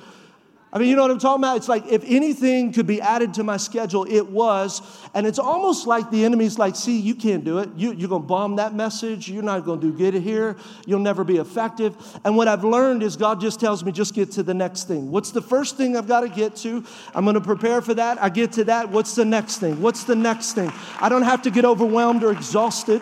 I 0.71 0.77
mean, 0.77 0.89
you 0.89 0.95
know 0.95 1.01
what 1.01 1.09
I'm 1.09 1.17
talking 1.17 1.43
about? 1.43 1.57
It's 1.57 1.67
like 1.67 1.87
if 1.87 2.03
anything 2.05 2.71
could 2.71 2.85
be 2.85 3.01
added 3.01 3.33
to 3.35 3.43
my 3.43 3.57
schedule, 3.57 4.05
it 4.07 4.29
was. 4.29 4.83
And 5.15 5.25
it's 5.25 5.39
almost 5.39 5.87
like 5.87 6.11
the 6.11 6.23
enemy's 6.23 6.59
like, 6.59 6.75
see, 6.75 6.99
you 6.99 7.15
can't 7.15 7.43
do 7.43 7.57
it. 7.57 7.69
You, 7.75 7.91
are 7.91 8.07
going 8.07 8.21
to 8.21 8.27
bomb 8.27 8.57
that 8.57 8.75
message. 8.75 9.27
You're 9.27 9.41
not 9.41 9.65
going 9.65 9.81
to 9.81 9.91
do 9.91 9.97
good 9.97 10.13
here. 10.21 10.57
You'll 10.85 10.99
never 10.99 11.23
be 11.23 11.37
effective. 11.37 11.97
And 12.23 12.37
what 12.37 12.47
I've 12.47 12.63
learned 12.63 13.01
is 13.01 13.15
God 13.15 13.41
just 13.41 13.59
tells 13.59 13.83
me, 13.83 13.91
just 13.91 14.13
get 14.13 14.31
to 14.33 14.43
the 14.43 14.53
next 14.53 14.83
thing. 14.87 15.09
What's 15.09 15.31
the 15.31 15.41
first 15.41 15.75
thing 15.75 15.97
I've 15.97 16.07
got 16.07 16.21
to 16.21 16.29
get 16.29 16.55
to? 16.57 16.85
I'm 17.15 17.25
going 17.25 17.33
to 17.33 17.41
prepare 17.41 17.81
for 17.81 17.95
that. 17.95 18.21
I 18.21 18.29
get 18.29 18.51
to 18.53 18.65
that. 18.65 18.89
What's 18.89 19.15
the 19.15 19.25
next 19.25 19.57
thing? 19.57 19.81
What's 19.81 20.03
the 20.03 20.15
next 20.15 20.53
thing? 20.53 20.71
I 21.01 21.09
don't 21.09 21.23
have 21.23 21.41
to 21.43 21.51
get 21.51 21.65
overwhelmed 21.65 22.23
or 22.23 22.31
exhausted. 22.31 23.01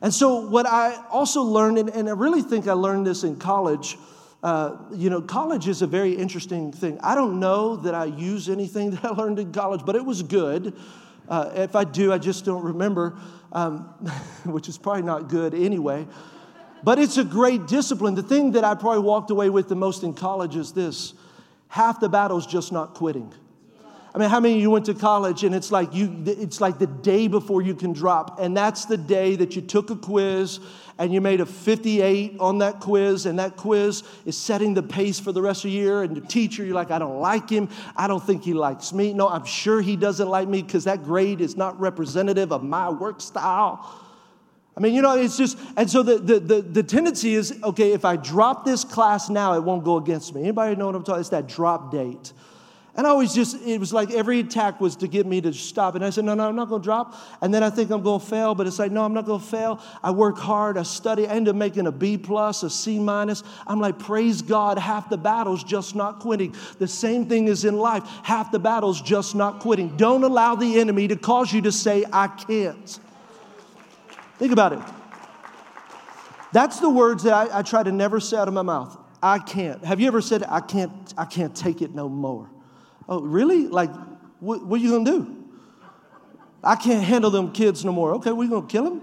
And 0.00 0.14
so, 0.14 0.48
what 0.48 0.66
I 0.66 1.00
also 1.10 1.42
learned, 1.42 1.78
and, 1.78 1.88
and 1.88 2.08
I 2.08 2.12
really 2.12 2.42
think 2.42 2.66
I 2.66 2.72
learned 2.72 3.06
this 3.06 3.22
in 3.22 3.36
college 3.36 3.96
uh, 4.42 4.76
you 4.92 5.08
know, 5.08 5.22
college 5.22 5.68
is 5.68 5.82
a 5.82 5.86
very 5.86 6.12
interesting 6.12 6.72
thing. 6.72 6.98
I 7.00 7.14
don't 7.14 7.38
know 7.38 7.76
that 7.76 7.94
I 7.94 8.06
use 8.06 8.48
anything 8.48 8.90
that 8.92 9.04
I 9.04 9.10
learned 9.10 9.38
in 9.38 9.52
college, 9.52 9.82
but 9.84 9.96
it 9.96 10.04
was 10.04 10.22
good. 10.22 10.76
Uh, 11.28 11.50
if 11.54 11.76
I 11.76 11.84
do, 11.84 12.12
I 12.12 12.18
just 12.18 12.44
don't 12.44 12.64
remember, 12.64 13.16
um, 13.52 13.80
which 14.44 14.68
is 14.68 14.78
probably 14.78 15.02
not 15.02 15.28
good 15.28 15.54
anyway. 15.54 16.06
But 16.84 16.98
it's 16.98 17.16
a 17.16 17.24
great 17.24 17.68
discipline. 17.68 18.16
The 18.16 18.24
thing 18.24 18.52
that 18.52 18.64
I 18.64 18.74
probably 18.74 19.02
walked 19.02 19.30
away 19.30 19.48
with 19.50 19.68
the 19.68 19.76
most 19.76 20.02
in 20.02 20.14
college 20.14 20.56
is 20.56 20.72
this 20.72 21.14
half 21.68 22.00
the 22.00 22.08
battle 22.08 22.38
is 22.38 22.46
just 22.46 22.72
not 22.72 22.94
quitting. 22.94 23.32
I 24.14 24.18
mean, 24.18 24.28
how 24.28 24.40
many 24.40 24.56
of 24.56 24.60
you 24.60 24.70
went 24.70 24.84
to 24.86 24.94
college 24.94 25.42
and 25.42 25.54
it's 25.54 25.72
like 25.72 25.94
you 25.94 26.22
it's 26.26 26.60
like 26.60 26.78
the 26.78 26.86
day 26.86 27.28
before 27.28 27.62
you 27.62 27.74
can 27.74 27.94
drop 27.94 28.38
and 28.40 28.54
that's 28.54 28.84
the 28.84 28.98
day 28.98 29.36
that 29.36 29.56
you 29.56 29.62
took 29.62 29.88
a 29.88 29.96
quiz 29.96 30.60
and 30.98 31.14
you 31.14 31.22
made 31.22 31.40
a 31.40 31.46
58 31.46 32.36
on 32.38 32.58
that 32.58 32.78
quiz 32.78 33.24
and 33.24 33.38
that 33.38 33.56
quiz 33.56 34.02
is 34.26 34.36
setting 34.36 34.74
the 34.74 34.82
pace 34.82 35.18
for 35.18 35.32
the 35.32 35.40
rest 35.40 35.64
of 35.64 35.70
the 35.70 35.76
year 35.76 36.02
and 36.02 36.14
the 36.14 36.20
teacher 36.20 36.62
you're 36.62 36.74
like 36.74 36.90
I 36.90 36.98
don't 36.98 37.20
like 37.20 37.48
him. 37.48 37.70
I 37.96 38.06
don't 38.06 38.22
think 38.22 38.44
he 38.44 38.52
likes 38.52 38.92
me. 38.92 39.14
No, 39.14 39.28
I'm 39.28 39.46
sure 39.46 39.80
he 39.80 39.96
doesn't 39.96 40.28
like 40.28 40.46
me 40.46 40.60
because 40.60 40.84
that 40.84 41.04
grade 41.04 41.40
is 41.40 41.56
not 41.56 41.80
representative 41.80 42.52
of 42.52 42.62
my 42.62 42.90
work 42.90 43.22
style. 43.22 43.98
I 44.76 44.80
mean, 44.80 44.94
you 44.94 45.02
know, 45.02 45.16
it's 45.16 45.36
just, 45.36 45.58
and 45.76 45.90
so 45.90 46.02
the, 46.02 46.18
the, 46.18 46.40
the, 46.40 46.62
the, 46.62 46.82
tendency 46.82 47.34
is, 47.34 47.58
okay, 47.62 47.92
if 47.92 48.06
I 48.06 48.16
drop 48.16 48.64
this 48.64 48.84
class 48.84 49.28
now, 49.28 49.52
it 49.54 49.62
won't 49.62 49.84
go 49.84 49.98
against 49.98 50.34
me. 50.34 50.40
Anybody 50.42 50.76
know 50.76 50.86
what 50.86 50.94
I'm 50.94 51.04
talking? 51.04 51.20
It's 51.20 51.28
that 51.28 51.46
drop 51.46 51.92
date. 51.92 52.32
And 52.94 53.06
I 53.06 53.14
was 53.14 53.34
just, 53.34 53.56
it 53.66 53.80
was 53.80 53.90
like 53.94 54.10
every 54.10 54.40
attack 54.40 54.78
was 54.78 54.96
to 54.96 55.08
get 55.08 55.24
me 55.24 55.40
to 55.40 55.52
stop. 55.54 55.94
And 55.94 56.04
I 56.04 56.10
said, 56.10 56.26
no, 56.26 56.34
no, 56.34 56.46
I'm 56.46 56.54
not 56.54 56.68
going 56.68 56.82
to 56.82 56.84
drop. 56.84 57.14
And 57.40 57.52
then 57.52 57.62
I 57.62 57.70
think 57.70 57.90
I'm 57.90 58.02
going 58.02 58.20
to 58.20 58.26
fail, 58.26 58.54
but 58.54 58.66
it's 58.66 58.78
like, 58.78 58.92
no, 58.92 59.02
I'm 59.02 59.14
not 59.14 59.24
going 59.24 59.40
to 59.40 59.46
fail. 59.46 59.80
I 60.02 60.10
work 60.10 60.36
hard, 60.36 60.76
I 60.76 60.82
study, 60.82 61.26
I 61.26 61.32
end 61.32 61.48
up 61.48 61.56
making 61.56 61.86
a 61.86 61.92
B 61.92 62.18
plus, 62.18 62.62
a 62.62 62.68
C 62.68 62.98
minus. 62.98 63.44
I'm 63.66 63.80
like, 63.80 63.98
praise 63.98 64.42
God, 64.42 64.78
half 64.78 65.08
the 65.08 65.16
battle's 65.16 65.64
just 65.64 65.96
not 65.96 66.20
quitting. 66.20 66.54
The 66.78 66.86
same 66.86 67.26
thing 67.26 67.48
is 67.48 67.64
in 67.64 67.78
life. 67.78 68.04
Half 68.24 68.52
the 68.52 68.58
battle's 68.58 69.00
just 69.00 69.34
not 69.34 69.60
quitting. 69.60 69.96
Don't 69.96 70.22
allow 70.22 70.54
the 70.54 70.78
enemy 70.78 71.08
to 71.08 71.16
cause 71.16 71.50
you 71.50 71.62
to 71.62 71.72
say, 71.72 72.04
I 72.12 72.26
can't. 72.26 73.00
Think 74.38 74.52
about 74.52 74.74
it. 74.74 74.80
That's 76.52 76.78
the 76.78 76.90
words 76.90 77.22
that 77.22 77.32
I, 77.32 77.60
I 77.60 77.62
try 77.62 77.82
to 77.82 77.92
never 77.92 78.20
say 78.20 78.36
out 78.36 78.48
of 78.48 78.54
my 78.54 78.60
mouth. 78.60 78.98
I 79.22 79.38
can't. 79.38 79.82
Have 79.82 79.98
you 79.98 80.08
ever 80.08 80.20
said, 80.20 80.44
I 80.46 80.60
can't, 80.60 81.14
I 81.16 81.24
can't 81.24 81.56
take 81.56 81.80
it 81.80 81.94
no 81.94 82.10
more? 82.10 82.50
Oh, 83.12 83.20
really? 83.20 83.68
Like, 83.68 83.90
what, 84.40 84.64
what 84.64 84.80
are 84.80 84.82
you 84.82 84.88
going 84.88 85.04
to 85.04 85.10
do? 85.10 85.44
I 86.64 86.76
can't 86.76 87.04
handle 87.04 87.30
them 87.30 87.52
kids 87.52 87.84
no 87.84 87.92
more. 87.92 88.14
Okay, 88.14 88.32
we 88.32 88.48
going 88.48 88.66
to 88.66 88.72
kill 88.72 88.86
him? 88.86 89.02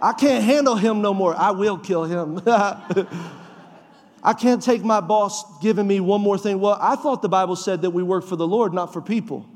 I 0.00 0.14
can't 0.14 0.42
handle 0.42 0.76
him 0.76 1.02
no 1.02 1.12
more. 1.12 1.36
I 1.36 1.50
will 1.50 1.76
kill 1.76 2.04
him. 2.04 2.40
I 2.46 4.32
can't 4.32 4.62
take 4.62 4.82
my 4.82 5.02
boss 5.02 5.44
giving 5.60 5.86
me 5.86 6.00
one 6.00 6.22
more 6.22 6.38
thing. 6.38 6.58
Well, 6.58 6.78
I 6.80 6.96
thought 6.96 7.20
the 7.20 7.28
Bible 7.28 7.54
said 7.54 7.82
that 7.82 7.90
we 7.90 8.02
work 8.02 8.24
for 8.24 8.36
the 8.36 8.48
Lord, 8.48 8.72
not 8.72 8.94
for 8.94 9.02
people. 9.02 9.46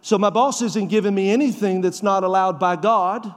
So 0.00 0.16
my 0.16 0.30
boss 0.30 0.62
isn't 0.62 0.88
giving 0.88 1.14
me 1.14 1.30
anything 1.30 1.82
that's 1.82 2.02
not 2.02 2.24
allowed 2.24 2.58
by 2.58 2.76
God. 2.76 3.34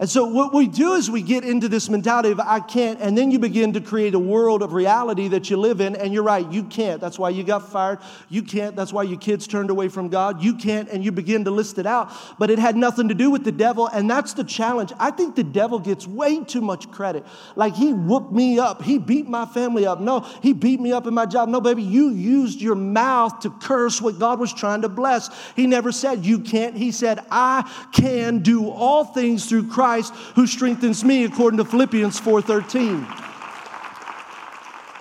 And 0.00 0.08
so, 0.08 0.24
what 0.24 0.54
we 0.54 0.66
do 0.66 0.94
is 0.94 1.10
we 1.10 1.20
get 1.20 1.44
into 1.44 1.68
this 1.68 1.90
mentality 1.90 2.30
of 2.30 2.40
I 2.40 2.60
can't, 2.60 2.98
and 3.00 3.18
then 3.18 3.30
you 3.30 3.38
begin 3.38 3.74
to 3.74 3.82
create 3.82 4.14
a 4.14 4.18
world 4.18 4.62
of 4.62 4.72
reality 4.72 5.28
that 5.28 5.50
you 5.50 5.58
live 5.58 5.82
in, 5.82 5.94
and 5.94 6.10
you're 6.10 6.22
right, 6.22 6.50
you 6.50 6.64
can't. 6.64 7.02
That's 7.02 7.18
why 7.18 7.28
you 7.28 7.44
got 7.44 7.70
fired. 7.70 7.98
You 8.30 8.42
can't. 8.42 8.74
That's 8.74 8.94
why 8.94 9.02
your 9.02 9.18
kids 9.18 9.46
turned 9.46 9.68
away 9.68 9.88
from 9.88 10.08
God. 10.08 10.42
You 10.42 10.54
can't, 10.54 10.88
and 10.88 11.04
you 11.04 11.12
begin 11.12 11.44
to 11.44 11.50
list 11.50 11.78
it 11.78 11.84
out. 11.84 12.10
But 12.38 12.48
it 12.48 12.58
had 12.58 12.78
nothing 12.78 13.08
to 13.08 13.14
do 13.14 13.30
with 13.30 13.44
the 13.44 13.52
devil, 13.52 13.88
and 13.88 14.08
that's 14.08 14.32
the 14.32 14.42
challenge. 14.42 14.90
I 14.98 15.10
think 15.10 15.36
the 15.36 15.44
devil 15.44 15.78
gets 15.78 16.06
way 16.06 16.44
too 16.44 16.62
much 16.62 16.90
credit. 16.90 17.26
Like 17.54 17.74
he 17.74 17.92
whooped 17.92 18.32
me 18.32 18.58
up, 18.58 18.80
he 18.80 18.96
beat 18.96 19.28
my 19.28 19.44
family 19.44 19.84
up. 19.84 20.00
No, 20.00 20.20
he 20.42 20.54
beat 20.54 20.80
me 20.80 20.92
up 20.92 21.06
in 21.06 21.12
my 21.12 21.26
job. 21.26 21.50
No, 21.50 21.60
baby, 21.60 21.82
you 21.82 22.08
used 22.08 22.62
your 22.62 22.74
mouth 22.74 23.40
to 23.40 23.50
curse 23.50 24.00
what 24.00 24.18
God 24.18 24.40
was 24.40 24.54
trying 24.54 24.80
to 24.80 24.88
bless. 24.88 25.28
He 25.56 25.66
never 25.66 25.92
said 25.92 26.24
you 26.24 26.38
can't, 26.38 26.74
he 26.74 26.90
said, 26.90 27.18
I 27.30 27.70
can 27.92 28.38
do 28.38 28.70
all 28.70 29.04
things 29.04 29.44
through 29.44 29.68
Christ 29.68 29.89
Christ 29.90 30.14
who 30.36 30.46
strengthens 30.46 31.02
me 31.02 31.24
according 31.24 31.58
to 31.58 31.64
Philippians 31.64 32.20
4:13. 32.20 33.04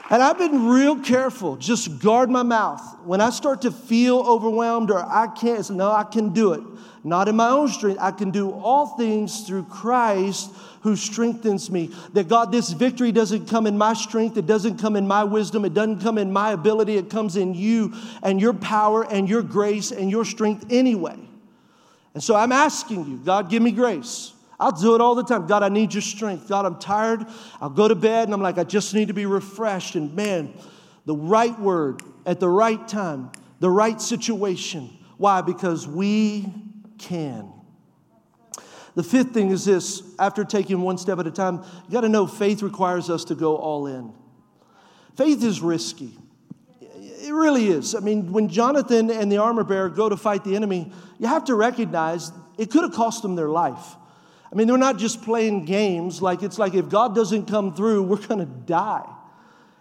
And 0.09 0.23
I've 0.23 0.39
been 0.39 0.67
real 0.67 0.95
careful, 0.95 1.57
just 1.57 1.99
guard 1.99 2.31
my 2.31 2.41
mouth. 2.41 2.81
When 3.05 3.21
I 3.21 3.29
start 3.29 3.61
to 3.61 3.71
feel 3.71 4.17
overwhelmed 4.21 4.89
or 4.89 4.97
I 4.97 5.27
can't, 5.27 5.69
no, 5.69 5.91
I 5.91 6.03
can 6.03 6.29
do 6.29 6.53
it. 6.53 6.63
Not 7.03 7.27
in 7.27 7.35
my 7.35 7.49
own 7.49 7.67
strength. 7.67 7.99
I 8.01 8.09
can 8.09 8.31
do 8.31 8.49
all 8.49 8.87
things 8.87 9.41
through 9.41 9.65
Christ 9.65 10.49
who 10.81 10.95
strengthens 10.95 11.69
me. 11.69 11.91
That 12.13 12.27
God, 12.27 12.51
this 12.51 12.71
victory 12.71 13.11
doesn't 13.11 13.47
come 13.47 13.67
in 13.67 13.77
my 13.77 13.93
strength, 13.93 14.37
it 14.37 14.47
doesn't 14.47 14.79
come 14.79 14.95
in 14.95 15.07
my 15.07 15.23
wisdom, 15.23 15.65
it 15.65 15.75
doesn't 15.75 16.01
come 16.01 16.17
in 16.17 16.33
my 16.33 16.53
ability, 16.53 16.97
it 16.97 17.11
comes 17.11 17.35
in 17.35 17.53
you 17.53 17.93
and 18.23 18.41
your 18.41 18.53
power 18.53 19.03
and 19.03 19.29
your 19.29 19.43
grace 19.43 19.91
and 19.91 20.09
your 20.09 20.25
strength 20.25 20.65
anyway. 20.71 21.19
And 22.15 22.23
so 22.23 22.35
I'm 22.35 22.51
asking 22.51 23.05
you, 23.05 23.17
God, 23.17 23.51
give 23.51 23.61
me 23.61 23.71
grace. 23.71 24.33
I'll 24.59 24.71
do 24.71 24.95
it 24.95 25.01
all 25.01 25.15
the 25.15 25.23
time. 25.23 25.47
God, 25.47 25.63
I 25.63 25.69
need 25.69 25.93
your 25.93 26.01
strength. 26.01 26.49
God, 26.49 26.65
I'm 26.65 26.79
tired. 26.79 27.25
I'll 27.61 27.69
go 27.69 27.87
to 27.87 27.95
bed 27.95 28.25
and 28.25 28.33
I'm 28.33 28.41
like, 28.41 28.57
I 28.57 28.65
just 28.65 28.93
need 28.93 29.07
to 29.07 29.13
be 29.13 29.25
refreshed. 29.25 29.95
And 29.95 30.13
man, 30.13 30.53
the 31.05 31.15
right 31.15 31.57
word 31.59 32.01
at 32.25 32.39
the 32.39 32.49
right 32.49 32.85
time, 32.87 33.31
the 33.59 33.69
right 33.69 34.01
situation. 34.01 34.89
Why? 35.17 35.41
Because 35.41 35.87
we 35.87 36.53
can. 36.97 37.53
The 38.95 39.03
fifth 39.03 39.33
thing 39.33 39.51
is 39.51 39.63
this 39.63 40.03
after 40.19 40.43
taking 40.43 40.81
one 40.81 40.97
step 40.97 41.19
at 41.19 41.27
a 41.27 41.31
time, 41.31 41.63
you 41.87 41.93
got 41.93 42.01
to 42.01 42.09
know 42.09 42.27
faith 42.27 42.61
requires 42.61 43.09
us 43.09 43.23
to 43.25 43.35
go 43.35 43.55
all 43.55 43.87
in. 43.87 44.13
Faith 45.15 45.43
is 45.43 45.61
risky. 45.61 46.17
It 46.81 47.33
really 47.33 47.67
is. 47.67 47.95
I 47.95 47.99
mean, 47.99 48.31
when 48.31 48.49
Jonathan 48.49 49.09
and 49.09 49.31
the 49.31 49.37
armor 49.37 49.63
bearer 49.63 49.89
go 49.89 50.09
to 50.09 50.17
fight 50.17 50.43
the 50.43 50.55
enemy, 50.55 50.91
you 51.17 51.27
have 51.27 51.45
to 51.45 51.55
recognize 51.55 52.31
it 52.57 52.71
could 52.71 52.83
have 52.83 52.93
cost 52.93 53.21
them 53.21 53.35
their 53.35 53.49
life. 53.49 53.95
I 54.51 54.55
mean, 54.55 54.67
they're 54.67 54.77
not 54.77 54.97
just 54.97 55.21
playing 55.21 55.65
games 55.65 56.21
like 56.21 56.41
it's 56.41 56.57
like 56.57 56.73
if 56.73 56.89
God 56.89 57.13
doesn't 57.13 57.45
come 57.47 57.73
through, 57.73 58.03
we're 58.03 58.25
going 58.27 58.39
to 58.39 58.45
die. 58.45 59.07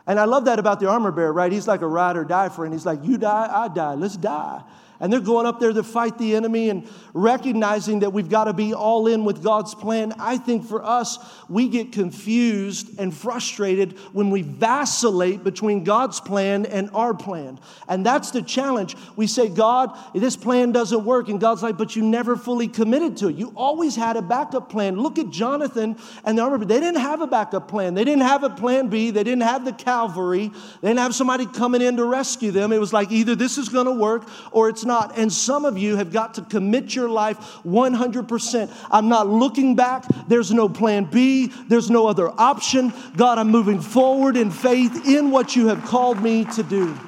And 0.07 0.19
I 0.19 0.25
love 0.25 0.47
that 0.47 0.59
about 0.59 0.81
the 0.81 0.89
armor 0.89 1.13
bearer, 1.13 1.33
right? 1.33 1.53
He's 1.53 1.69
like 1.69 1.83
a 1.83 1.87
ride 1.87 2.17
or 2.17 2.25
die 2.25 2.49
friend. 2.49 2.73
He's 2.73 2.87
like, 2.87 3.05
You 3.05 3.19
die, 3.19 3.49
I 3.51 3.69
die, 3.69 3.95
let's 3.95 4.17
die. 4.17 4.63
And 5.01 5.13
they're 5.13 5.21
going 5.21 5.47
up 5.47 5.61
there 5.61 5.73
to 5.73 5.83
fight 5.85 6.19
the 6.19 6.35
enemy 6.35 6.71
and 6.71 6.89
recognizing 7.15 8.01
that 8.01 8.13
we've 8.13 8.29
got 8.29 8.45
to 8.45 8.53
be 8.53 8.75
all 8.75 9.07
in 9.07 9.25
with 9.25 9.43
God's 9.43 9.75
plan. 9.75 10.13
I 10.19 10.39
think 10.39 10.67
for 10.67 10.85
us, 10.85 11.19
we 11.49 11.69
get 11.69 11.93
confused 11.93 12.99
and 12.99 13.15
frustrated 13.15 13.97
when 14.13 14.31
we 14.31 14.43
vacillate 14.43 15.45
between 15.45 15.85
God's 15.85 16.21
plan 16.21 16.67
and 16.67 16.91
our 16.95 17.15
plan. 17.15 17.61
And 17.89 18.05
that's 18.05 18.33
the 18.33 18.43
challenge. 18.43 18.97
We 19.15 19.29
say, 19.29 19.49
God, 19.49 19.97
this 20.15 20.37
plan 20.37 20.73
doesn't 20.73 21.05
work. 21.05 21.29
And 21.29 21.41
God's 21.41 21.63
like, 21.63 21.77
but 21.77 21.95
you 21.95 22.03
never 22.03 22.37
fully 22.37 22.67
committed 22.67 23.17
to 23.19 23.29
it. 23.29 23.37
You 23.37 23.53
always 23.55 23.95
had 23.95 24.17
a 24.17 24.23
backup 24.23 24.69
plan. 24.69 24.97
Look 24.97 25.19
at 25.19 25.31
Jonathan 25.31 25.97
and 26.25 26.37
the 26.37 26.43
armor. 26.43 26.65
They 26.65 26.81
didn't 26.81 27.01
have 27.01 27.21
a 27.21 27.27
backup 27.27 27.69
plan. 27.69 27.95
They 27.95 28.05
didn't 28.05 28.23
have 28.23 28.43
a 28.43 28.51
plan 28.51 28.89
B. 28.89 29.11
They 29.11 29.23
didn't 29.23 29.43
have 29.43 29.65
the 29.65 29.73
cavalry. 29.73 30.49
They 30.81 30.89
didn't 30.89 31.01
have 31.01 31.15
somebody 31.15 31.47
coming 31.47 31.83
in 31.83 31.97
to 31.99 32.05
rescue 32.05 32.51
them. 32.51 32.73
It 32.73 32.79
was 32.79 32.93
like 32.93 33.13
either 33.13 33.37
this 33.37 33.59
is 33.59 33.69
going 33.69 33.87
to 33.87 33.93
work 33.93 34.29
or 34.51 34.69
it's 34.69 34.85
not. 34.89 35.17
And 35.17 35.33
some 35.33 35.65
of 35.65 35.79
you 35.79 35.95
have 35.95 36.13
got 36.13 36.35
to 36.35 36.43
commit 36.43 36.97
your 36.97 37.09
life 37.09 37.39
100%. 37.65 38.75
I'm 38.91 39.09
not 39.09 39.29
looking 39.29 39.77
back. 39.77 40.05
There's 40.27 40.53
no 40.53 40.69
plan 40.69 41.05
B. 41.05 41.53
There's 41.69 41.91
no 41.91 42.09
other 42.09 42.29
option. 42.29 42.93
God, 43.17 43.39
I'm 43.39 43.51
moving 43.51 43.81
forward 43.81 44.37
in 44.37 44.51
faith 44.51 45.07
in 45.07 45.31
what 45.31 45.55
you 45.55 45.69
have 45.69 45.85
called 45.85 46.21
me 46.21 46.45
to 46.47 46.65
do. 46.65 46.99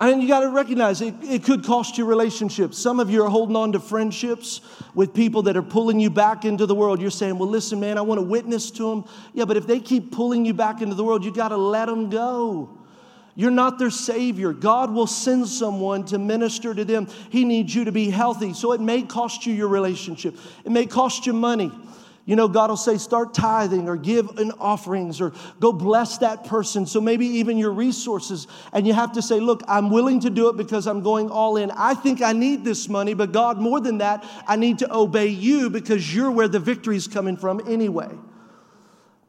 And 0.00 0.22
you 0.22 0.28
got 0.28 0.40
to 0.40 0.50
recognize 0.50 1.00
it, 1.00 1.14
it 1.24 1.42
could 1.42 1.64
cost 1.64 1.98
you 1.98 2.04
relationships. 2.04 2.78
Some 2.78 3.00
of 3.00 3.10
you 3.10 3.24
are 3.24 3.28
holding 3.28 3.56
on 3.56 3.72
to 3.72 3.80
friendships 3.80 4.60
with 4.94 5.12
people 5.12 5.42
that 5.42 5.56
are 5.56 5.62
pulling 5.62 5.98
you 5.98 6.08
back 6.08 6.44
into 6.44 6.66
the 6.66 6.74
world. 6.74 7.00
You're 7.00 7.10
saying, 7.10 7.36
well, 7.36 7.48
listen, 7.48 7.80
man, 7.80 7.98
I 7.98 8.02
want 8.02 8.20
to 8.20 8.22
witness 8.22 8.70
to 8.72 8.90
them. 8.90 9.04
Yeah, 9.34 9.44
but 9.44 9.56
if 9.56 9.66
they 9.66 9.80
keep 9.80 10.12
pulling 10.12 10.44
you 10.44 10.54
back 10.54 10.82
into 10.82 10.94
the 10.94 11.02
world, 11.02 11.24
you 11.24 11.34
got 11.34 11.48
to 11.48 11.56
let 11.56 11.86
them 11.86 12.10
go. 12.10 12.77
You're 13.38 13.52
not 13.52 13.78
their 13.78 13.90
Savior. 13.90 14.52
God 14.52 14.92
will 14.92 15.06
send 15.06 15.46
someone 15.46 16.04
to 16.06 16.18
minister 16.18 16.74
to 16.74 16.84
them. 16.84 17.06
He 17.30 17.44
needs 17.44 17.72
you 17.72 17.84
to 17.84 17.92
be 17.92 18.10
healthy. 18.10 18.52
So 18.52 18.72
it 18.72 18.80
may 18.80 19.02
cost 19.02 19.46
you 19.46 19.54
your 19.54 19.68
relationship, 19.68 20.36
it 20.64 20.72
may 20.72 20.86
cost 20.86 21.24
you 21.24 21.32
money. 21.32 21.70
You 22.24 22.34
know, 22.34 22.48
God 22.48 22.68
will 22.68 22.76
say, 22.76 22.98
start 22.98 23.32
tithing 23.34 23.88
or 23.88 23.96
give 23.96 24.38
in 24.38 24.50
offerings 24.58 25.20
or 25.20 25.32
go 25.60 25.72
bless 25.72 26.18
that 26.18 26.46
person. 26.46 26.84
So 26.84 27.00
maybe 27.00 27.26
even 27.26 27.58
your 27.58 27.70
resources. 27.70 28.48
And 28.72 28.88
you 28.88 28.92
have 28.92 29.12
to 29.12 29.22
say, 29.22 29.38
look, 29.38 29.62
I'm 29.68 29.88
willing 29.88 30.18
to 30.20 30.30
do 30.30 30.48
it 30.48 30.56
because 30.56 30.88
I'm 30.88 31.02
going 31.02 31.30
all 31.30 31.56
in. 31.56 31.70
I 31.70 31.94
think 31.94 32.20
I 32.20 32.32
need 32.32 32.64
this 32.64 32.88
money, 32.88 33.14
but 33.14 33.30
God, 33.30 33.58
more 33.58 33.80
than 33.80 33.98
that, 33.98 34.26
I 34.48 34.56
need 34.56 34.80
to 34.80 34.92
obey 34.92 35.28
you 35.28 35.70
because 35.70 36.12
you're 36.12 36.32
where 36.32 36.48
the 36.48 36.58
victory 36.58 36.96
is 36.96 37.06
coming 37.06 37.36
from 37.36 37.62
anyway. 37.68 38.10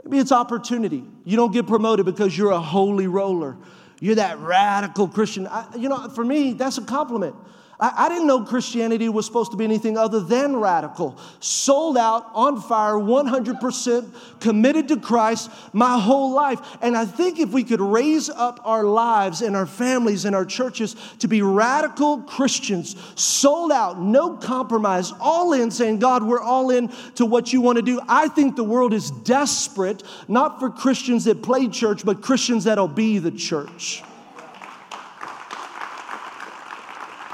Maybe 0.04 0.18
it's 0.18 0.32
opportunity. 0.32 1.04
You 1.26 1.38
don't 1.38 1.54
get 1.54 1.68
promoted 1.68 2.08
because 2.08 2.36
you're 2.36 2.52
a 2.52 2.60
holy 2.60 3.08
roller. 3.08 3.56
You're 4.00 4.16
that 4.16 4.40
radical 4.40 5.08
Christian. 5.08 5.48
I, 5.48 5.66
you 5.76 5.90
know, 5.90 6.10
for 6.10 6.24
me, 6.24 6.54
that's 6.54 6.78
a 6.78 6.84
compliment. 6.84 7.36
I, 7.80 8.06
I, 8.06 8.10
didn't 8.10 8.28
know 8.28 8.44
Christianity 8.44 9.08
was 9.08 9.26
supposed 9.26 9.52
to 9.52 9.58
be 9.58 9.64
anything 9.64 9.98
other 9.98 10.20
than 10.20 10.58
radical. 10.58 11.18
Sold 11.40 11.98
out, 11.98 12.30
on 12.34 12.62
fire, 12.62 12.96
100% 12.96 14.40
committed 14.42 14.90
to 14.90 14.98
Christ 14.98 15.50
my 15.72 15.98
whole 15.98 16.34
life. 16.34 16.60
And 16.82 16.98
I 16.98 17.06
think 17.06 17.40
if 17.40 17.52
we 17.52 17.64
could 17.64 17.80
raise 17.80 18.30
up 18.30 18.60
our 18.66 18.84
lives 18.84 19.42
and 19.42 19.56
our 19.56 19.66
families 19.66 20.26
and 20.26 20.36
our 20.36 20.44
churches 20.44 20.96
to 21.20 21.28
be 21.30 21.42
radical 21.42 22.20
Christians, 22.20 22.98
sold 23.16 23.72
out, 23.72 24.00
no 24.00 24.36
compromise, 24.36 25.14
all 25.20 25.54
in, 25.54 25.72
saying, 25.72 26.00
God, 26.00 26.24
we're 26.24 26.42
all 26.42 26.72
in 26.72 26.90
to 27.16 27.26
what 27.26 27.54
you 27.54 27.62
want 27.62 27.78
to 27.78 27.82
do. 27.82 28.02
I 28.10 28.28
think 28.28 28.58
the 28.58 28.64
world 28.64 28.94
is 28.94 29.10
desperate, 29.12 30.04
not 30.28 30.60
for 30.60 30.70
Christians 30.70 31.24
that 31.26 31.42
play 31.42 31.68
church, 31.68 32.04
but 32.04 32.22
Christians 32.22 32.66
that'll 32.66 32.90
be 32.90 33.20
the 33.20 33.32
church. 33.32 34.04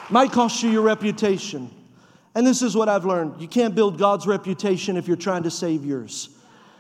Might 0.10 0.32
cost 0.32 0.62
you 0.62 0.70
your 0.70 0.84
reputation. 0.84 1.72
And 2.36 2.46
this 2.46 2.62
is 2.62 2.76
what 2.76 2.90
I've 2.90 3.06
learned 3.06 3.42
you 3.42 3.48
can't 3.48 3.74
build 3.74 3.98
God's 3.98 4.28
reputation 4.28 4.98
if 4.98 5.08
you're 5.08 5.18
trying 5.18 5.44
to 5.44 5.52
save 5.52 5.86
yours. 5.86 6.30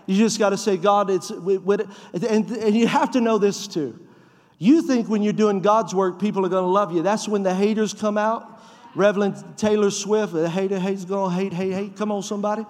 You 0.05 0.17
just 0.17 0.37
got 0.37 0.49
to 0.49 0.57
say, 0.57 0.77
God, 0.77 1.09
it's, 1.09 1.31
and, 1.31 2.51
and 2.51 2.75
you 2.75 2.85
have 2.87 3.11
to 3.11 3.21
know 3.21 3.37
this 3.37 3.67
too. 3.67 3.99
You 4.59 4.81
think 4.81 5.09
when 5.09 5.23
you're 5.23 5.33
doing 5.33 5.61
God's 5.61 5.95
work, 5.95 6.19
people 6.19 6.45
are 6.45 6.49
going 6.49 6.63
to 6.63 6.69
love 6.69 6.93
you. 6.93 7.01
That's 7.01 7.27
when 7.27 7.43
the 7.43 7.53
haters 7.53 7.93
come 7.93 8.17
out. 8.17 8.61
Reverend 8.93 9.57
Taylor 9.57 9.91
Swift, 9.91 10.33
the 10.33 10.49
hater 10.49 10.79
hates 10.79 11.03
going 11.03 11.31
to 11.31 11.35
hate, 11.35 11.53
hate, 11.53 11.73
hate. 11.73 11.97
Come 11.97 12.11
on, 12.11 12.21
somebody. 12.21 12.65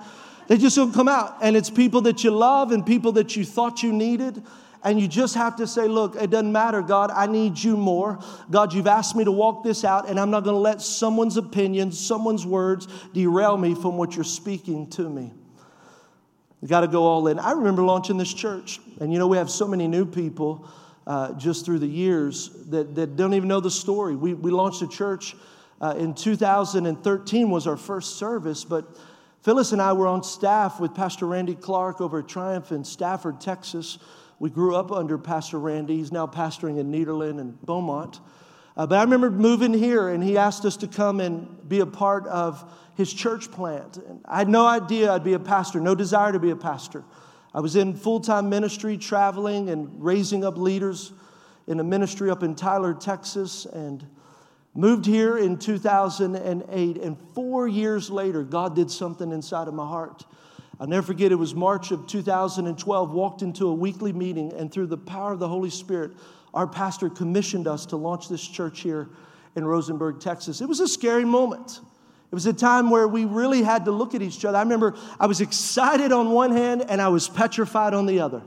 They 0.48 0.58
just 0.58 0.76
don't 0.76 0.94
come 0.94 1.08
out. 1.08 1.38
And 1.41 1.56
it's 1.56 1.70
people 1.70 2.02
that 2.02 2.24
you 2.24 2.32
love 2.32 2.72
and 2.72 2.86
people 2.86 3.12
that 3.13 3.36
you 3.36 3.44
thought 3.44 3.84
you 3.84 3.91
needed 3.91 4.41
and 4.86 5.02
you 5.02 5.08
just 5.08 5.34
have 5.34 5.56
to 5.58 5.65
say, 5.67 5.88
Look, 5.88 6.15
it 6.15 6.30
doesn't 6.30 6.52
matter, 6.52 6.82
God, 6.82 7.12
I 7.12 7.26
need 7.26 7.58
you 7.58 7.76
more. 7.76 8.19
God, 8.52 8.71
you've 8.71 8.88
asked 8.88 9.15
me 9.15 9.26
to 9.26 9.32
walk 9.32 9.63
this 9.63 9.84
out, 9.84 10.08
and 10.08 10.19
I'm 10.19 10.30
not 10.30 10.43
going 10.43 10.56
to 10.56 10.60
let 10.60 10.82
someone's 10.82 11.36
opinions, 11.36 12.00
someone's 12.00 12.45
words 12.45 12.88
derail 13.12 13.58
me 13.58 13.74
from 13.74 13.98
what 13.98 14.15
you're 14.15 14.24
speaking 14.24 14.88
to 14.91 15.10
me. 15.10 15.34
You 16.62 16.67
got 16.67 16.82
to 16.82 16.88
go 16.88 17.04
all 17.04 17.28
in. 17.28 17.39
I 17.39 17.52
remember 17.52 17.82
launching 17.82 18.17
this 18.17 18.34
church, 18.34 18.80
and 19.02 19.12
you 19.12 19.19
know, 19.19 19.28
we 19.28 19.38
have 19.38 19.50
so 19.50 19.67
many 19.67 19.88
new 19.88 20.06
people 20.06 20.69
uh, 21.08 21.34
just 21.34 21.65
through 21.65 21.80
the 21.80 21.88
years 21.88 22.50
that, 22.69 22.95
that 22.95 23.15
don't 23.15 23.34
even 23.34 23.50
know 23.50 23.60
the 23.60 23.71
story. 23.71 24.15
We, 24.15 24.36
we 24.36 24.52
launched 24.52 24.84
a 24.84 24.88
church 24.88 25.36
uh, 25.82 25.95
in 25.98 26.13
2013, 26.13 27.50
was 27.50 27.67
our 27.67 27.78
first 27.78 28.17
service, 28.17 28.63
but 28.63 28.86
Phyllis 29.41 29.74
and 29.74 29.82
I 29.82 29.93
were 29.93 30.08
on 30.08 30.24
staff 30.24 30.80
with 30.80 30.95
Pastor 30.95 31.28
Randy 31.28 31.54
Clark 31.56 32.02
over 32.02 32.19
at 32.19 32.28
Triumph 32.28 32.71
in 32.71 32.84
Stafford, 32.84 33.41
Texas. 33.41 34.00
We 34.39 34.50
grew 34.50 34.76
up 34.76 34.91
under 34.91 35.17
Pastor 35.17 35.60
Randy. 35.60 35.98
He's 35.98 36.12
now 36.12 36.28
pastoring 36.28 36.78
in 36.78 36.91
Nederland 36.91 37.39
and 37.39 37.60
Beaumont. 37.62 38.19
Uh, 38.78 38.86
but 38.86 39.00
I 39.00 39.04
remember 39.04 39.32
moving 39.32 39.74
here, 39.74 40.10
and 40.10 40.21
he 40.21 40.38
asked 40.38 40.65
us 40.65 40.76
to 40.78 40.88
come 40.88 41.21
and 41.21 41.67
be 41.67 41.80
a 41.80 41.86
part 41.86 42.28
of 42.28 42.69
his 42.95 43.13
church 43.13 43.50
plant. 43.50 43.98
And 43.98 44.21
I 44.26 44.39
had 44.39 44.50
no 44.50 44.65
idea 44.65 45.13
I'd 45.13 45.24
be 45.24 45.34
a 45.34 45.39
pastor, 45.39 45.80
no 45.80 45.95
desire 45.95 46.34
to 46.34 46.39
be 46.39 46.50
a 46.50 46.56
pastor. 46.56 47.04
I 47.54 47.62
was 47.62 47.78
in 47.78 47.95
full 47.95 48.19
time 48.19 48.50
ministry, 48.50 48.98
traveling 48.98 49.69
and 49.69 50.04
raising 50.04 50.43
up 50.43 50.58
leaders 50.58 51.13
in 51.67 51.80
a 51.80 51.84
ministry 51.84 52.30
up 52.30 52.43
in 52.43 52.54
Tyler, 52.54 52.93
Texas, 52.93 53.65
and 53.65 54.06
moved 54.74 55.06
here 55.06 55.38
in 55.38 55.58
2008. 55.58 56.98
And 56.98 57.17
four 57.34 57.67
years 57.67 58.10
later, 58.10 58.43
God 58.43 58.76
did 58.76 58.91
something 58.91 59.32
inside 59.32 59.69
of 59.69 59.74
my 59.74 59.88
heart. 59.88 60.26
I'll 60.79 60.88
never 60.88 61.05
forget, 61.05 61.31
it 61.31 61.35
was 61.35 61.55
March 61.55 61.91
of 61.91 62.05
2012, 62.05 63.11
walked 63.11 63.41
into 63.41 63.67
a 63.67 63.73
weekly 63.73 64.11
meeting, 64.11 64.51
and 64.53 64.71
through 64.71 64.88
the 64.88 64.97
power 64.97 65.31
of 65.31 65.39
the 65.39 65.47
Holy 65.47 65.69
Spirit, 65.69 66.11
our 66.53 66.67
pastor 66.67 67.09
commissioned 67.09 67.67
us 67.67 67.85
to 67.88 67.95
launch 67.95 68.27
this 68.27 68.45
church 68.45 68.81
here 68.81 69.09
in 69.55 69.65
Rosenberg, 69.65 70.19
Texas. 70.19 70.61
It 70.61 70.67
was 70.67 70.81
a 70.81 70.88
scary 70.88 71.25
moment. 71.25 71.79
It 72.31 72.35
was 72.35 72.45
a 72.45 72.53
time 72.53 72.89
where 72.89 73.07
we 73.07 73.23
really 73.23 73.63
had 73.63 73.85
to 73.85 73.91
look 73.91 74.13
at 74.15 74.21
each 74.21 74.43
other. 74.43 74.57
I 74.57 74.61
remember 74.63 74.95
I 75.19 75.27
was 75.27 75.39
excited 75.39 76.11
on 76.11 76.31
one 76.31 76.51
hand 76.51 76.83
and 76.89 77.01
I 77.01 77.07
was 77.07 77.29
petrified 77.29 77.93
on 77.93 78.05
the 78.05 78.19
other. 78.19 78.41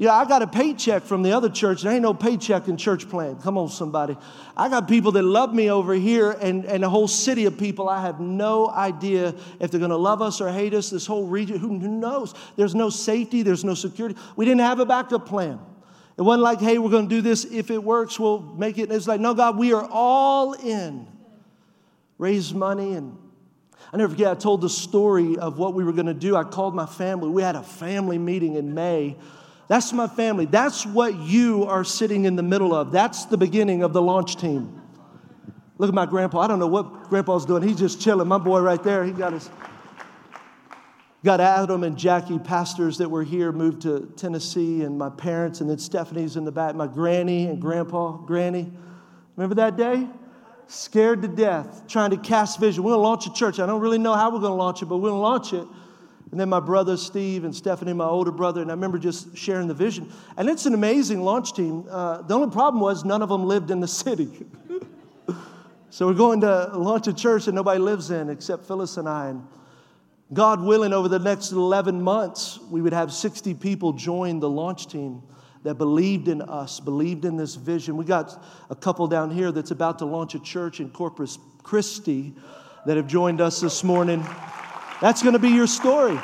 Yeah, 0.00 0.14
I 0.14 0.26
got 0.26 0.42
a 0.42 0.46
paycheck 0.46 1.02
from 1.02 1.24
the 1.24 1.32
other 1.32 1.48
church. 1.48 1.82
There 1.82 1.92
ain't 1.92 2.02
no 2.02 2.14
paycheck 2.14 2.68
in 2.68 2.76
church 2.76 3.10
plan. 3.10 3.34
Come 3.40 3.58
on, 3.58 3.68
somebody. 3.68 4.16
I 4.56 4.68
got 4.68 4.86
people 4.86 5.10
that 5.12 5.24
love 5.24 5.52
me 5.52 5.72
over 5.72 5.92
here 5.92 6.30
and, 6.30 6.64
and 6.66 6.84
a 6.84 6.88
whole 6.88 7.08
city 7.08 7.46
of 7.46 7.58
people. 7.58 7.88
I 7.88 8.00
have 8.02 8.20
no 8.20 8.70
idea 8.70 9.34
if 9.58 9.72
they're 9.72 9.80
going 9.80 9.90
to 9.90 9.96
love 9.96 10.22
us 10.22 10.40
or 10.40 10.52
hate 10.52 10.72
us. 10.72 10.90
This 10.90 11.04
whole 11.04 11.26
region, 11.26 11.58
who 11.58 11.76
knows? 11.76 12.32
There's 12.54 12.76
no 12.76 12.90
safety, 12.90 13.42
there's 13.42 13.64
no 13.64 13.74
security. 13.74 14.16
We 14.36 14.44
didn't 14.44 14.60
have 14.60 14.78
a 14.78 14.86
backup 14.86 15.26
plan. 15.26 15.58
It 16.16 16.22
wasn't 16.22 16.44
like, 16.44 16.60
hey, 16.60 16.78
we're 16.78 16.90
going 16.90 17.08
to 17.08 17.14
do 17.16 17.20
this. 17.20 17.44
If 17.44 17.72
it 17.72 17.82
works, 17.82 18.20
we'll 18.20 18.40
make 18.40 18.78
it. 18.78 18.92
It's 18.92 19.08
like, 19.08 19.20
no, 19.20 19.34
God, 19.34 19.58
we 19.58 19.72
are 19.72 19.88
all 19.90 20.52
in. 20.52 21.08
Raise 22.18 22.54
money 22.54 22.94
and 22.94 23.18
I 23.92 23.96
never 23.96 24.10
forget, 24.10 24.28
I 24.28 24.34
told 24.34 24.60
the 24.60 24.68
story 24.68 25.38
of 25.38 25.58
what 25.58 25.74
we 25.74 25.82
were 25.82 25.92
going 25.92 26.06
to 26.06 26.14
do. 26.14 26.36
I 26.36 26.44
called 26.44 26.74
my 26.74 26.84
family. 26.86 27.30
We 27.30 27.42
had 27.42 27.56
a 27.56 27.62
family 27.62 28.18
meeting 28.18 28.56
in 28.56 28.74
May 28.74 29.16
that's 29.68 29.92
my 29.92 30.06
family. 30.06 30.46
That's 30.46 30.86
what 30.86 31.14
you 31.16 31.64
are 31.64 31.84
sitting 31.84 32.24
in 32.24 32.36
the 32.36 32.42
middle 32.42 32.74
of. 32.74 32.90
That's 32.90 33.26
the 33.26 33.36
beginning 33.36 33.82
of 33.82 33.92
the 33.92 34.02
launch 34.02 34.36
team. 34.36 34.80
Look 35.76 35.88
at 35.88 35.94
my 35.94 36.06
grandpa. 36.06 36.40
I 36.40 36.48
don't 36.48 36.58
know 36.58 36.66
what 36.66 37.08
grandpa's 37.08 37.44
doing. 37.44 37.62
He's 37.62 37.78
just 37.78 38.00
chilling. 38.00 38.26
My 38.26 38.38
boy 38.38 38.60
right 38.60 38.82
there, 38.82 39.04
he 39.04 39.12
got 39.12 39.32
his. 39.32 39.48
Got 41.24 41.40
Adam 41.40 41.82
and 41.82 41.98
Jackie, 41.98 42.38
pastors 42.38 42.98
that 42.98 43.10
were 43.10 43.24
here, 43.24 43.50
moved 43.50 43.82
to 43.82 44.12
Tennessee, 44.16 44.82
and 44.84 44.96
my 44.96 45.10
parents, 45.10 45.60
and 45.60 45.68
then 45.68 45.78
Stephanie's 45.78 46.36
in 46.36 46.44
the 46.44 46.52
back. 46.52 46.76
My 46.76 46.86
granny 46.86 47.46
and 47.46 47.60
grandpa, 47.60 48.12
granny. 48.18 48.72
Remember 49.34 49.56
that 49.56 49.76
day? 49.76 50.08
Scared 50.68 51.22
to 51.22 51.28
death, 51.28 51.88
trying 51.88 52.10
to 52.10 52.16
cast 52.16 52.60
vision. 52.60 52.84
We're 52.84 52.92
to 52.92 52.98
launch 52.98 53.26
a 53.26 53.32
church. 53.32 53.58
I 53.58 53.66
don't 53.66 53.80
really 53.80 53.98
know 53.98 54.14
how 54.14 54.32
we're 54.32 54.40
to 54.40 54.48
launch 54.48 54.80
it, 54.80 54.86
but 54.86 54.98
we're 54.98 55.08
to 55.08 55.14
launch 55.14 55.52
it. 55.52 55.66
And 56.30 56.38
then 56.38 56.48
my 56.48 56.60
brother 56.60 56.96
Steve 56.96 57.44
and 57.44 57.54
Stephanie, 57.54 57.94
my 57.94 58.04
older 58.04 58.30
brother, 58.30 58.60
and 58.60 58.70
I 58.70 58.74
remember 58.74 58.98
just 58.98 59.36
sharing 59.36 59.66
the 59.66 59.74
vision. 59.74 60.12
And 60.36 60.48
it's 60.48 60.66
an 60.66 60.74
amazing 60.74 61.22
launch 61.22 61.54
team. 61.54 61.86
Uh, 61.88 62.22
the 62.22 62.34
only 62.34 62.52
problem 62.52 62.82
was 62.82 63.04
none 63.04 63.22
of 63.22 63.28
them 63.28 63.46
lived 63.46 63.70
in 63.70 63.80
the 63.80 63.88
city. 63.88 64.28
so 65.90 66.06
we're 66.06 66.14
going 66.14 66.42
to 66.42 66.76
launch 66.76 67.06
a 67.06 67.14
church 67.14 67.46
that 67.46 67.52
nobody 67.52 67.80
lives 67.80 68.10
in 68.10 68.28
except 68.28 68.66
Phyllis 68.66 68.98
and 68.98 69.08
I. 69.08 69.28
And 69.28 69.46
God 70.32 70.62
willing, 70.62 70.92
over 70.92 71.08
the 71.08 71.18
next 71.18 71.52
11 71.52 72.02
months, 72.02 72.58
we 72.70 72.82
would 72.82 72.92
have 72.92 73.12
60 73.12 73.54
people 73.54 73.94
join 73.94 74.40
the 74.40 74.50
launch 74.50 74.88
team 74.88 75.22
that 75.62 75.76
believed 75.76 76.28
in 76.28 76.42
us, 76.42 76.78
believed 76.78 77.24
in 77.24 77.36
this 77.36 77.54
vision. 77.54 77.96
We 77.96 78.04
got 78.04 78.44
a 78.68 78.76
couple 78.76 79.06
down 79.06 79.30
here 79.30 79.50
that's 79.50 79.70
about 79.70 79.98
to 80.00 80.04
launch 80.04 80.34
a 80.34 80.40
church 80.40 80.80
in 80.80 80.90
Corpus 80.90 81.38
Christi 81.62 82.34
that 82.84 82.96
have 82.96 83.06
joined 83.06 83.40
us 83.40 83.60
this 83.60 83.82
morning. 83.82 84.24
That's 85.00 85.22
going 85.22 85.34
to 85.34 85.38
be 85.38 85.50
your 85.50 85.68
story. 85.68 86.18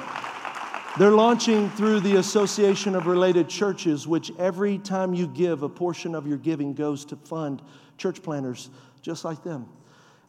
They're 0.99 1.13
launching 1.13 1.71
through 1.71 2.01
the 2.01 2.17
Association 2.17 2.97
of 2.97 3.07
Related 3.07 3.49
Churches, 3.49 4.07
which 4.09 4.33
every 4.37 4.79
time 4.79 5.15
you 5.15 5.29
give, 5.29 5.63
a 5.63 5.69
portion 5.69 6.15
of 6.15 6.27
your 6.27 6.39
giving 6.39 6.75
goes 6.75 7.05
to 7.07 7.17
fund 7.17 7.63
church 7.99 8.21
planners 8.21 8.71
just 9.01 9.25
like 9.25 9.45
them. 9.45 9.69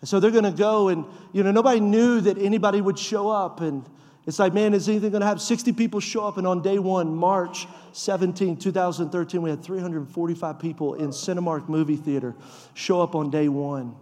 And 0.01 0.07
so 0.07 0.19
they're 0.19 0.29
going 0.29 0.43
to 0.43 0.51
go, 0.51 0.89
and 0.89 1.05
you 1.33 1.41
know, 1.41 1.51
nobody 1.51 1.79
knew 1.79 2.21
that 2.21 2.37
anybody 2.37 2.81
would 2.81 2.99
show 2.99 3.29
up. 3.29 3.61
And 3.61 3.83
it's 4.27 4.37
like, 4.37 4.53
man, 4.53 4.75
is 4.75 4.87
anything 4.89 5.09
going 5.09 5.21
to 5.21 5.27
have 5.27 5.41
60 5.41 5.73
people 5.73 5.99
show 5.99 6.27
up? 6.27 6.37
And 6.37 6.45
on 6.45 6.61
day 6.61 6.77
one, 6.77 7.15
March 7.15 7.67
17, 7.93 8.57
2013, 8.57 9.41
we 9.41 9.49
had 9.49 9.63
345 9.63 10.59
people 10.59 10.93
in 10.95 11.09
Cinemark 11.09 11.67
movie 11.67 11.95
theater 11.95 12.35
show 12.75 13.01
up 13.01 13.15
on 13.15 13.31
day 13.31 13.49
one. 13.49 13.95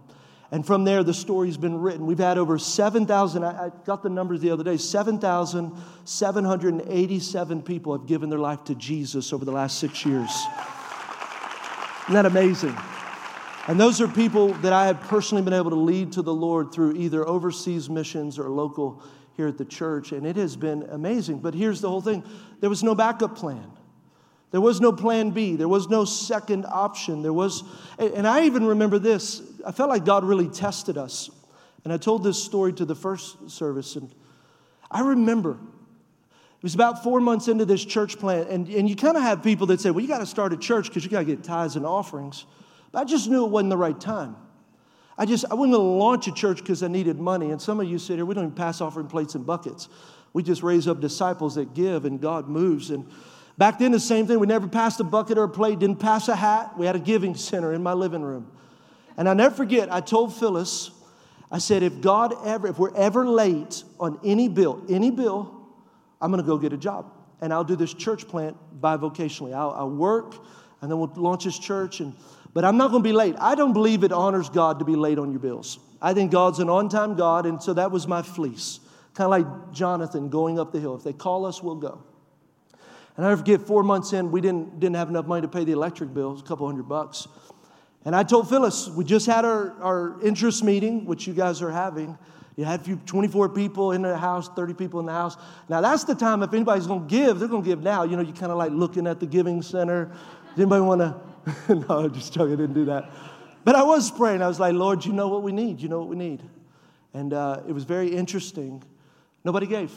And 0.50 0.66
from 0.66 0.84
there, 0.84 1.02
the 1.02 1.14
story's 1.14 1.56
been 1.56 1.80
written. 1.80 2.04
We've 2.06 2.18
had 2.18 2.36
over 2.38 2.58
7,000, 2.58 3.44
I, 3.44 3.70
got 3.84 4.02
the 4.02 4.10
numbers 4.10 4.40
the 4.40 4.50
other 4.50 4.62
day, 4.62 4.76
7,787 4.76 7.62
people 7.62 7.96
have 7.96 8.06
given 8.06 8.28
their 8.30 8.38
life 8.38 8.62
to 8.64 8.74
Jesus 8.74 9.32
over 9.32 9.44
the 9.44 9.52
last 9.52 9.78
six 9.78 10.04
years. 10.04 10.30
Isn't 12.04 12.14
that 12.14 12.26
amazing? 12.26 12.76
And 13.66 13.80
those 13.80 14.02
are 14.02 14.08
people 14.08 14.52
that 14.54 14.74
I 14.74 14.86
have 14.86 15.00
personally 15.02 15.42
been 15.42 15.54
able 15.54 15.70
to 15.70 15.76
lead 15.76 16.12
to 16.12 16.22
the 16.22 16.34
Lord 16.34 16.70
through 16.70 16.96
either 16.96 17.26
overseas 17.26 17.88
missions 17.88 18.38
or 18.38 18.50
local 18.50 19.02
here 19.36 19.48
at 19.48 19.56
the 19.56 19.64
church. 19.64 20.12
And 20.12 20.26
it 20.26 20.36
has 20.36 20.54
been 20.54 20.82
amazing. 20.90 21.38
But 21.38 21.54
here's 21.54 21.80
the 21.80 21.88
whole 21.88 22.02
thing 22.02 22.22
there 22.60 22.68
was 22.68 22.82
no 22.82 22.94
backup 22.94 23.36
plan. 23.36 23.70
There 24.50 24.60
was 24.60 24.80
no 24.80 24.92
plan 24.92 25.30
B. 25.30 25.56
There 25.56 25.66
was 25.66 25.88
no 25.88 26.04
second 26.04 26.66
option. 26.66 27.22
There 27.22 27.32
was, 27.32 27.64
and 27.98 28.24
I 28.24 28.44
even 28.44 28.66
remember 28.66 29.00
this. 29.00 29.42
I 29.66 29.72
felt 29.72 29.90
like 29.90 30.04
God 30.04 30.24
really 30.24 30.48
tested 30.48 30.98
us. 30.98 31.30
And 31.84 31.92
I 31.92 31.96
told 31.96 32.24
this 32.24 32.42
story 32.42 32.72
to 32.74 32.84
the 32.84 32.94
first 32.94 33.50
service. 33.50 33.96
And 33.96 34.12
I 34.90 35.00
remember 35.00 35.52
it 35.52 36.62
was 36.62 36.74
about 36.74 37.02
four 37.02 37.20
months 37.20 37.48
into 37.48 37.64
this 37.64 37.84
church 37.84 38.18
plant. 38.18 38.48
And, 38.48 38.68
and 38.68 38.88
you 38.88 38.96
kind 38.96 39.16
of 39.16 39.22
have 39.22 39.42
people 39.42 39.66
that 39.66 39.80
say, 39.80 39.90
well, 39.90 40.00
you 40.00 40.08
got 40.08 40.18
to 40.18 40.26
start 40.26 40.52
a 40.52 40.56
church 40.56 40.88
because 40.88 41.04
you 41.04 41.10
got 41.10 41.20
to 41.20 41.24
get 41.24 41.44
tithes 41.44 41.76
and 41.76 41.84
offerings. 41.84 42.46
But 42.90 43.00
I 43.00 43.04
just 43.04 43.28
knew 43.28 43.44
it 43.44 43.50
wasn't 43.50 43.70
the 43.70 43.76
right 43.76 44.00
time. 44.00 44.36
I 45.16 45.26
just, 45.26 45.44
I 45.50 45.54
wasn't 45.54 45.74
going 45.74 45.86
to 45.86 46.04
launch 46.04 46.26
a 46.26 46.32
church 46.32 46.58
because 46.58 46.82
I 46.82 46.88
needed 46.88 47.18
money. 47.18 47.50
And 47.50 47.60
some 47.60 47.80
of 47.80 47.88
you 47.88 47.98
sit 47.98 48.16
here, 48.16 48.24
we 48.24 48.34
don't 48.34 48.44
even 48.44 48.56
pass 48.56 48.80
offering 48.80 49.06
plates 49.06 49.34
and 49.34 49.46
buckets. 49.46 49.88
We 50.32 50.42
just 50.42 50.62
raise 50.62 50.88
up 50.88 51.00
disciples 51.00 51.54
that 51.54 51.74
give 51.74 52.04
and 52.04 52.20
God 52.20 52.48
moves. 52.48 52.90
And 52.90 53.06
Back 53.56 53.78
then, 53.78 53.92
the 53.92 54.00
same 54.00 54.26
thing. 54.26 54.40
We 54.40 54.46
never 54.46 54.66
passed 54.66 55.00
a 55.00 55.04
bucket 55.04 55.38
or 55.38 55.44
a 55.44 55.48
plate, 55.48 55.78
didn't 55.78 56.00
pass 56.00 56.28
a 56.28 56.34
hat. 56.34 56.76
We 56.76 56.86
had 56.86 56.96
a 56.96 57.00
giving 57.00 57.34
center 57.34 57.72
in 57.72 57.82
my 57.82 57.92
living 57.92 58.22
room. 58.22 58.50
And 59.16 59.28
I'll 59.28 59.34
never 59.34 59.54
forget, 59.54 59.92
I 59.92 60.00
told 60.00 60.34
Phyllis, 60.34 60.90
I 61.50 61.58
said, 61.58 61.82
if 61.82 62.00
God 62.00 62.34
ever, 62.44 62.66
if 62.68 62.78
we're 62.78 62.94
ever 62.96 63.26
late 63.26 63.84
on 64.00 64.18
any 64.24 64.48
bill, 64.48 64.82
any 64.88 65.10
bill, 65.10 65.68
I'm 66.20 66.30
gonna 66.30 66.42
go 66.42 66.58
get 66.58 66.72
a 66.72 66.76
job. 66.76 67.12
And 67.40 67.52
I'll 67.52 67.64
do 67.64 67.76
this 67.76 67.94
church 67.94 68.26
plant 68.26 68.56
bivocationally. 68.80 69.54
I'll, 69.54 69.70
I'll 69.70 69.90
work, 69.90 70.34
and 70.80 70.90
then 70.90 70.98
we'll 70.98 71.12
launch 71.16 71.44
this 71.44 71.58
church. 71.58 72.00
And, 72.00 72.14
but 72.52 72.64
I'm 72.64 72.76
not 72.76 72.90
gonna 72.90 73.04
be 73.04 73.12
late. 73.12 73.36
I 73.38 73.54
don't 73.54 73.72
believe 73.72 74.02
it 74.02 74.12
honors 74.12 74.48
God 74.48 74.78
to 74.78 74.84
be 74.84 74.96
late 74.96 75.18
on 75.18 75.30
your 75.30 75.40
bills. 75.40 75.78
I 76.00 76.12
think 76.14 76.32
God's 76.32 76.58
an 76.58 76.68
on 76.68 76.88
time 76.88 77.14
God, 77.14 77.46
and 77.46 77.62
so 77.62 77.74
that 77.74 77.90
was 77.90 78.08
my 78.08 78.22
fleece. 78.22 78.80
Kind 79.14 79.26
of 79.26 79.30
like 79.30 79.72
Jonathan 79.72 80.28
going 80.28 80.58
up 80.58 80.72
the 80.72 80.80
hill. 80.80 80.96
If 80.96 81.04
they 81.04 81.12
call 81.12 81.46
us, 81.46 81.62
we'll 81.62 81.76
go. 81.76 82.02
And 83.16 83.24
I 83.24 83.34
forget, 83.36 83.62
four 83.62 83.84
months 83.84 84.12
in, 84.12 84.32
we 84.32 84.40
didn't, 84.40 84.80
didn't 84.80 84.96
have 84.96 85.08
enough 85.08 85.26
money 85.26 85.42
to 85.42 85.48
pay 85.48 85.62
the 85.62 85.70
electric 85.72 86.12
bills, 86.12 86.40
a 86.40 86.44
couple 86.44 86.66
hundred 86.66 86.88
bucks. 86.88 87.28
And 88.04 88.14
I 88.14 88.22
told 88.22 88.48
Phyllis, 88.48 88.88
we 88.88 89.04
just 89.04 89.26
had 89.26 89.44
our, 89.44 89.74
our 89.80 90.20
interest 90.22 90.62
meeting, 90.62 91.06
which 91.06 91.26
you 91.26 91.32
guys 91.32 91.62
are 91.62 91.70
having. 91.70 92.18
You 92.56 92.64
had 92.64 92.82
few, 92.82 92.96
24 92.96 93.48
people 93.48 93.92
in 93.92 94.02
the 94.02 94.16
house, 94.16 94.48
30 94.54 94.74
people 94.74 95.00
in 95.00 95.06
the 95.06 95.12
house. 95.12 95.36
Now, 95.68 95.80
that's 95.80 96.04
the 96.04 96.14
time 96.14 96.42
if 96.42 96.52
anybody's 96.52 96.86
going 96.86 97.08
to 97.08 97.08
give, 97.08 97.38
they're 97.38 97.48
going 97.48 97.62
to 97.62 97.68
give 97.68 97.82
now. 97.82 98.04
You 98.04 98.16
know, 98.16 98.22
you're 98.22 98.36
kind 98.36 98.52
of 98.52 98.58
like 98.58 98.72
looking 98.72 99.06
at 99.06 99.18
the 99.20 99.26
giving 99.26 99.62
center. 99.62 100.06
Does 100.50 100.58
anybody 100.58 100.82
want 100.82 101.00
to? 101.00 101.74
no, 101.74 102.04
I'm 102.04 102.14
just 102.14 102.32
joking, 102.32 102.52
I 102.52 102.56
didn't 102.56 102.74
do 102.74 102.84
that. 102.86 103.10
But 103.64 103.74
I 103.74 103.82
was 103.82 104.10
praying. 104.10 104.42
I 104.42 104.48
was 104.48 104.60
like, 104.60 104.74
Lord, 104.74 105.04
you 105.04 105.12
know 105.12 105.28
what 105.28 105.42
we 105.42 105.52
need. 105.52 105.80
You 105.80 105.88
know 105.88 105.98
what 105.98 106.08
we 106.08 106.16
need. 106.16 106.42
And 107.14 107.32
uh, 107.32 107.62
it 107.66 107.72
was 107.72 107.84
very 107.84 108.08
interesting. 108.08 108.82
Nobody 109.42 109.66
gave. 109.66 109.92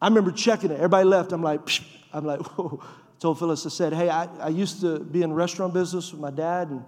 I 0.00 0.08
remember 0.08 0.30
checking 0.30 0.70
it. 0.70 0.74
Everybody 0.74 1.04
left. 1.04 1.32
I'm 1.32 1.42
like, 1.42 1.64
Psh 1.66 1.82
I'm 2.12 2.24
like, 2.24 2.40
whoa. 2.58 2.80
I 2.82 3.20
told 3.20 3.38
Phyllis, 3.38 3.66
I 3.66 3.68
said, 3.68 3.92
hey, 3.92 4.08
I, 4.08 4.24
I 4.38 4.48
used 4.48 4.80
to 4.80 4.98
be 4.98 5.22
in 5.22 5.32
restaurant 5.32 5.74
business 5.74 6.10
with 6.12 6.20
my 6.20 6.30
dad. 6.30 6.68
And 6.68 6.84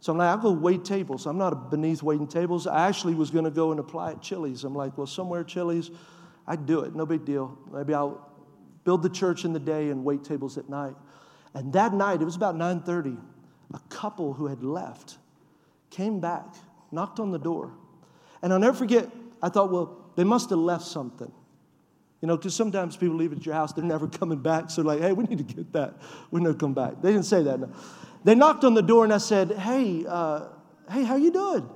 so 0.00 0.12
I'm 0.12 0.18
like, 0.18 0.28
I'll 0.28 0.38
go 0.38 0.52
wait 0.52 0.84
tables. 0.84 1.26
I'm 1.26 1.38
not 1.38 1.70
beneath 1.70 2.02
waiting 2.02 2.26
tables. 2.26 2.66
I 2.66 2.86
actually 2.88 3.14
was 3.14 3.30
going 3.30 3.44
to 3.44 3.50
go 3.50 3.70
and 3.70 3.80
apply 3.80 4.12
at 4.12 4.22
Chili's. 4.22 4.64
I'm 4.64 4.74
like, 4.74 4.96
well, 4.96 5.06
somewhere 5.06 5.42
Chili's, 5.42 5.90
I'd 6.46 6.66
do 6.66 6.80
it. 6.80 6.94
No 6.94 7.06
big 7.06 7.24
deal. 7.24 7.58
Maybe 7.72 7.94
I'll 7.94 8.30
build 8.84 9.02
the 9.02 9.10
church 9.10 9.44
in 9.44 9.52
the 9.52 9.60
day 9.60 9.90
and 9.90 10.04
wait 10.04 10.22
tables 10.22 10.58
at 10.58 10.68
night. 10.68 10.94
And 11.54 11.72
that 11.72 11.92
night, 11.94 12.20
it 12.20 12.24
was 12.24 12.36
about 12.36 12.54
9:30, 12.54 13.18
a 13.74 13.80
couple 13.88 14.34
who 14.34 14.46
had 14.46 14.62
left 14.62 15.18
came 15.90 16.20
back, 16.20 16.44
knocked 16.92 17.18
on 17.18 17.30
the 17.30 17.38
door. 17.38 17.72
And 18.42 18.52
I'll 18.52 18.58
never 18.58 18.76
forget, 18.76 19.08
I 19.42 19.48
thought, 19.48 19.72
well, 19.72 20.10
they 20.16 20.24
must 20.24 20.50
have 20.50 20.58
left 20.58 20.84
something. 20.84 21.32
You 22.20 22.28
know, 22.28 22.36
because 22.36 22.54
sometimes 22.54 22.96
people 22.96 23.16
leave 23.16 23.32
at 23.32 23.44
your 23.44 23.54
house, 23.54 23.72
they're 23.72 23.84
never 23.84 24.06
coming 24.20 24.40
back. 24.40 24.70
So, 24.70 24.82
like, 24.82 25.00
hey, 25.00 25.12
we 25.12 25.24
need 25.24 25.38
to 25.38 25.54
get 25.54 25.72
that. 25.72 25.94
We're 26.30 26.40
never 26.40 26.54
come 26.54 26.74
back. 26.74 27.00
They 27.02 27.12
didn't 27.12 27.26
say 27.26 27.42
that. 27.42 27.60
No. 27.60 27.70
They 28.26 28.34
knocked 28.34 28.64
on 28.64 28.74
the 28.74 28.82
door 28.82 29.04
and 29.04 29.12
I 29.12 29.18
said, 29.18 29.52
hey, 29.52 30.04
uh, 30.04 30.48
hey, 30.90 31.04
how 31.04 31.14
you 31.14 31.30
doing? 31.30 31.70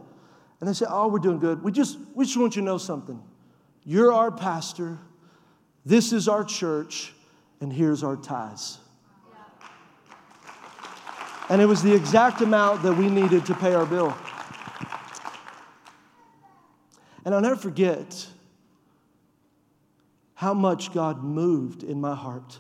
And 0.59 0.69
they 0.69 0.73
said, 0.73 0.89
oh, 0.91 1.07
we're 1.07 1.21
doing 1.21 1.39
good. 1.39 1.63
We 1.63 1.71
just, 1.71 1.97
we 2.13 2.25
just 2.25 2.37
want 2.37 2.57
you 2.57 2.63
to 2.63 2.67
know 2.67 2.77
something. 2.77 3.23
You're 3.85 4.13
our 4.13 4.33
pastor. 4.33 4.99
This 5.87 6.13
is 6.13 6.27
our 6.27 6.43
church. 6.43 7.13
And 7.61 7.73
here's 7.73 8.03
our 8.03 8.17
tithes. 8.17 8.79
And 11.49 11.63
it 11.63 11.67
was 11.67 11.85
the 11.85 11.95
exact 11.95 12.41
amount 12.41 12.83
that 12.83 12.95
we 12.95 13.09
needed 13.09 13.47
to 13.47 13.55
pay 13.55 13.73
our 13.73 13.87
bill. 13.87 14.13
And 17.25 17.33
I'll 17.33 17.41
never 17.41 17.55
forget 17.55 18.27
how 20.35 20.53
much 20.53 20.93
God 20.93 21.23
moved 21.23 21.85
in 21.85 22.01
my 22.01 22.17
heart. 22.17 22.59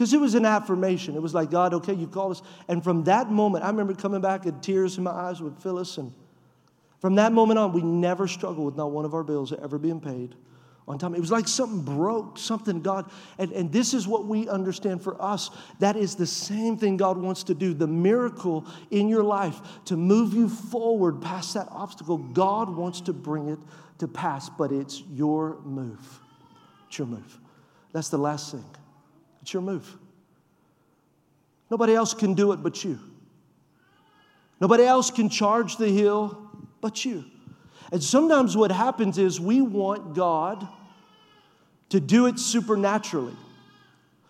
Because 0.00 0.14
it 0.14 0.20
was 0.20 0.34
an 0.34 0.46
affirmation. 0.46 1.14
It 1.14 1.20
was 1.20 1.34
like, 1.34 1.50
God, 1.50 1.74
okay, 1.74 1.92
you 1.92 2.06
called 2.06 2.32
us. 2.32 2.42
And 2.68 2.82
from 2.82 3.04
that 3.04 3.30
moment, 3.30 3.66
I 3.66 3.68
remember 3.68 3.92
coming 3.92 4.22
back 4.22 4.46
with 4.46 4.62
tears 4.62 4.96
in 4.96 5.04
my 5.04 5.10
eyes 5.10 5.42
with 5.42 5.62
Phyllis. 5.62 5.98
And 5.98 6.14
from 7.00 7.16
that 7.16 7.32
moment 7.32 7.58
on, 7.58 7.74
we 7.74 7.82
never 7.82 8.26
struggled 8.26 8.64
with 8.64 8.76
not 8.76 8.92
one 8.92 9.04
of 9.04 9.12
our 9.12 9.22
bills 9.22 9.52
ever 9.52 9.76
being 9.76 10.00
paid. 10.00 10.36
on 10.88 10.98
time. 10.98 11.14
It 11.14 11.20
was 11.20 11.30
like 11.30 11.46
something 11.46 11.82
broke, 11.82 12.38
something 12.38 12.80
God, 12.80 13.10
and, 13.36 13.52
and 13.52 13.70
this 13.70 13.92
is 13.92 14.08
what 14.08 14.24
we 14.24 14.48
understand 14.48 15.02
for 15.02 15.20
us. 15.20 15.50
That 15.80 15.96
is 15.96 16.14
the 16.14 16.26
same 16.26 16.78
thing 16.78 16.96
God 16.96 17.18
wants 17.18 17.42
to 17.44 17.54
do. 17.54 17.74
The 17.74 17.86
miracle 17.86 18.64
in 18.90 19.06
your 19.06 19.22
life 19.22 19.60
to 19.84 19.98
move 19.98 20.32
you 20.32 20.48
forward 20.48 21.20
past 21.20 21.52
that 21.52 21.68
obstacle, 21.70 22.16
God 22.16 22.70
wants 22.74 23.02
to 23.02 23.12
bring 23.12 23.50
it 23.50 23.58
to 23.98 24.08
pass, 24.08 24.48
but 24.48 24.72
it's 24.72 25.02
your 25.12 25.58
move. 25.62 26.20
It's 26.88 26.96
your 26.96 27.06
move. 27.06 27.38
That's 27.92 28.08
the 28.08 28.16
last 28.16 28.52
thing. 28.52 28.64
It's 29.42 29.52
your 29.52 29.62
move. 29.62 29.96
Nobody 31.70 31.94
else 31.94 32.14
can 32.14 32.34
do 32.34 32.52
it 32.52 32.62
but 32.62 32.84
you. 32.84 32.98
Nobody 34.60 34.84
else 34.84 35.10
can 35.10 35.28
charge 35.28 35.76
the 35.76 35.88
hill 35.88 36.50
but 36.80 37.04
you. 37.04 37.24
And 37.92 38.02
sometimes 38.02 38.56
what 38.56 38.70
happens 38.70 39.18
is 39.18 39.40
we 39.40 39.60
want 39.60 40.14
God 40.14 40.68
to 41.88 42.00
do 42.00 42.26
it 42.26 42.38
supernaturally. 42.38 43.36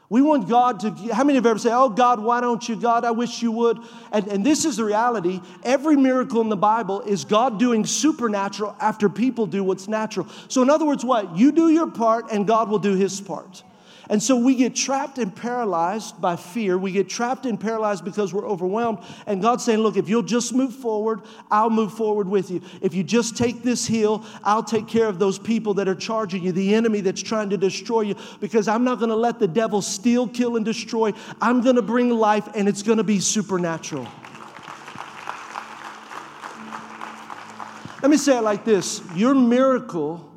We 0.08 0.22
want 0.22 0.48
God 0.48 0.80
to, 0.80 0.90
how 1.14 1.22
many 1.22 1.36
have 1.36 1.46
ever 1.46 1.58
said, 1.58 1.72
Oh, 1.72 1.88
God, 1.88 2.20
why 2.20 2.40
don't 2.40 2.68
you? 2.68 2.74
God, 2.74 3.04
I 3.04 3.12
wish 3.12 3.42
you 3.42 3.52
would. 3.52 3.78
And, 4.10 4.26
and 4.26 4.44
this 4.44 4.64
is 4.64 4.76
the 4.76 4.84
reality. 4.84 5.40
Every 5.62 5.96
miracle 5.96 6.40
in 6.40 6.48
the 6.48 6.56
Bible 6.56 7.00
is 7.02 7.24
God 7.24 7.60
doing 7.60 7.86
supernatural 7.86 8.74
after 8.80 9.08
people 9.08 9.46
do 9.46 9.62
what's 9.62 9.86
natural. 9.86 10.26
So, 10.48 10.62
in 10.62 10.70
other 10.70 10.84
words, 10.84 11.04
what? 11.04 11.36
You 11.36 11.52
do 11.52 11.70
your 11.70 11.88
part 11.88 12.32
and 12.32 12.44
God 12.44 12.68
will 12.68 12.80
do 12.80 12.96
his 12.96 13.20
part. 13.20 13.62
And 14.10 14.20
so 14.20 14.34
we 14.34 14.56
get 14.56 14.74
trapped 14.74 15.18
and 15.18 15.34
paralyzed 15.34 16.20
by 16.20 16.34
fear. 16.34 16.76
We 16.76 16.90
get 16.90 17.08
trapped 17.08 17.46
and 17.46 17.58
paralyzed 17.60 18.04
because 18.04 18.34
we're 18.34 18.46
overwhelmed. 18.46 18.98
And 19.24 19.40
God's 19.40 19.64
saying, 19.64 19.78
Look, 19.78 19.96
if 19.96 20.08
you'll 20.08 20.24
just 20.24 20.52
move 20.52 20.74
forward, 20.74 21.20
I'll 21.48 21.70
move 21.70 21.92
forward 21.92 22.28
with 22.28 22.50
you. 22.50 22.60
If 22.82 22.92
you 22.92 23.04
just 23.04 23.36
take 23.36 23.62
this 23.62 23.86
hill, 23.86 24.24
I'll 24.42 24.64
take 24.64 24.88
care 24.88 25.06
of 25.06 25.20
those 25.20 25.38
people 25.38 25.74
that 25.74 25.86
are 25.86 25.94
charging 25.94 26.42
you, 26.42 26.50
the 26.50 26.74
enemy 26.74 27.02
that's 27.02 27.22
trying 27.22 27.50
to 27.50 27.56
destroy 27.56 28.00
you, 28.00 28.16
because 28.40 28.66
I'm 28.66 28.82
not 28.82 28.98
going 28.98 29.10
to 29.10 29.16
let 29.16 29.38
the 29.38 29.46
devil 29.46 29.80
steal, 29.80 30.26
kill, 30.26 30.56
and 30.56 30.64
destroy. 30.64 31.12
I'm 31.40 31.60
going 31.60 31.76
to 31.76 31.82
bring 31.82 32.10
life, 32.10 32.48
and 32.56 32.68
it's 32.68 32.82
going 32.82 32.98
to 32.98 33.04
be 33.04 33.20
supernatural. 33.20 34.08
Let 38.02 38.10
me 38.10 38.16
say 38.16 38.36
it 38.36 38.42
like 38.42 38.64
this 38.64 39.02
Your 39.14 39.36
miracle 39.36 40.28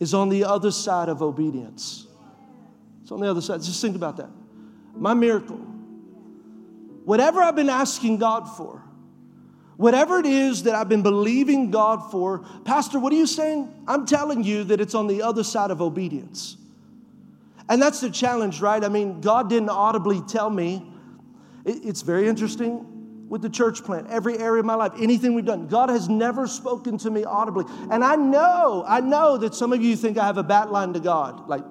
is 0.00 0.12
on 0.12 0.28
the 0.28 0.42
other 0.42 0.72
side 0.72 1.08
of 1.08 1.22
obedience. 1.22 2.05
It's 3.06 3.12
on 3.12 3.20
the 3.20 3.30
other 3.30 3.40
side. 3.40 3.62
Just 3.62 3.80
think 3.80 3.94
about 3.94 4.16
that. 4.16 4.30
My 4.96 5.14
miracle. 5.14 5.58
Whatever 7.04 7.40
I've 7.40 7.54
been 7.54 7.68
asking 7.68 8.18
God 8.18 8.48
for, 8.56 8.82
whatever 9.76 10.18
it 10.18 10.26
is 10.26 10.64
that 10.64 10.74
I've 10.74 10.88
been 10.88 11.04
believing 11.04 11.70
God 11.70 12.10
for, 12.10 12.40
Pastor, 12.64 12.98
what 12.98 13.12
are 13.12 13.16
you 13.16 13.28
saying? 13.28 13.72
I'm 13.86 14.06
telling 14.06 14.42
you 14.42 14.64
that 14.64 14.80
it's 14.80 14.96
on 14.96 15.06
the 15.06 15.22
other 15.22 15.44
side 15.44 15.70
of 15.70 15.80
obedience. 15.80 16.56
And 17.68 17.80
that's 17.80 18.00
the 18.00 18.10
challenge, 18.10 18.60
right? 18.60 18.82
I 18.82 18.88
mean, 18.88 19.20
God 19.20 19.48
didn't 19.48 19.70
audibly 19.70 20.20
tell 20.22 20.50
me. 20.50 20.84
It's 21.64 22.02
very 22.02 22.26
interesting 22.26 22.95
with 23.28 23.42
the 23.42 23.50
church 23.50 23.82
plant, 23.82 24.06
every 24.08 24.38
area 24.38 24.60
of 24.60 24.66
my 24.66 24.74
life, 24.74 24.92
anything 24.98 25.34
we've 25.34 25.44
done. 25.44 25.66
God 25.66 25.88
has 25.88 26.08
never 26.08 26.46
spoken 26.46 26.96
to 26.98 27.10
me 27.10 27.24
audibly. 27.24 27.64
And 27.90 28.04
I 28.04 28.14
know, 28.16 28.84
I 28.86 29.00
know 29.00 29.36
that 29.38 29.54
some 29.54 29.72
of 29.72 29.82
you 29.82 29.96
think 29.96 30.16
I 30.16 30.26
have 30.26 30.38
a 30.38 30.44
bat 30.44 30.70
line 30.70 30.92
to 30.92 31.00
God. 31.00 31.48
Like, 31.48 31.64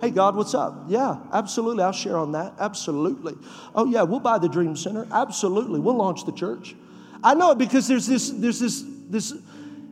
hey, 0.00 0.10
God, 0.10 0.34
what's 0.34 0.54
up? 0.54 0.84
Yeah, 0.88 1.18
absolutely. 1.32 1.84
I'll 1.84 1.92
share 1.92 2.16
on 2.16 2.32
that. 2.32 2.54
Absolutely. 2.58 3.34
Oh, 3.74 3.86
yeah, 3.86 4.02
we'll 4.02 4.20
buy 4.20 4.38
the 4.38 4.48
Dream 4.48 4.76
Center. 4.76 5.06
Absolutely. 5.12 5.78
We'll 5.78 5.96
launch 5.96 6.26
the 6.26 6.32
church. 6.32 6.74
I 7.22 7.34
know 7.34 7.52
it 7.52 7.58
because 7.58 7.86
there's 7.86 8.06
this, 8.06 8.30
there's 8.30 8.58
this, 8.58 8.82
this, 9.08 9.32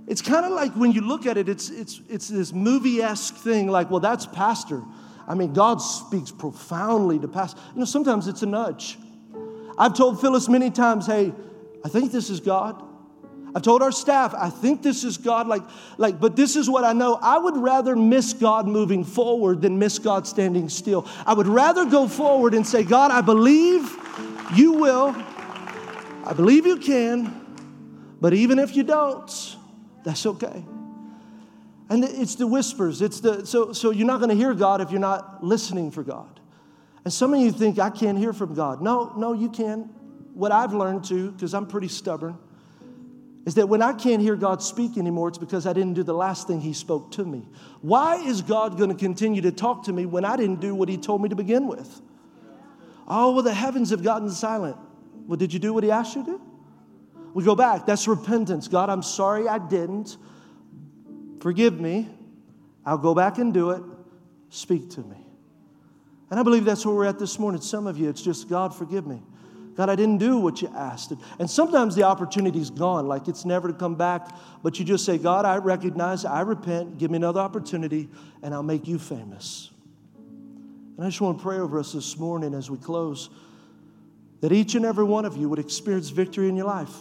it's 0.09 0.23
kind 0.23 0.45
of 0.45 0.53
like 0.53 0.73
when 0.75 0.91
you 0.91 1.03
look 1.03 1.27
at 1.27 1.37
it, 1.37 1.49
it's, 1.49 1.71
it's, 1.71 2.01
it's 2.09 2.27
this 2.27 2.53
movie 2.53 3.01
esque 3.01 3.37
thing 3.37 3.69
like, 3.69 3.91
well, 3.91 4.01
that's 4.01 4.27
pastor. 4.27 4.83
I 5.29 5.35
mean, 5.35 5.53
God 5.53 5.81
speaks 5.81 6.33
profoundly 6.33 7.21
to 7.21 7.29
pastor. 7.29 7.61
You 7.75 7.81
know, 7.81 7.85
sometimes 7.85 8.27
it's 8.27 8.43
a 8.43 8.47
nudge. 8.47 8.99
I've 9.81 9.95
told 9.95 10.21
Phyllis 10.21 10.47
many 10.47 10.71
times, 10.71 11.07
hey, 11.07 11.33
I 11.83 11.89
think 11.89 12.13
this 12.13 12.29
is 12.29 12.39
God. 12.39 12.81
I've 13.55 13.63
told 13.63 13.83
our 13.83 13.91
staff, 13.91 14.35
I 14.35 14.51
think 14.51 14.83
this 14.83 15.05
is 15.05 15.17
God, 15.17 15.49
like, 15.49 15.63
like, 15.97 16.21
but 16.21 16.37
this 16.37 16.55
is 16.55 16.69
what 16.69 16.85
I 16.85 16.93
know. 16.93 17.19
I 17.21 17.39
would 17.39 17.57
rather 17.57 17.97
miss 17.97 18.35
God 18.35 18.69
moving 18.69 19.05
forward 19.05 19.63
than 19.63 19.79
miss 19.79 19.99
God 19.99 20.27
standing 20.27 20.69
still. 20.69 21.09
I 21.27 21.33
would 21.33 21.47
rather 21.47 21.87
go 21.87 22.07
forward 22.07 22.53
and 22.53 22.67
say, 22.67 22.85
God, 22.85 23.11
I 23.11 23.23
believe 23.23 23.97
you 24.55 24.75
will. 24.75 25.17
I 26.25 26.35
believe 26.35 26.67
you 26.67 26.77
can, 26.77 27.35
but 28.21 28.35
even 28.35 28.59
if 28.59 28.77
you 28.77 28.83
don't, 28.83 29.57
that's 30.05 30.27
okay. 30.27 30.63
And 31.89 32.05
it's 32.05 32.35
the 32.35 32.47
whispers. 32.47 33.01
It's 33.01 33.21
the 33.21 33.47
so 33.47 33.73
so 33.73 33.91
you're 33.91 34.07
not 34.07 34.19
going 34.19 34.29
to 34.29 34.37
hear 34.37 34.55
God 34.55 34.81
if 34.81 34.91
you're 34.91 35.01
not 35.01 35.43
listening 35.43 35.91
for 35.91 36.05
God. 36.05 36.40
And 37.05 37.13
some 37.13 37.33
of 37.33 37.41
you 37.41 37.51
think, 37.51 37.79
I 37.79 37.91
can't 37.91 38.19
hear 38.19 38.33
from 38.33 38.55
God. 38.55 38.83
No, 38.83 39.13
no, 39.17 39.33
you 39.33 39.49
can. 39.49 39.91
What 40.35 40.53
I've 40.53 40.75
learned 40.75 41.05
to, 41.05 41.33
because 41.33 41.55
I'm 41.55 41.67
pretty 41.67 41.89
stubborn, 41.89 42.39
is 43.47 43.55
that 43.55 43.69
when 43.69 43.81
I 43.81 43.95
can't 43.95 44.21
hear 44.21 44.37
God 44.37 44.63
speak 44.63 44.99
anymore, 44.99 45.29
it's 45.29 45.39
because 45.39 45.67
I 45.67 45.73
didn't 45.73 45.95
do 45.95 46.03
the 46.03 46.15
last 46.15 46.47
thing 46.47 46.61
He 46.61 46.75
spoke 46.75 47.11
to 47.13 47.25
me. 47.25 47.49
Why 47.81 48.17
is 48.17 48.43
God 48.43 48.77
going 48.77 48.91
to 48.91 48.97
continue 48.97 49.41
to 49.43 49.53
talk 49.53 49.85
to 49.85 49.93
me 49.93 50.05
when 50.05 50.25
I 50.25 50.37
didn't 50.37 50.61
do 50.61 50.75
what 50.75 50.89
He 50.89 50.99
told 50.99 51.23
me 51.23 51.31
to 51.31 51.37
begin 51.37 51.67
with? 51.67 52.03
Oh, 53.09 53.33
well, 53.33 53.43
the 53.43 53.55
heavens 53.55 53.91
have 53.91 54.03
gotten 54.03 54.31
silent. 54.31 54.77
Well, 55.27 55.37
did 55.37 55.53
you 55.53 55.59
do 55.59 55.73
what 55.73 55.83
He 55.83 55.91
asked 55.91 56.15
you 56.17 56.25
to 56.25 56.31
do? 56.33 56.41
We 57.33 57.45
go 57.45 57.55
back. 57.55 57.87
That's 57.87 58.07
repentance. 58.07 58.69
God, 58.69 58.91
I'm 58.91 59.03
sorry 59.03 59.49
I 59.49 59.59
didn't. 59.59 60.17
Forgive 61.41 61.81
me. 61.81 62.09
I'll 62.85 62.99
go 62.99 63.15
back 63.15 63.39
and 63.39 63.55
do 63.55 63.71
it. 63.71 63.83
Speak 64.51 64.91
to 64.91 65.01
me. 65.01 65.17
And 66.31 66.39
I 66.39 66.43
believe 66.43 66.65
that's 66.65 66.87
where 66.87 66.95
we're 66.95 67.07
at 67.07 67.19
this 67.19 67.39
morning. 67.39 67.61
Some 67.61 67.87
of 67.87 67.99
you, 67.99 68.09
it's 68.09 68.23
just, 68.23 68.49
God, 68.49 68.75
forgive 68.75 69.07
me. 69.07 69.21
God, 69.77 69.89
I 69.89 69.97
didn't 69.97 70.19
do 70.19 70.39
what 70.39 70.63
you 70.63 70.71
asked. 70.77 71.13
And 71.39 71.51
sometimes 71.51 71.95
the 71.95 72.03
opportunity's 72.03 72.71
gone, 72.71 73.07
like 73.07 73.29
it's 73.29 73.45
never 73.45 73.69
to 73.69 73.75
come 73.75 73.95
back. 73.95 74.29
But 74.63 74.79
you 74.79 74.85
just 74.85 75.05
say, 75.05 75.19
God, 75.19 75.45
I 75.45 75.57
recognize, 75.57 76.25
I 76.25 76.43
repent, 76.43 76.99
give 76.99 77.11
me 77.11 77.17
another 77.17 77.41
opportunity, 77.41 78.09
and 78.43 78.55
I'll 78.55 78.63
make 78.63 78.87
you 78.87 78.99
famous. 78.99 79.71
And 80.97 81.07
I 81.07 81.09
just 81.09 81.21
want 81.21 81.39
to 81.39 81.43
pray 81.43 81.59
over 81.59 81.79
us 81.79 81.93
this 81.93 82.19
morning 82.19 82.53
as 82.53 82.71
we 82.71 82.77
close 82.79 83.31
that 84.41 84.53
each 84.53 84.75
and 84.75 84.85
every 84.85 85.05
one 85.05 85.25
of 85.25 85.37
you 85.37 85.49
would 85.49 85.59
experience 85.59 86.11
victory 86.11 86.49
in 86.49 86.57
your 86.57 86.67
life. 86.67 86.95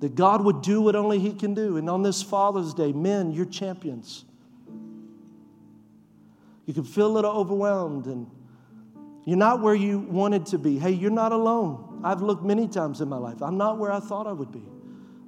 That 0.00 0.14
God 0.14 0.44
would 0.44 0.62
do 0.62 0.80
what 0.80 0.96
only 0.96 1.18
He 1.18 1.32
can 1.32 1.54
do. 1.54 1.76
And 1.76 1.88
on 1.88 2.02
this 2.02 2.22
Father's 2.22 2.74
Day, 2.74 2.92
men, 2.92 3.32
you're 3.32 3.46
champions. 3.46 4.24
You 6.66 6.74
can 6.74 6.84
feel 6.84 7.06
a 7.06 7.14
little 7.14 7.32
overwhelmed 7.32 8.06
and 8.06 8.30
you're 9.24 9.38
not 9.38 9.60
where 9.60 9.74
you 9.74 9.98
wanted 9.98 10.46
to 10.46 10.58
be. 10.58 10.78
Hey, 10.78 10.92
you're 10.92 11.10
not 11.10 11.32
alone. 11.32 12.00
I've 12.02 12.22
looked 12.22 12.44
many 12.44 12.68
times 12.68 13.00
in 13.00 13.08
my 13.08 13.18
life. 13.18 13.42
I'm 13.42 13.58
not 13.58 13.78
where 13.78 13.92
I 13.92 14.00
thought 14.00 14.26
I 14.26 14.32
would 14.32 14.50
be. 14.50 14.62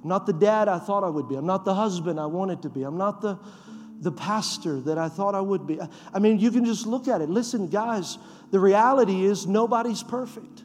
I'm 0.03 0.09
not 0.09 0.25
the 0.25 0.33
dad 0.33 0.67
I 0.67 0.79
thought 0.79 1.03
I 1.03 1.09
would 1.09 1.29
be. 1.29 1.35
I'm 1.35 1.45
not 1.45 1.65
the 1.65 1.75
husband 1.75 2.19
I 2.19 2.25
wanted 2.25 2.61
to 2.63 2.69
be. 2.69 2.83
I'm 2.83 2.97
not 2.97 3.21
the, 3.21 3.39
the 3.99 4.11
pastor 4.11 4.81
that 4.81 4.97
I 4.97 5.09
thought 5.09 5.35
I 5.35 5.41
would 5.41 5.67
be. 5.67 5.79
I 6.13 6.19
mean, 6.19 6.39
you 6.39 6.51
can 6.51 6.65
just 6.65 6.85
look 6.85 7.07
at 7.07 7.21
it. 7.21 7.29
Listen, 7.29 7.67
guys, 7.67 8.17
the 8.51 8.59
reality 8.59 9.23
is 9.23 9.47
nobody's 9.47 10.03
perfect. 10.03 10.63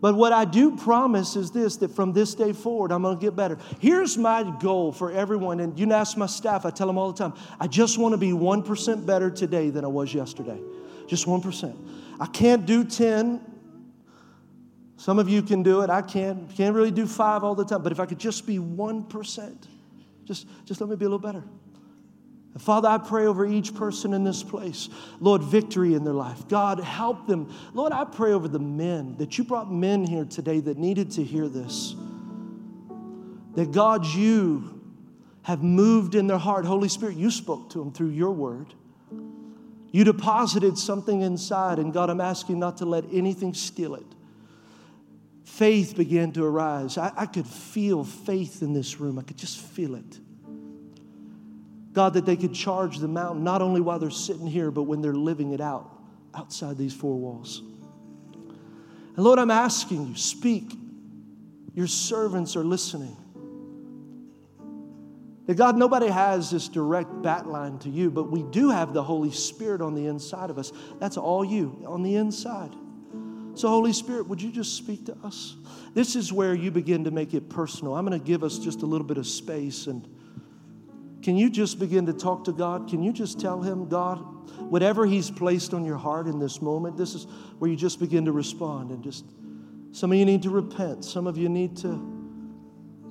But 0.00 0.14
what 0.14 0.32
I 0.32 0.44
do 0.44 0.76
promise 0.76 1.34
is 1.34 1.50
this 1.50 1.76
that 1.78 1.90
from 1.90 2.12
this 2.12 2.34
day 2.34 2.52
forward, 2.52 2.92
I'm 2.92 3.02
going 3.02 3.18
to 3.18 3.20
get 3.20 3.34
better. 3.34 3.58
Here's 3.80 4.16
my 4.16 4.44
goal 4.60 4.92
for 4.92 5.10
everyone. 5.10 5.58
And 5.60 5.78
you 5.78 5.92
ask 5.92 6.16
my 6.16 6.26
staff, 6.26 6.64
I 6.64 6.70
tell 6.70 6.86
them 6.86 6.98
all 6.98 7.12
the 7.12 7.18
time 7.18 7.34
I 7.58 7.66
just 7.66 7.98
want 7.98 8.12
to 8.12 8.16
be 8.16 8.30
1% 8.30 9.06
better 9.06 9.30
today 9.30 9.70
than 9.70 9.84
I 9.84 9.88
was 9.88 10.14
yesterday. 10.14 10.60
Just 11.08 11.26
1%. 11.26 11.76
I 12.20 12.26
can't 12.26 12.64
do 12.64 12.84
10. 12.84 13.40
Some 14.98 15.18
of 15.18 15.28
you 15.28 15.42
can 15.42 15.62
do 15.62 15.80
it. 15.80 15.90
I 15.90 16.02
can't. 16.02 16.54
Can't 16.54 16.74
really 16.74 16.90
do 16.90 17.06
five 17.06 17.42
all 17.42 17.54
the 17.54 17.64
time. 17.64 17.82
But 17.82 17.92
if 17.92 17.98
I 17.98 18.06
could 18.06 18.18
just 18.18 18.46
be 18.46 18.58
1%, 18.58 19.56
just, 20.24 20.46
just 20.64 20.80
let 20.80 20.90
me 20.90 20.96
be 20.96 21.06
a 21.06 21.08
little 21.08 21.18
better. 21.18 21.42
Father, 22.56 22.88
I 22.88 22.98
pray 22.98 23.26
over 23.26 23.46
each 23.46 23.74
person 23.74 24.14
in 24.14 24.24
this 24.24 24.42
place. 24.42 24.88
Lord, 25.20 25.42
victory 25.42 25.94
in 25.94 26.04
their 26.04 26.14
life. 26.14 26.48
God, 26.48 26.80
help 26.80 27.26
them. 27.26 27.54
Lord, 27.74 27.92
I 27.92 28.04
pray 28.04 28.32
over 28.32 28.48
the 28.48 28.58
men 28.58 29.16
that 29.18 29.38
you 29.38 29.44
brought 29.44 29.70
men 29.70 30.04
here 30.04 30.24
today 30.24 30.60
that 30.60 30.78
needed 30.78 31.12
to 31.12 31.24
hear 31.24 31.48
this. 31.48 31.94
That 33.54 33.70
God, 33.70 34.06
you 34.06 34.80
have 35.42 35.62
moved 35.62 36.14
in 36.14 36.26
their 36.26 36.38
heart. 36.38 36.64
Holy 36.64 36.88
Spirit, 36.88 37.16
you 37.16 37.30
spoke 37.30 37.70
to 37.70 37.78
them 37.78 37.92
through 37.92 38.10
your 38.10 38.32
word. 38.32 38.74
You 39.90 40.04
deposited 40.04 40.76
something 40.76 41.22
inside, 41.22 41.78
and 41.78 41.92
God, 41.92 42.10
I'm 42.10 42.20
asking 42.20 42.58
not 42.58 42.78
to 42.78 42.84
let 42.84 43.04
anything 43.12 43.54
steal 43.54 43.94
it. 43.94 44.06
Faith 45.44 45.96
began 45.96 46.32
to 46.32 46.44
arise. 46.44 46.98
I, 46.98 47.12
I 47.16 47.26
could 47.26 47.46
feel 47.46 48.04
faith 48.04 48.62
in 48.62 48.74
this 48.74 49.00
room, 49.00 49.18
I 49.18 49.22
could 49.22 49.38
just 49.38 49.58
feel 49.58 49.94
it. 49.94 50.18
God, 51.92 52.14
that 52.14 52.26
they 52.26 52.36
could 52.36 52.54
charge 52.54 52.98
the 52.98 53.08
mountain, 53.08 53.44
not 53.44 53.62
only 53.62 53.80
while 53.80 53.98
they're 53.98 54.10
sitting 54.10 54.46
here, 54.46 54.70
but 54.70 54.84
when 54.84 55.00
they're 55.00 55.14
living 55.14 55.52
it 55.52 55.60
out 55.60 55.90
outside 56.34 56.76
these 56.76 56.94
four 56.94 57.16
walls. 57.16 57.62
And 59.16 59.24
Lord, 59.24 59.38
I'm 59.38 59.50
asking 59.50 60.08
you, 60.08 60.14
speak. 60.16 60.72
Your 61.74 61.86
servants 61.86 62.56
are 62.56 62.64
listening. 62.64 63.16
That 65.46 65.56
God, 65.56 65.76
nobody 65.76 66.08
has 66.08 66.50
this 66.50 66.68
direct 66.68 67.22
bat 67.22 67.46
line 67.46 67.78
to 67.80 67.88
you, 67.88 68.10
but 68.10 68.30
we 68.30 68.42
do 68.42 68.70
have 68.70 68.92
the 68.92 69.02
Holy 69.02 69.30
Spirit 69.30 69.80
on 69.80 69.94
the 69.94 70.06
inside 70.06 70.50
of 70.50 70.58
us. 70.58 70.72
That's 71.00 71.16
all 71.16 71.44
you 71.44 71.84
on 71.86 72.02
the 72.02 72.16
inside. 72.16 72.74
So, 73.54 73.66
Holy 73.68 73.92
Spirit, 73.92 74.28
would 74.28 74.40
you 74.40 74.52
just 74.52 74.76
speak 74.76 75.06
to 75.06 75.16
us? 75.24 75.56
This 75.94 76.14
is 76.14 76.32
where 76.32 76.54
you 76.54 76.70
begin 76.70 77.04
to 77.04 77.10
make 77.10 77.34
it 77.34 77.48
personal. 77.48 77.96
I'm 77.96 78.06
going 78.06 78.20
to 78.20 78.24
give 78.24 78.44
us 78.44 78.58
just 78.58 78.82
a 78.82 78.86
little 78.86 79.06
bit 79.06 79.16
of 79.16 79.26
space. 79.26 79.88
And 79.88 80.06
can 81.22 81.36
you 81.36 81.50
just 81.50 81.78
begin 81.78 82.06
to 82.06 82.12
talk 82.12 82.44
to 82.44 82.52
God? 82.52 82.88
Can 82.88 83.02
you 83.02 83.12
just 83.12 83.40
tell 83.40 83.60
Him, 83.60 83.88
God, 83.88 84.18
whatever 84.70 85.06
He's 85.06 85.30
placed 85.30 85.74
on 85.74 85.84
your 85.84 85.96
heart 85.96 86.26
in 86.26 86.38
this 86.38 86.62
moment, 86.62 86.96
this 86.96 87.14
is 87.14 87.26
where 87.58 87.70
you 87.70 87.76
just 87.76 87.98
begin 87.98 88.24
to 88.24 88.32
respond 88.32 88.90
and 88.90 89.02
just. 89.02 89.24
Some 89.90 90.12
of 90.12 90.18
you 90.18 90.26
need 90.26 90.42
to 90.42 90.50
repent. 90.50 91.04
Some 91.04 91.26
of 91.26 91.38
you 91.38 91.48
need 91.48 91.76
to 91.78 92.18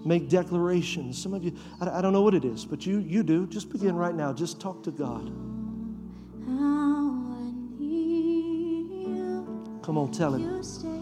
make 0.05 0.30
declarations. 0.30 1.22
Some 1.22 1.34
of 1.34 1.43
you, 1.43 1.58
I, 1.82 1.89
I 1.89 2.01
don't 2.01 2.14
know 2.14 2.22
what 2.22 2.34
it 2.34 2.45
is, 2.45 2.66
but 2.66 2.86
you, 2.86 2.99
you 2.99 3.24
do. 3.24 3.47
Just 3.47 3.72
begin 3.72 3.95
right 3.95 4.16
now. 4.16 4.32
Just 4.32 4.62
talk 4.62 4.84
to 4.84 4.91
God. 4.91 5.26
Come 9.84 9.97
on, 9.97 10.12
tell 10.12 10.34
him. 10.34 10.96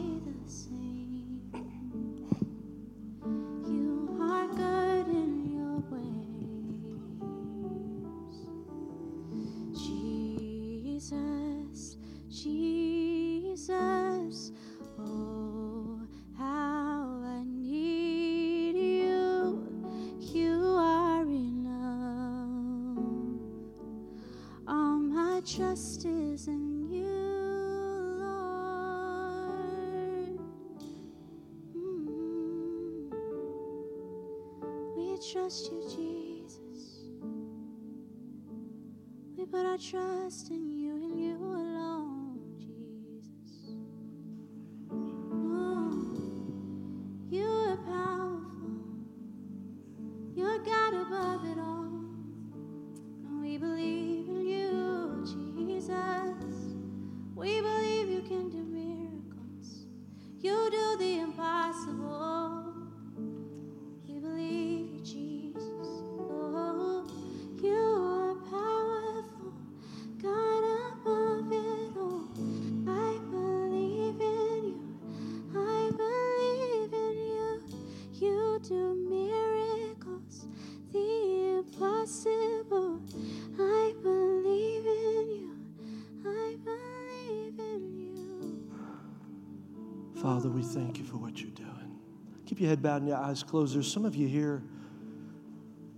Father, 90.26 90.50
we 90.50 90.64
thank 90.64 90.98
you 90.98 91.04
for 91.04 91.18
what 91.18 91.40
you're 91.40 91.52
doing. 91.52 92.00
Keep 92.48 92.60
your 92.60 92.70
head 92.70 92.82
bowed 92.82 93.02
and 93.02 93.08
your 93.08 93.18
eyes 93.18 93.44
closed. 93.44 93.76
There's 93.76 93.94
some 93.94 94.06
of 94.06 94.16
you 94.16 94.28
here. 94.28 94.64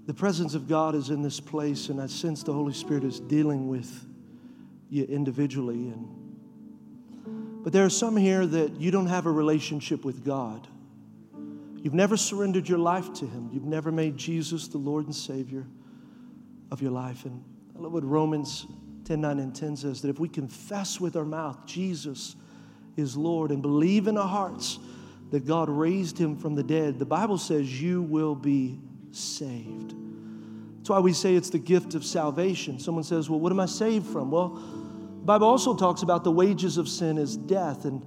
The 0.05 0.13
presence 0.13 0.53
of 0.53 0.67
God 0.67 0.95
is 0.95 1.11
in 1.11 1.21
this 1.21 1.39
place, 1.39 1.87
and 1.87 2.01
I 2.01 2.07
sense 2.07 2.43
the 2.43 2.51
Holy 2.51 2.73
Spirit 2.73 3.05
is 3.05 3.21
dealing 3.21 3.69
with 3.69 4.05
you 4.89 5.05
individually. 5.05 5.93
And, 5.93 7.63
but 7.63 7.71
there 7.71 7.85
are 7.85 7.89
some 7.89 8.17
here 8.17 8.45
that 8.45 8.75
you 8.81 8.91
don't 8.91 9.07
have 9.07 9.27
a 9.27 9.31
relationship 9.31 10.03
with 10.03 10.25
God. 10.25 10.67
You've 11.81 11.93
never 11.93 12.17
surrendered 12.17 12.67
your 12.67 12.79
life 12.79 13.13
to 13.13 13.25
Him. 13.25 13.49
You've 13.53 13.63
never 13.63 13.93
made 13.93 14.17
Jesus 14.17 14.67
the 14.67 14.77
Lord 14.77 15.05
and 15.05 15.15
Savior 15.15 15.65
of 16.69 16.81
your 16.81 16.91
life. 16.91 17.23
And 17.23 17.41
I 17.77 17.79
love 17.79 17.93
what 17.93 18.03
Romans 18.03 18.65
10 19.05 19.21
9 19.21 19.39
and 19.39 19.55
10 19.55 19.77
says 19.77 20.01
that 20.01 20.09
if 20.09 20.19
we 20.19 20.27
confess 20.27 20.99
with 20.99 21.15
our 21.15 21.23
mouth 21.23 21.65
Jesus 21.65 22.35
is 22.97 23.15
Lord 23.15 23.51
and 23.51 23.61
believe 23.61 24.07
in 24.07 24.17
our 24.17 24.27
hearts 24.27 24.79
that 25.31 25.45
God 25.45 25.69
raised 25.69 26.17
him 26.17 26.35
from 26.35 26.55
the 26.55 26.63
dead, 26.63 26.99
the 26.99 27.05
Bible 27.05 27.37
says 27.37 27.81
you 27.81 28.01
will 28.01 28.35
be 28.35 28.79
saved. 29.11 29.93
That's 30.77 30.89
why 30.89 30.99
we 30.99 31.13
say 31.13 31.35
it's 31.35 31.49
the 31.49 31.59
gift 31.59 31.95
of 31.95 32.03
salvation. 32.03 32.79
Someone 32.79 33.03
says, 33.03 33.29
Well, 33.29 33.39
what 33.39 33.51
am 33.51 33.59
I 33.59 33.65
saved 33.65 34.07
from? 34.07 34.31
Well, 34.31 34.49
the 34.49 35.25
Bible 35.25 35.47
also 35.47 35.75
talks 35.75 36.01
about 36.01 36.23
the 36.23 36.31
wages 36.31 36.77
of 36.77 36.87
sin 36.87 37.17
is 37.17 37.35
death. 37.35 37.85
And 37.85 38.01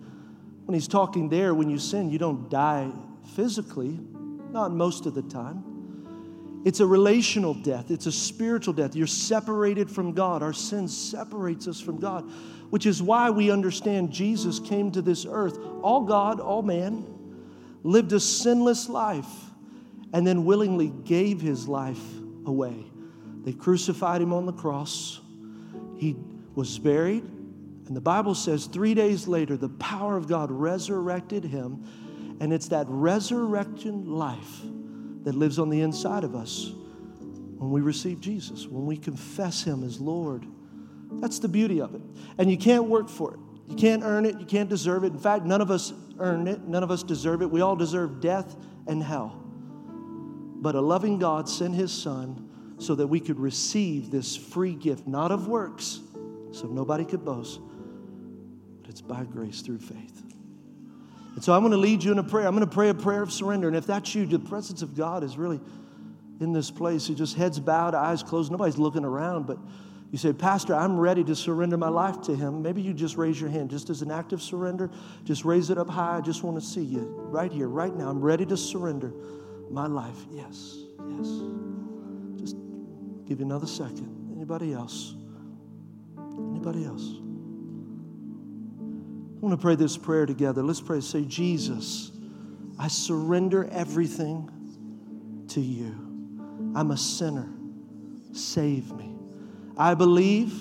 when 0.65 0.75
he's 0.75 0.89
talking 0.89 1.29
there, 1.29 1.55
when 1.55 1.69
you 1.69 1.79
sin, 1.79 2.11
you 2.11 2.19
don't 2.19 2.49
die 2.49 2.91
physically, 3.35 3.99
not 4.51 4.73
most 4.73 5.05
of 5.05 5.15
the 5.15 5.23
time. 5.23 5.70
It's 6.65 6.81
a 6.81 6.87
relational 6.87 7.55
death, 7.55 7.91
it's 7.91 8.07
a 8.07 8.13
spiritual 8.13 8.75
death. 8.75 8.95
You're 8.95 9.07
separated 9.07 9.91
from 9.91 10.13
God. 10.13 10.43
Our 10.43 10.53
sin 10.53 10.89
separates 10.89 11.67
us 11.67 11.81
from 11.81 11.99
God 11.99 12.31
which 12.71 12.87
is 12.87 13.03
why 13.03 13.31
we 13.31 13.51
understand 13.51 14.13
Jesus 14.13 14.61
came 14.61 14.91
to 14.93 15.03
this 15.03 15.27
earth, 15.29 15.59
all 15.83 16.03
God, 16.03 16.41
all 16.41 16.63
man, 16.63 17.05
lived 17.83 18.13
a 18.13 18.21
sinless 18.21 18.89
life, 18.89 19.27
and 20.13 20.27
then 20.27 20.45
willingly 20.45 20.93
gave 21.05 21.41
his 21.41 21.69
life 21.69 22.03
away. 22.47 22.87
They 23.45 23.53
crucified 23.53 24.23
him 24.23 24.33
on 24.33 24.47
the 24.47 24.53
cross. 24.53 25.21
He 25.99 26.17
was 26.55 26.79
buried, 26.79 27.25
and 27.25 27.97
the 27.97 28.01
Bible 28.01 28.35
says 28.35 28.67
three 28.67 28.95
days 28.95 29.27
later, 29.27 29.57
the 29.57 29.69
power 29.69 30.17
of 30.17 30.29
God 30.29 30.51
resurrected 30.51 31.45
him, 31.45 31.85
and 32.41 32.53
it's 32.53 32.69
that 32.69 32.87
resurrection 32.89 34.07
life 34.07 34.63
that 35.25 35.35
lives 35.35 35.59
on 35.59 35.71
the 35.71 35.81
inside 35.81 36.25
of 36.25 36.35
us 36.35 36.73
when 37.57 37.71
we 37.71 37.81
receive 37.81 38.21
Jesus, 38.21 38.67
when 38.67 38.87
we 38.87 38.97
confess 38.97 39.63
him 39.63 39.85
as 39.85 40.01
Lord 40.01 40.47
that's 41.13 41.39
the 41.39 41.49
beauty 41.49 41.81
of 41.81 41.95
it. 41.95 42.03
And 42.39 42.51
you 42.51 42.57
can't 42.57 42.85
work 42.85 43.09
for 43.09 43.35
it. 43.35 43.41
You 43.69 43.77
can't 43.77 44.03
earn 44.03 44.27
it. 44.27 44.39
You 44.39 44.47
can't 44.47 44.69
deserve 44.69 45.05
it. 45.05 45.13
In 45.13 45.19
fact, 45.19 45.45
none 45.45 45.61
of 45.61 45.71
us 45.71 45.93
earn 46.19 46.47
it. 46.47 46.63
None 46.63 46.83
of 46.83 46.91
us 46.91 47.03
deserve 47.03 47.43
it. 47.43 47.51
We 47.51 47.61
all 47.61 47.77
deserve 47.77 48.21
death 48.21 48.57
and 48.87 49.03
hell. 49.03 49.37
But 50.63 50.75
a 50.75 50.81
loving 50.81 51.19
God 51.19 51.49
sent 51.49 51.75
his 51.75 51.93
son 51.93 52.49
so 52.79 52.95
that 52.95 53.07
we 53.07 53.21
could 53.21 53.39
receive 53.39 54.11
this 54.11 54.37
free 54.37 54.75
gift, 54.75 55.07
not 55.07 55.31
of 55.31 55.49
works, 55.49 56.01
so 56.53 56.67
nobody 56.67 57.05
could 57.05 57.25
boast, 57.25 57.61
but 58.81 58.91
it's 58.91 59.01
by 59.01 59.25
grace 59.25 59.61
through 59.61 59.79
faith. 59.79 60.23
And 61.35 61.45
so 61.45 61.53
I'm 61.53 61.61
going 61.61 61.73
to 61.73 61.79
lead 61.79 62.03
you 62.03 62.13
in 62.13 62.19
a 62.19 62.25
prayer. 62.25 62.47
I'm 62.47 62.55
going 62.55 62.69
to 62.69 62.75
pray 62.75 62.89
a 62.89 62.95
prayer 62.95 63.23
of 63.23 63.33
surrender. 63.33 63.69
And 63.69 63.77
if 63.77 63.87
that's 63.87 64.15
you, 64.15 64.27
the 64.27 64.39
presence 64.39 64.83
of 64.83 64.97
God 64.97 65.23
is 65.23 65.37
really 65.37 65.61
in 66.41 66.53
this 66.53 66.71
place. 66.71 67.09
You 67.09 67.15
just 67.15 67.37
heads 67.37 67.61
bowed, 67.61 67.95
eyes 67.95 68.23
closed. 68.23 68.51
Nobody's 68.51 68.79
looking 68.79 69.05
around, 69.05 69.47
but 69.47 69.59
you 70.11 70.19
say, 70.19 70.33
Pastor, 70.33 70.75
I'm 70.75 70.99
ready 70.99 71.23
to 71.25 71.37
surrender 71.37 71.77
my 71.77 71.89
life 71.89 72.21
to 72.23 72.35
Him. 72.35 72.63
Maybe 72.63 72.83
you 72.83 72.93
just 72.93 73.17
raise 73.17 73.41
your 73.41 73.49
hand 73.49 73.71
just 73.71 73.91
as 73.91 74.03
an 74.03 74.11
act 74.11 74.33
of 74.33 74.43
surrender. 74.43 74.91
Just 75.25 75.45
raise 75.45 75.71
it 75.71 75.79
up 75.79 75.89
high. 75.89 76.17
I 76.17 76.21
just 76.21 76.43
want 76.43 76.61
to 76.61 76.67
see 76.67 76.83
you 76.83 77.15
right 77.31 77.53
here, 77.53 77.69
right 77.69 77.95
now. 77.95 78.09
I'm 78.09 78.21
ready 78.21 78.45
to 78.47 78.57
surrender 78.57 79.13
my 79.71 79.87
life. 79.87 80.17
Yes, 80.33 80.79
yes. 81.09 81.29
Just 82.41 82.57
give 83.27 83.39
you 83.39 83.47
another 83.47 83.69
second. 83.69 84.33
Anybody 84.35 84.73
else? 84.73 85.15
Anybody 86.19 86.85
else? 86.87 87.21
I 89.41 89.47
want 89.47 89.59
to 89.59 89.63
pray 89.63 89.75
this 89.75 89.97
prayer 89.97 90.27
together. 90.27 90.63
Let's 90.63 90.83
pray. 90.83 91.01
Say, 91.01 91.25
Jesus, 91.25 92.11
I 92.79 92.89
surrender 92.89 93.67
everything 93.73 94.51
to 95.49 95.63
you. 95.63 95.95
I'm 96.75 96.91
a 96.91 96.97
sinner. 96.99 97.49
Save 98.33 98.93
me. 98.93 99.15
I 99.79 99.95
believe 99.95 100.53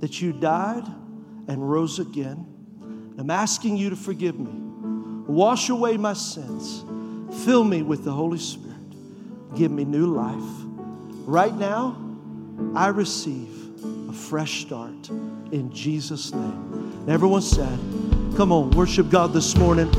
that 0.00 0.20
you 0.20 0.34
died 0.34 0.86
and 1.48 1.70
rose 1.70 1.98
again. 1.98 2.46
I'm 3.18 3.30
asking 3.30 3.78
you 3.78 3.88
to 3.88 3.96
forgive 3.96 4.38
me. 4.38 4.52
Wash 5.26 5.70
away 5.70 5.96
my 5.96 6.12
sins. 6.12 6.84
Fill 7.46 7.64
me 7.64 7.80
with 7.80 8.04
the 8.04 8.12
Holy 8.12 8.38
Spirit. 8.38 8.76
Give 9.56 9.70
me 9.70 9.86
new 9.86 10.06
life. 10.06 10.66
Right 11.26 11.54
now, 11.54 11.96
I 12.74 12.88
receive 12.88 13.48
a 14.10 14.12
fresh 14.12 14.60
start 14.66 15.08
in 15.52 15.72
Jesus' 15.72 16.32
name. 16.32 17.04
Everyone 17.08 17.42
said, 17.42 17.78
Come 18.36 18.52
on, 18.52 18.70
worship 18.70 19.10
God 19.10 19.32
this 19.32 19.56
morning. 19.56 19.90